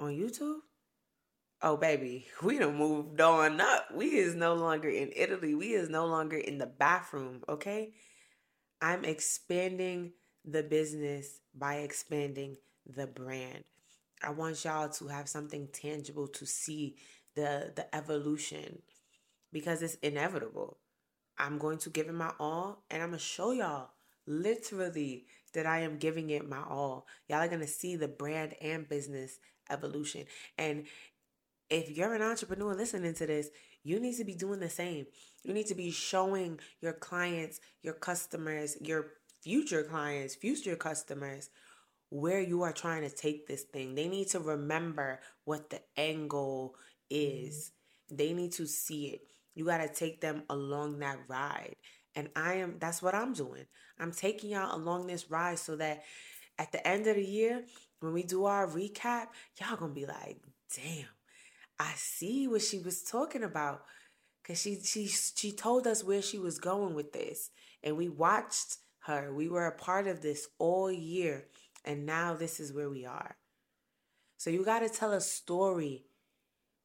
on 0.00 0.10
YouTube, 0.10 0.58
oh 1.62 1.76
baby, 1.76 2.26
we 2.42 2.58
done 2.58 2.76
moved 2.76 3.20
on 3.20 3.60
up. 3.60 3.86
We 3.94 4.06
is 4.06 4.34
no 4.34 4.54
longer 4.54 4.88
in 4.88 5.12
Italy. 5.14 5.54
We 5.54 5.74
is 5.74 5.88
no 5.88 6.06
longer 6.06 6.36
in 6.36 6.58
the 6.58 6.66
bathroom, 6.66 7.42
okay? 7.48 7.92
I'm 8.82 9.04
expanding 9.04 10.12
the 10.44 10.62
business 10.62 11.40
by 11.54 11.76
expanding 11.76 12.56
the 12.84 13.06
brand. 13.06 13.64
I 14.22 14.30
want 14.30 14.64
y'all 14.64 14.88
to 14.88 15.08
have 15.08 15.28
something 15.28 15.68
tangible 15.72 16.28
to 16.28 16.46
see 16.46 16.96
the 17.34 17.72
the 17.74 17.94
evolution 17.94 18.82
because 19.52 19.82
it's 19.82 19.94
inevitable. 19.96 20.78
I'm 21.38 21.58
going 21.58 21.78
to 21.78 21.90
give 21.90 22.08
it 22.08 22.14
my 22.14 22.32
all 22.38 22.84
and 22.90 23.02
I'm 23.02 23.10
going 23.10 23.18
to 23.18 23.24
show 23.24 23.52
y'all 23.52 23.90
literally 24.26 25.26
that 25.52 25.66
I 25.66 25.80
am 25.80 25.98
giving 25.98 26.30
it 26.30 26.48
my 26.48 26.62
all. 26.68 27.06
Y'all 27.28 27.38
are 27.38 27.48
going 27.48 27.60
to 27.60 27.66
see 27.66 27.96
the 27.96 28.08
brand 28.08 28.54
and 28.60 28.88
business 28.88 29.38
evolution. 29.70 30.24
And 30.58 30.86
if 31.70 31.96
you're 31.96 32.14
an 32.14 32.22
entrepreneur 32.22 32.74
listening 32.74 33.14
to 33.14 33.26
this, 33.26 33.50
you 33.82 34.00
need 34.00 34.16
to 34.16 34.24
be 34.24 34.34
doing 34.34 34.60
the 34.60 34.70
same. 34.70 35.06
You 35.42 35.52
need 35.52 35.66
to 35.66 35.74
be 35.74 35.90
showing 35.90 36.58
your 36.80 36.94
clients, 36.94 37.60
your 37.82 37.94
customers, 37.94 38.76
your 38.80 39.06
future 39.42 39.82
clients, 39.82 40.34
future 40.34 40.76
customers 40.76 41.50
where 42.10 42.40
you 42.40 42.62
are 42.62 42.72
trying 42.72 43.02
to 43.02 43.10
take 43.14 43.46
this 43.46 43.62
thing. 43.62 43.94
They 43.94 44.08
need 44.08 44.28
to 44.28 44.40
remember 44.40 45.20
what 45.44 45.70
the 45.70 45.80
end 45.96 46.30
goal 46.30 46.76
is. 47.10 47.72
They 48.10 48.32
need 48.32 48.52
to 48.52 48.66
see 48.66 49.06
it. 49.06 49.22
You 49.54 49.64
got 49.64 49.78
to 49.78 49.88
take 49.88 50.20
them 50.20 50.42
along 50.50 50.98
that 51.00 51.18
ride. 51.28 51.76
And 52.14 52.28
I 52.36 52.54
am, 52.54 52.76
that's 52.78 53.02
what 53.02 53.14
I'm 53.14 53.32
doing. 53.32 53.64
I'm 53.98 54.12
taking 54.12 54.50
y'all 54.50 54.76
along 54.76 55.06
this 55.06 55.30
ride 55.30 55.58
so 55.58 55.76
that 55.76 56.02
at 56.58 56.72
the 56.72 56.86
end 56.86 57.06
of 57.06 57.16
the 57.16 57.24
year, 57.24 57.64
when 58.00 58.12
we 58.12 58.22
do 58.22 58.44
our 58.44 58.66
recap, 58.66 59.28
y'all 59.60 59.76
gonna 59.76 59.92
be 59.92 60.06
like, 60.06 60.38
damn, 60.76 61.06
I 61.78 61.92
see 61.96 62.46
what 62.46 62.62
she 62.62 62.78
was 62.78 63.02
talking 63.02 63.42
about. 63.42 63.82
Cause 64.46 64.60
she 64.60 64.78
she 64.82 65.06
she 65.06 65.52
told 65.52 65.86
us 65.86 66.04
where 66.04 66.20
she 66.20 66.38
was 66.38 66.58
going 66.58 66.94
with 66.94 67.12
this. 67.12 67.50
And 67.82 67.96
we 67.96 68.08
watched 68.08 68.76
her. 69.00 69.32
We 69.32 69.48
were 69.48 69.66
a 69.66 69.76
part 69.76 70.06
of 70.06 70.20
this 70.20 70.48
all 70.58 70.92
year. 70.92 71.46
And 71.84 72.04
now 72.04 72.34
this 72.34 72.60
is 72.60 72.72
where 72.72 72.90
we 72.90 73.06
are. 73.06 73.36
So 74.36 74.50
you 74.50 74.64
gotta 74.64 74.90
tell 74.90 75.12
a 75.12 75.20
story 75.20 76.04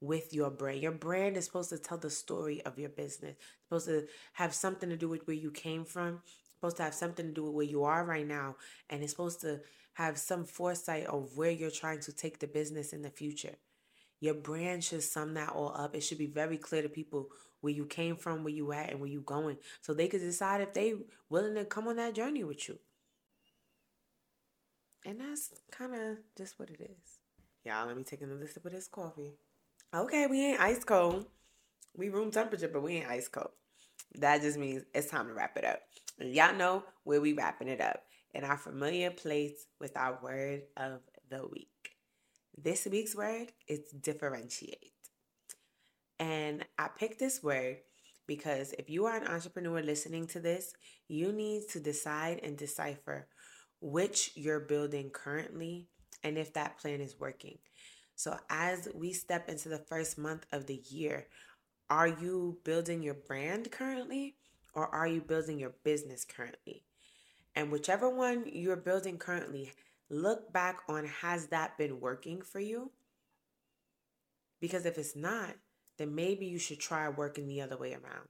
with 0.02 0.34
your 0.34 0.50
brand. 0.50 0.82
Your 0.82 0.92
brand 0.92 1.38
is 1.38 1.46
supposed 1.46 1.70
to 1.72 1.78
tell 1.78 1.98
the 1.98 2.10
story 2.10 2.62
of 2.66 2.80
your 2.80 2.90
business. 2.90 3.36
It's 3.38 3.64
supposed 3.68 3.88
to 3.88 4.08
have 4.34 4.54
something 4.54 4.90
to 4.90 4.98
do 4.98 5.10
with 5.10 5.28
where 5.28 5.36
you 5.36 5.52
came 5.52 5.86
from. 5.86 6.22
It's 6.26 6.54
supposed 6.56 6.78
to 6.78 6.84
have 6.84 6.94
something 6.94 7.28
to 7.28 7.34
do 7.34 7.44
with 7.44 7.54
where 7.54 7.66
you 7.66 7.84
are 7.84 8.06
right 8.06 8.28
now, 8.28 8.56
and 8.90 9.04
it's 9.04 9.12
supposed 9.12 9.42
to 9.42 9.62
have 9.94 10.18
some 10.18 10.46
foresight 10.46 11.06
of 11.06 11.36
where 11.36 11.52
you're 11.52 11.72
trying 11.72 12.00
to 12.02 12.14
take 12.14 12.40
the 12.40 12.48
business 12.48 12.94
in 12.94 13.02
the 13.02 13.10
future. 13.10 13.56
Your 14.22 14.34
brand 14.34 14.84
should 14.84 15.04
sum 15.04 15.34
that 15.36 15.50
all 15.50 15.74
up. 15.76 15.96
It 15.96 16.02
should 16.02 16.18
be 16.18 16.28
very 16.28 16.58
clear 16.58 16.82
to 16.82 16.90
people 16.90 17.30
where 17.62 17.74
you 17.74 17.86
came 17.86 18.16
from, 18.16 18.44
where 18.44 18.54
you 18.54 18.72
at, 18.72 18.92
and 18.92 19.00
where 19.00 19.10
you 19.10 19.22
going, 19.22 19.58
so 19.82 19.94
they 19.94 20.08
could 20.08 20.22
decide 20.22 20.62
if 20.62 20.74
they 20.74 20.94
willing 21.30 21.56
to 21.56 21.66
come 21.66 21.88
on 21.88 21.98
that 21.98 22.16
journey 22.16 22.44
with 22.44 22.68
you. 22.70 22.80
And 25.06 25.20
that's 25.20 25.54
kind 25.72 25.96
of 25.96 26.18
just 26.38 26.60
what 26.60 26.70
it 26.70 26.80
is. 26.82 27.20
Y'all, 27.66 27.88
let 27.88 27.98
me 27.98 28.04
take 28.04 28.22
another 28.22 28.48
sip 28.48 28.66
of 28.66 28.72
this 28.72 28.88
coffee. 28.88 29.34
Okay, 29.92 30.28
we 30.28 30.46
ain't 30.46 30.62
ice 30.62 30.84
cold. 30.84 31.26
We 31.98 32.10
room 32.10 32.30
temperature, 32.30 32.70
but 32.72 32.84
we 32.84 32.98
ain't 32.98 33.10
ice 33.10 33.28
cold. 33.28 33.50
That 34.20 34.42
just 34.42 34.56
means 34.56 34.84
it's 34.94 35.10
time 35.10 35.28
to 35.28 35.34
wrap 35.34 35.58
it 35.58 35.66
up. 35.66 35.80
And 36.20 36.32
y'all 36.32 36.56
know 36.56 36.84
where 37.06 37.20
we 37.20 37.34
wrapping 37.34 37.70
it 37.70 37.82
up 37.82 38.04
in 38.36 38.44
our 38.44 38.58
familiar 38.58 39.10
place 39.10 39.66
with 39.80 39.98
our 39.98 40.20
word 40.22 40.62
of 40.78 41.00
the 41.32 41.48
week. 41.48 41.96
This 42.56 42.86
week's 42.86 43.16
word 43.16 43.52
is 43.68 43.80
differentiate. 44.00 44.92
And 46.20 46.66
I 46.78 46.90
picked 46.90 47.18
this 47.18 47.42
word 47.42 47.78
because 48.28 48.74
if 48.78 48.92
you 48.92 49.08
are 49.08 49.18
an 49.18 49.28
entrepreneur 49.28 49.82
listening 49.82 50.28
to 50.28 50.40
this, 50.40 50.72
you 51.08 51.32
need 51.32 51.64
to 51.72 51.80
decide 51.80 52.42
and 52.44 52.56
decipher 52.56 53.28
which 53.82 54.34
you're 54.36 54.60
building 54.60 55.10
currently 55.10 55.88
and 56.24 56.38
if 56.38 56.54
that 56.54 56.78
plan 56.78 57.02
is 57.02 57.20
working. 57.20 57.58
So, 58.20 58.38
as 58.50 58.90
we 58.94 59.14
step 59.14 59.48
into 59.48 59.70
the 59.70 59.78
first 59.78 60.18
month 60.18 60.46
of 60.52 60.66
the 60.66 60.82
year, 60.90 61.28
are 61.90 62.10
you 62.10 62.58
building 62.66 63.02
your 63.02 63.14
brand 63.14 63.72
currently 63.72 64.36
or 64.74 64.88
are 64.88 65.08
you 65.08 65.22
building 65.22 65.58
your 65.58 65.72
business 65.86 66.26
currently? 66.26 66.84
And 67.56 67.72
whichever 67.72 68.10
one 68.10 68.44
you're 68.52 68.76
building 68.76 69.20
currently, 69.20 69.72
look 70.10 70.52
back 70.52 70.80
on 70.90 71.06
has 71.06 71.48
that 71.48 71.78
been 71.78 72.02
working 72.02 72.42
for 72.42 72.60
you? 72.60 72.92
Because 74.60 74.86
if 74.86 74.98
it's 74.98 75.16
not, 75.16 75.56
then 75.98 76.14
maybe 76.14 76.46
you 76.46 76.60
should 76.60 76.82
try 76.82 77.08
working 77.08 77.48
the 77.48 77.62
other 77.62 77.78
way 77.78 77.94
around. 77.94 78.28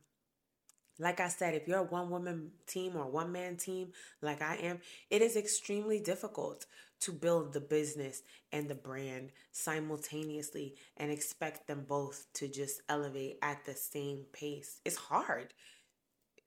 Like 0.99 1.19
I 1.19 1.29
said, 1.29 1.55
if 1.55 1.67
you're 1.67 1.79
a 1.79 1.83
one 1.83 2.11
woman 2.11 2.51
team 2.67 2.95
or 2.95 3.09
one 3.09 3.31
man 3.31 3.57
team 3.57 3.93
like 4.21 4.43
I 4.43 4.57
am, 4.57 4.81
it 5.09 5.23
is 5.23 5.35
extremely 5.35 5.99
difficult 5.99 6.67
to 7.01 7.11
build 7.11 7.53
the 7.53 7.61
business 7.61 8.21
and 8.51 8.67
the 8.67 8.75
brand 8.75 9.31
simultaneously 9.51 10.75
and 10.97 11.11
expect 11.11 11.67
them 11.67 11.85
both 11.87 12.27
to 12.33 12.47
just 12.47 12.81
elevate 12.89 13.37
at 13.41 13.65
the 13.65 13.73
same 13.73 14.25
pace. 14.33 14.79
It's 14.85 14.97
hard. 14.97 15.53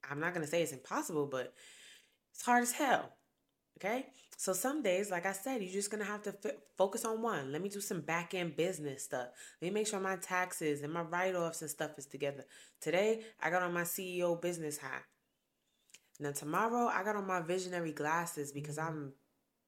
I'm 0.08 0.20
not 0.20 0.34
going 0.34 0.44
to 0.44 0.50
say 0.50 0.62
it's 0.62 0.72
impossible, 0.72 1.26
but 1.26 1.54
it's 2.32 2.44
hard 2.44 2.62
as 2.62 2.72
hell. 2.72 3.12
Okay? 3.78 4.06
So 4.36 4.52
some 4.52 4.82
days, 4.82 5.10
like 5.10 5.26
I 5.26 5.32
said, 5.32 5.62
you're 5.62 5.72
just 5.72 5.90
gonna 5.90 6.04
have 6.04 6.22
to 6.24 6.34
f- 6.44 6.56
focus 6.76 7.04
on 7.04 7.22
one. 7.22 7.52
Let 7.52 7.62
me 7.62 7.68
do 7.68 7.80
some 7.80 8.00
back 8.00 8.34
end 8.34 8.56
business 8.56 9.04
stuff. 9.04 9.28
Let 9.60 9.68
me 9.68 9.74
make 9.74 9.86
sure 9.86 10.00
my 10.00 10.16
taxes 10.16 10.82
and 10.82 10.92
my 10.92 11.02
write 11.02 11.36
offs 11.36 11.62
and 11.62 11.70
stuff 11.70 11.92
is 11.96 12.06
together. 12.06 12.44
Today, 12.80 13.22
I 13.40 13.50
got 13.50 13.62
on 13.62 13.72
my 13.72 13.82
CEO 13.82 14.40
business 14.40 14.78
hat. 14.78 15.04
Now, 16.18 16.32
tomorrow, 16.32 16.88
I 16.88 17.04
got 17.04 17.16
on 17.16 17.26
my 17.26 17.40
visionary 17.40 17.92
glasses 17.92 18.52
because 18.52 18.78
mm-hmm. 18.78 18.88
I'm 18.88 19.12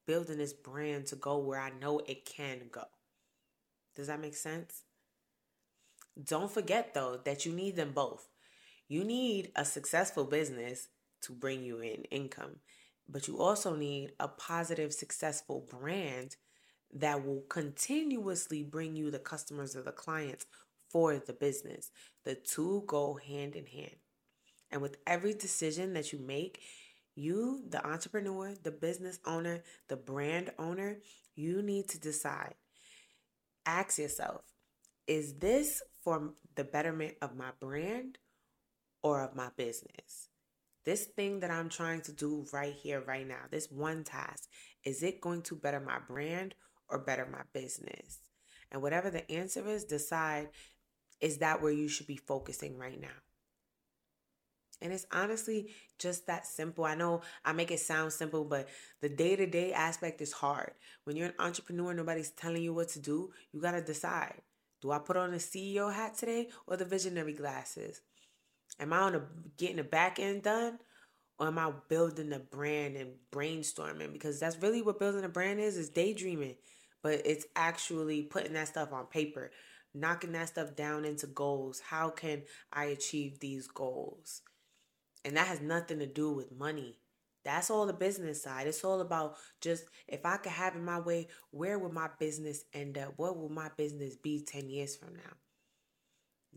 building 0.06 0.38
this 0.38 0.52
brand 0.52 1.06
to 1.06 1.16
go 1.16 1.38
where 1.38 1.60
I 1.60 1.70
know 1.80 2.00
it 2.06 2.24
can 2.24 2.62
go. 2.70 2.84
Does 3.96 4.08
that 4.08 4.20
make 4.20 4.34
sense? 4.34 4.82
Don't 6.22 6.50
forget 6.50 6.94
though 6.94 7.20
that 7.24 7.44
you 7.44 7.52
need 7.52 7.76
them 7.76 7.92
both. 7.92 8.28
You 8.88 9.04
need 9.04 9.50
a 9.56 9.64
successful 9.64 10.24
business 10.24 10.88
to 11.22 11.32
bring 11.32 11.64
you 11.64 11.80
in 11.80 12.04
income 12.10 12.56
but 13.08 13.28
you 13.28 13.38
also 13.38 13.74
need 13.74 14.12
a 14.18 14.28
positive, 14.28 14.92
successful 14.92 15.66
brand 15.68 16.36
that 16.92 17.24
will 17.24 17.42
continuously 17.48 18.62
bring 18.62 18.96
you 18.96 19.10
the 19.10 19.18
customers 19.18 19.76
or 19.76 19.82
the 19.82 19.92
clients 19.92 20.46
for 20.88 21.18
the 21.18 21.32
business. 21.32 21.90
The 22.24 22.34
two 22.34 22.84
go 22.86 23.14
hand 23.14 23.56
in 23.56 23.66
hand. 23.66 23.96
And 24.70 24.80
with 24.80 24.96
every 25.06 25.34
decision 25.34 25.92
that 25.94 26.12
you 26.12 26.18
make, 26.18 26.60
you, 27.14 27.62
the 27.68 27.84
entrepreneur, 27.86 28.54
the 28.62 28.70
business 28.70 29.18
owner, 29.26 29.62
the 29.88 29.96
brand 29.96 30.52
owner, 30.58 30.98
you 31.34 31.62
need 31.62 31.88
to 31.90 32.00
decide. 32.00 32.54
Ask 33.66 33.98
yourself, 33.98 34.42
is 35.06 35.34
this 35.34 35.82
for 36.02 36.32
the 36.54 36.64
betterment 36.64 37.14
of 37.22 37.36
my 37.36 37.50
brand 37.60 38.18
or 39.02 39.22
of 39.22 39.34
my 39.34 39.48
business? 39.56 40.28
This 40.84 41.04
thing 41.04 41.40
that 41.40 41.50
I'm 41.50 41.70
trying 41.70 42.02
to 42.02 42.12
do 42.12 42.46
right 42.52 42.74
here, 42.74 43.00
right 43.00 43.26
now, 43.26 43.46
this 43.50 43.70
one 43.70 44.04
task, 44.04 44.48
is 44.84 45.02
it 45.02 45.20
going 45.20 45.42
to 45.42 45.56
better 45.56 45.80
my 45.80 45.98
brand 46.06 46.54
or 46.90 46.98
better 46.98 47.26
my 47.30 47.42
business? 47.52 48.20
And 48.70 48.82
whatever 48.82 49.08
the 49.08 49.30
answer 49.30 49.66
is, 49.66 49.84
decide 49.84 50.48
is 51.20 51.38
that 51.38 51.62
where 51.62 51.72
you 51.72 51.88
should 51.88 52.06
be 52.06 52.16
focusing 52.16 52.76
right 52.76 53.00
now? 53.00 53.08
And 54.80 54.92
it's 54.92 55.06
honestly 55.12 55.70
just 55.98 56.26
that 56.26 56.46
simple. 56.46 56.84
I 56.84 56.94
know 56.94 57.22
I 57.44 57.52
make 57.52 57.70
it 57.70 57.80
sound 57.80 58.12
simple, 58.12 58.44
but 58.44 58.68
the 59.00 59.08
day 59.08 59.36
to 59.36 59.46
day 59.46 59.72
aspect 59.72 60.20
is 60.20 60.32
hard. 60.32 60.72
When 61.04 61.16
you're 61.16 61.28
an 61.28 61.34
entrepreneur, 61.38 61.94
nobody's 61.94 62.30
telling 62.30 62.62
you 62.62 62.74
what 62.74 62.88
to 62.90 62.98
do. 62.98 63.32
You 63.52 63.60
got 63.60 63.72
to 63.72 63.82
decide 63.82 64.42
do 64.84 64.90
I 64.90 64.98
put 64.98 65.16
on 65.16 65.30
the 65.30 65.38
CEO 65.38 65.92
hat 65.92 66.14
today 66.14 66.50
or 66.66 66.76
the 66.76 66.84
visionary 66.84 67.32
glasses? 67.32 68.02
Am 68.78 68.92
I 68.92 68.98
on 68.98 69.14
a 69.14 69.22
getting 69.56 69.76
the 69.76 69.84
back 69.84 70.18
end 70.18 70.42
done? 70.42 70.78
Or 71.38 71.48
am 71.48 71.58
I 71.58 71.72
building 71.88 72.32
a 72.32 72.38
brand 72.38 72.96
and 72.96 73.14
brainstorming? 73.32 74.12
Because 74.12 74.38
that's 74.38 74.60
really 74.62 74.82
what 74.82 74.98
building 74.98 75.24
a 75.24 75.28
brand 75.28 75.58
is, 75.58 75.76
is 75.78 75.88
daydreaming. 75.88 76.56
But 77.02 77.22
it's 77.24 77.46
actually 77.56 78.22
putting 78.22 78.52
that 78.52 78.68
stuff 78.68 78.92
on 78.92 79.06
paper, 79.06 79.50
knocking 79.94 80.32
that 80.32 80.48
stuff 80.48 80.76
down 80.76 81.06
into 81.06 81.26
goals. 81.26 81.80
How 81.80 82.10
can 82.10 82.42
I 82.72 82.84
achieve 82.84 83.40
these 83.40 83.66
goals? 83.66 84.42
And 85.24 85.36
that 85.36 85.46
has 85.46 85.60
nothing 85.60 85.98
to 86.00 86.06
do 86.06 86.32
with 86.32 86.52
money. 86.52 86.98
That's 87.44 87.70
all 87.70 87.86
the 87.86 87.92
business 87.92 88.42
side. 88.42 88.66
It's 88.66 88.84
all 88.84 89.00
about 89.00 89.36
just 89.60 89.84
if 90.08 90.24
I 90.24 90.38
could 90.38 90.52
have 90.52 90.76
it 90.76 90.82
my 90.82 91.00
way, 91.00 91.28
where 91.50 91.78
would 91.78 91.92
my 91.92 92.08
business 92.18 92.64
end 92.72 92.96
up? 92.96 93.14
What 93.16 93.36
will 93.36 93.50
my 93.50 93.70
business 93.76 94.16
be 94.16 94.44
10 94.46 94.70
years 94.70 94.96
from 94.96 95.14
now? 95.14 95.34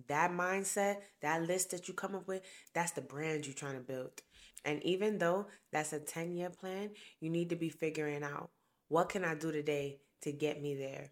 that 0.08 0.32
mindset, 0.32 0.98
that 1.22 1.44
list 1.44 1.72
that 1.72 1.88
you 1.88 1.94
come 1.94 2.16
up 2.16 2.28
with, 2.28 2.42
that's 2.74 2.92
the 2.92 3.02
brand 3.02 3.46
you're 3.46 3.56
trying 3.56 3.76
to 3.76 3.82
build. 3.82 4.22
And 4.64 4.84
even 4.84 5.18
though 5.18 5.48
that's 5.72 5.94
a 5.94 6.00
10 6.00 6.34
year 6.34 6.50
plan, 6.50 6.92
you 7.20 7.30
need 7.30 7.50
to 7.50 7.56
be 7.56 7.70
figuring 7.70 8.24
out 8.24 8.52
what 8.90 9.10
can 9.10 9.26
I 9.26 9.36
do 9.36 9.52
today 9.52 10.00
to 10.22 10.32
get 10.32 10.62
me 10.62 10.76
there, 10.76 11.12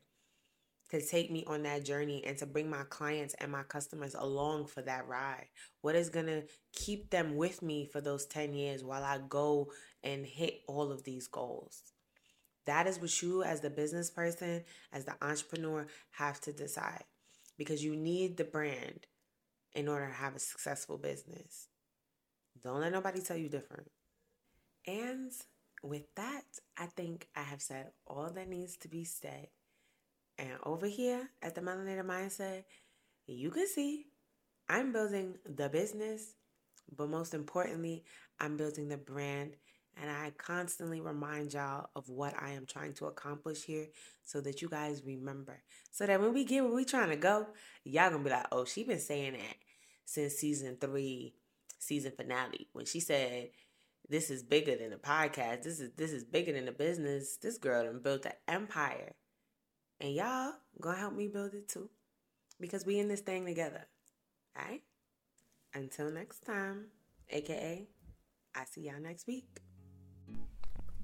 to 0.91 1.05
take 1.05 1.31
me 1.31 1.43
on 1.47 1.63
that 1.63 1.83
journey, 1.83 2.23
and 2.25 2.37
to 2.37 2.45
bring 2.45 2.69
my 2.69 2.83
clients 2.89 3.33
and 3.35 3.51
my 3.51 3.63
customers 3.63 4.15
along 4.15 4.67
for 4.67 4.81
that 4.83 5.07
ride. 5.07 5.47
What 5.81 5.95
is 5.95 6.09
going 6.09 6.27
to 6.27 6.43
keep 6.73 7.09
them 7.09 7.35
with 7.35 7.61
me 7.61 7.85
for 7.85 8.01
those 8.01 8.25
10 8.25 8.53
years 8.53 8.83
while 8.83 9.03
I 9.03 9.19
go 9.27 9.71
and 10.03 10.25
hit 10.25 10.61
all 10.67 10.91
of 10.91 11.03
these 11.03 11.27
goals? 11.27 11.81
That 12.65 12.87
is 12.87 12.99
what 12.99 13.21
you, 13.21 13.43
as 13.43 13.61
the 13.61 13.69
business 13.69 14.09
person, 14.09 14.63
as 14.91 15.05
the 15.05 15.15
entrepreneur, 15.21 15.87
have 16.11 16.39
to 16.41 16.53
decide 16.53 17.03
because 17.57 17.83
you 17.83 17.95
need 17.95 18.37
the 18.37 18.43
brand 18.43 19.07
in 19.73 19.87
order 19.87 20.07
to 20.07 20.13
have 20.13 20.35
a 20.35 20.39
successful 20.39 20.97
business. 20.97 21.67
Don't 22.63 22.79
let 22.79 22.91
nobody 22.91 23.21
tell 23.21 23.37
you 23.37 23.49
different. 23.49 23.91
And 24.87 25.31
with 25.83 26.13
that, 26.15 26.43
I 26.77 26.87
think 26.87 27.27
I 27.35 27.43
have 27.43 27.61
said 27.61 27.91
all 28.07 28.29
that 28.31 28.49
needs 28.49 28.77
to 28.77 28.87
be 28.87 29.03
said. 29.03 29.47
And 30.37 30.51
over 30.63 30.87
here 30.87 31.29
at 31.41 31.55
the 31.55 31.61
Melanated 31.61 32.05
Mindset, 32.05 32.63
you 33.27 33.51
can 33.51 33.67
see 33.67 34.05
I'm 34.67 34.91
building 34.91 35.35
the 35.45 35.69
business, 35.69 36.33
but 36.95 37.09
most 37.09 37.33
importantly, 37.33 38.03
I'm 38.39 38.57
building 38.57 38.89
the 38.89 38.97
brand 38.97 39.55
and 40.01 40.09
I 40.09 40.31
constantly 40.37 40.99
remind 40.99 41.53
y'all 41.53 41.89
of 41.95 42.09
what 42.09 42.33
I 42.39 42.51
am 42.51 42.65
trying 42.65 42.93
to 42.95 43.05
accomplish 43.05 43.63
here 43.63 43.87
so 44.23 44.41
that 44.41 44.61
you 44.61 44.67
guys 44.67 45.03
remember. 45.05 45.61
So 45.91 46.05
that 46.05 46.19
when 46.19 46.33
we 46.33 46.43
get 46.43 46.63
where 46.63 46.73
we 46.73 46.83
trying 46.83 47.09
to 47.09 47.15
go, 47.15 47.47
y'all 47.83 48.09
gonna 48.09 48.23
be 48.23 48.29
like, 48.29 48.47
oh, 48.51 48.65
she 48.65 48.83
been 48.83 48.99
saying 48.99 49.33
that 49.33 49.55
since 50.03 50.33
season 50.33 50.77
three, 50.79 51.35
season 51.79 52.11
finale. 52.15 52.67
When 52.73 52.85
she 52.85 52.99
said 52.99 53.49
this 54.09 54.29
is 54.29 54.43
bigger 54.43 54.75
than 54.75 54.93
a 54.93 54.97
podcast, 54.97 55.63
this 55.63 55.79
is 55.79 55.91
this 55.95 56.11
is 56.11 56.25
bigger 56.25 56.51
than 56.51 56.67
a 56.67 56.73
business. 56.73 57.37
This 57.37 57.57
girl 57.57 57.85
done 57.85 58.01
built 58.03 58.25
an 58.25 58.33
empire. 58.47 59.13
And 59.99 60.13
y'all 60.13 60.53
gonna 60.79 60.97
help 60.97 61.13
me 61.13 61.27
build 61.27 61.53
it 61.53 61.69
too. 61.69 61.89
Because 62.59 62.85
we 62.85 62.99
in 62.99 63.07
this 63.07 63.21
thing 63.21 63.45
together. 63.45 63.87
Alright? 64.57 64.83
Until 65.73 66.11
next 66.11 66.45
time, 66.45 66.87
aka 67.29 67.87
I 68.55 68.65
see 68.65 68.81
y'all 68.81 69.01
next 69.01 69.27
week. 69.27 69.61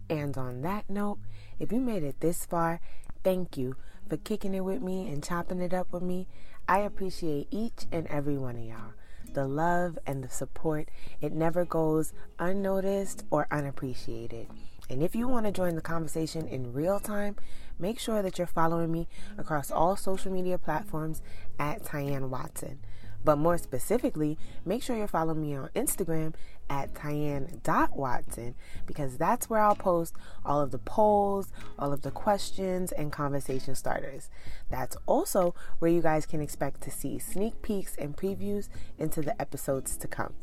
And 0.09 0.37
on 0.37 0.61
that 0.61 0.89
note, 0.89 1.19
if 1.59 1.71
you 1.71 1.79
made 1.79 2.03
it 2.03 2.19
this 2.19 2.45
far, 2.45 2.79
thank 3.23 3.57
you 3.57 3.75
for 4.09 4.17
kicking 4.17 4.53
it 4.53 4.61
with 4.61 4.81
me 4.81 5.07
and 5.09 5.23
chopping 5.23 5.61
it 5.61 5.73
up 5.73 5.91
with 5.91 6.03
me. 6.03 6.27
I 6.67 6.79
appreciate 6.79 7.47
each 7.51 7.85
and 7.91 8.07
every 8.07 8.37
one 8.37 8.57
of 8.57 8.63
y'all. 8.63 8.93
The 9.33 9.47
love 9.47 9.97
and 10.05 10.23
the 10.23 10.29
support, 10.29 10.89
it 11.21 11.31
never 11.31 11.63
goes 11.63 12.11
unnoticed 12.39 13.23
or 13.31 13.47
unappreciated. 13.51 14.47
And 14.91 15.01
if 15.01 15.15
you 15.15 15.25
want 15.29 15.45
to 15.45 15.53
join 15.53 15.75
the 15.75 15.81
conversation 15.81 16.49
in 16.49 16.73
real 16.73 16.99
time, 16.99 17.37
make 17.79 17.97
sure 17.97 18.21
that 18.21 18.37
you're 18.37 18.45
following 18.45 18.91
me 18.91 19.07
across 19.37 19.71
all 19.71 19.95
social 19.95 20.29
media 20.29 20.57
platforms 20.57 21.21
at 21.57 21.85
Tyanne 21.85 22.29
Watson. 22.29 22.79
But 23.23 23.37
more 23.37 23.57
specifically, 23.57 24.37
make 24.65 24.83
sure 24.83 24.97
you're 24.97 25.07
following 25.07 25.43
me 25.43 25.55
on 25.55 25.69
Instagram 25.69 26.33
at 26.69 26.93
Tyanne.Watson 26.93 28.55
because 28.85 29.17
that's 29.17 29.49
where 29.49 29.61
I'll 29.61 29.75
post 29.75 30.13
all 30.43 30.59
of 30.59 30.71
the 30.71 30.79
polls, 30.79 31.53
all 31.79 31.93
of 31.93 32.01
the 32.01 32.11
questions, 32.11 32.91
and 32.91 33.13
conversation 33.13 33.75
starters. 33.75 34.29
That's 34.69 34.97
also 35.05 35.55
where 35.79 35.91
you 35.91 36.01
guys 36.01 36.25
can 36.25 36.41
expect 36.41 36.81
to 36.81 36.91
see 36.91 37.17
sneak 37.17 37.61
peeks 37.61 37.95
and 37.95 38.17
previews 38.17 38.67
into 38.99 39.21
the 39.21 39.39
episodes 39.41 39.95
to 39.95 40.07
come. 40.09 40.33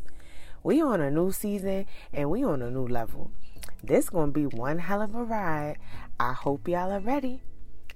We 0.62 0.80
on 0.80 1.02
a 1.02 1.10
new 1.10 1.32
season 1.32 1.84
and 2.14 2.30
we 2.30 2.42
on 2.44 2.62
a 2.62 2.70
new 2.70 2.86
level. 2.86 3.30
This 3.82 4.10
gonna 4.10 4.32
be 4.32 4.46
one 4.46 4.78
hell 4.78 5.02
of 5.02 5.14
a 5.14 5.22
ride. 5.22 5.76
I 6.18 6.32
hope 6.32 6.68
y'all 6.68 6.90
are 6.90 7.00
ready. 7.00 7.42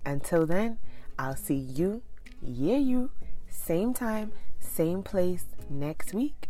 Until 0.05 0.47
then, 0.47 0.79
I'll 1.19 1.37
see 1.37 1.55
you, 1.55 2.03
yeah 2.41 2.77
you, 2.77 3.11
same 3.49 3.95
time, 3.95 4.33
same 4.59 5.03
place 5.03 5.45
next 5.69 6.15
week 6.15 6.49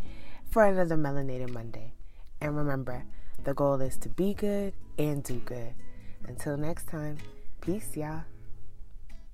for 0.48 0.64
another 0.64 0.96
Melanated 0.96 1.50
Monday. 1.50 1.92
And 2.40 2.56
remember, 2.56 3.04
the 3.44 3.54
goal 3.54 3.80
is 3.80 3.96
to 3.98 4.08
be 4.08 4.34
good 4.34 4.74
and 4.98 5.22
do 5.22 5.36
good. 5.40 5.74
Until 6.26 6.56
next 6.56 6.88
time, 6.88 7.18
peace, 7.60 7.96
y'all. 7.96 8.22